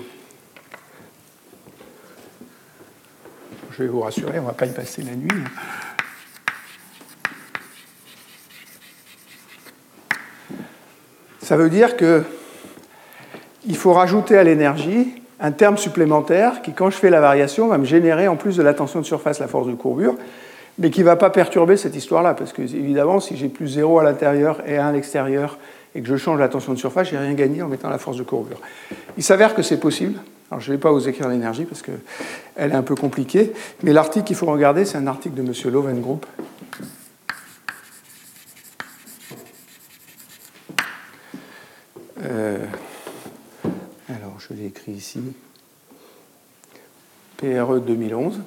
[3.70, 5.30] Je vais vous rassurer, on ne va pas y passer la nuit.
[11.40, 17.09] Ça veut dire qu'il faut rajouter à l'énergie un terme supplémentaire qui, quand je fais
[17.09, 19.72] la variation, va me générer en plus de la tension de surface la force de
[19.72, 20.16] courbure,
[20.78, 24.01] mais qui ne va pas perturber cette histoire-là, parce que évidemment, si j'ai plus 0
[24.01, 25.56] à l'intérieur et 1 à l'extérieur,
[25.95, 28.17] et que je change la tension de surface, j'ai rien gagné en mettant la force
[28.17, 28.61] de courbure.
[29.17, 30.19] Il s'avère que c'est possible.
[30.51, 32.01] Alors, je ne vais pas vous écrire l'énergie parce qu'elle
[32.57, 33.53] est un peu compliquée,
[33.83, 35.73] mais l'article qu'il faut regarder, c'est un article de M.
[35.73, 36.27] Lovengroup.
[42.23, 42.67] Euh,
[44.09, 45.21] alors, je l'ai écrit ici.
[47.37, 48.41] PRE 2011.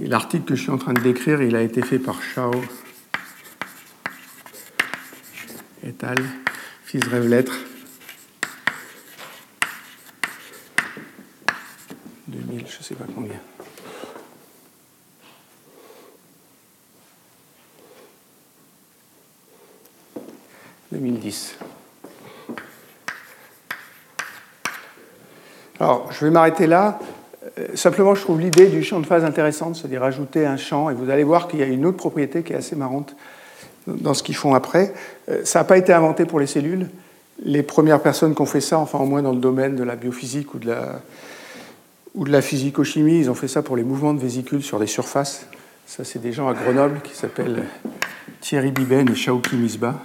[0.00, 2.50] L'article que je suis en train de décrire, il a été fait par Chao
[5.84, 6.18] et al.
[6.84, 7.54] Fils rêve lettre.
[12.26, 13.40] 2000, je ne sais pas combien.
[20.92, 21.56] «2010.
[25.80, 26.98] Alors, je vais m'arrêter là.
[27.58, 30.94] Euh, simplement, je trouve l'idée du champ de phase intéressante, c'est-à-dire ajouter un champ, et
[30.94, 33.14] vous allez voir qu'il y a une autre propriété qui est assez marrante
[33.86, 34.92] dans ce qu'ils font après.
[35.28, 36.88] Euh, ça n'a pas été inventé pour les cellules.
[37.44, 39.96] Les premières personnes qui ont fait ça, enfin au moins dans le domaine de la
[39.96, 41.00] biophysique ou de la,
[42.14, 44.86] ou de la physico-chimie, ils ont fait ça pour les mouvements de vésicules sur des
[44.86, 45.46] surfaces.
[45.86, 47.64] Ça, c'est des gens à Grenoble qui s'appellent
[48.40, 50.00] Thierry Biben et Shaoki Misba.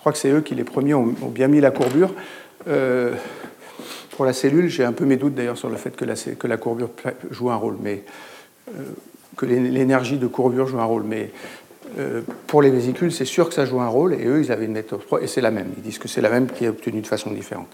[0.00, 2.12] Crois que c'est eux qui les premiers ont, bien mis la courbure.
[2.68, 3.12] Euh,
[4.16, 6.90] pour la cellule, j'ai un peu mes doutes d'ailleurs sur le fait que la, courbure
[7.30, 8.02] joue un rôle, mais
[8.70, 8.82] euh,
[9.36, 11.04] que l'énergie de courbure joue un rôle.
[11.04, 11.30] Mais
[11.98, 14.64] euh, pour les vésicules, c'est sûr que ça joue un rôle, et eux, ils avaient
[14.64, 15.68] une méthode et c'est la même.
[15.76, 17.68] Ils disent que c'est la même qui est obtenue de façon différente.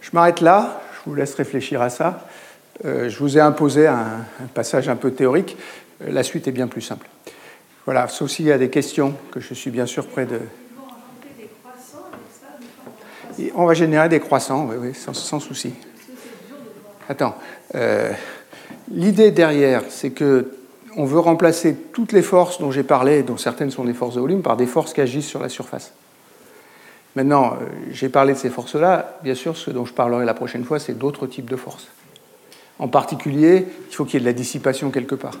[0.00, 2.26] Je m'arrête là, je vous laisse réfléchir à ça.
[2.84, 5.56] Je vous ai imposé un, passage un peu théorique.
[6.06, 7.08] La suite est bien plus simple.
[7.86, 10.40] Voilà, sauf s'il y a des questions que je suis bien sûr prêt de.
[13.54, 15.72] On va générer des croissants, oui, sans, souci.
[17.08, 17.36] Attends.
[18.90, 20.52] L'idée derrière, c'est que
[20.96, 24.20] on veut remplacer toutes les forces dont j'ai parlé, dont certaines sont des forces de
[24.20, 25.92] volume, par des forces qui agissent sur la surface.
[27.14, 29.18] Maintenant, euh, j'ai parlé de ces forces-là.
[29.22, 31.88] Bien sûr, ce dont je parlerai la prochaine fois, c'est d'autres types de forces.
[32.78, 35.38] En particulier, il faut qu'il y ait de la dissipation quelque part.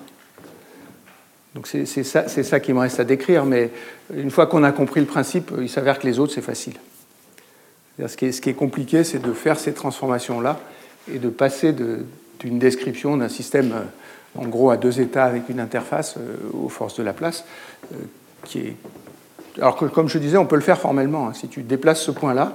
[1.54, 3.70] Donc c'est ça, ça, qui me reste à décrire, mais
[4.14, 6.74] une fois qu'on a compris le principe, il s'avère que les autres, c'est facile.
[7.98, 10.60] Ce qui, est, compliqué, c'est de faire ces transformations-là
[11.10, 15.60] et de passer d'une description d'un système euh, en gros à deux états avec une
[15.60, 17.44] interface euh, aux forces de la place,
[17.92, 17.96] euh,
[18.44, 18.76] qui est...
[19.56, 21.28] Alors que, comme je disais, on peut le faire formellement.
[21.28, 21.32] Hein.
[21.32, 22.54] Si tu déplaces ce point-là,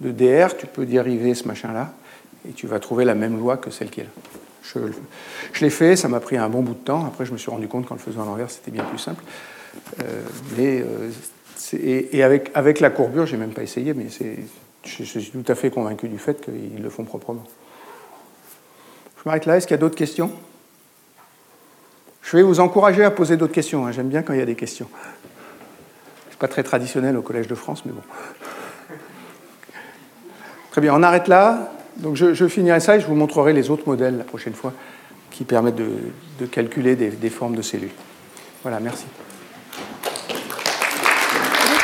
[0.00, 1.92] de dr, tu peux dériver ce machin-là,
[2.48, 4.10] et tu vas trouver la même loi que celle qui est là.
[4.62, 7.04] Je, l'ai fait, ça m'a pris un bon bout de temps.
[7.04, 9.22] Après, je me suis rendu compte qu'en le faisant à l'envers, c'était bien plus simple.
[10.56, 10.82] Mais,
[11.72, 14.06] et, avec, la courbure, j'ai même pas essayé, mais
[14.84, 17.44] je, suis tout à fait convaincu du fait qu'ils le font proprement.
[19.16, 19.56] Je m'arrête là.
[19.56, 20.30] Est-ce qu'il y a d'autres questions?
[22.22, 23.86] Je vais vous encourager à poser d'autres questions.
[23.86, 23.92] Hein.
[23.92, 24.88] J'aime bien quand il y a des questions.
[26.30, 28.02] C'est pas très traditionnel au Collège de France, mais bon.
[30.70, 31.72] Très bien, on arrête là.
[31.98, 34.72] Donc je, finirai ça et je vous montrerai les autres modèles la prochaine fois
[35.30, 37.90] qui permettent de, calculer des, formes de cellules.
[38.62, 39.04] Voilà, merci.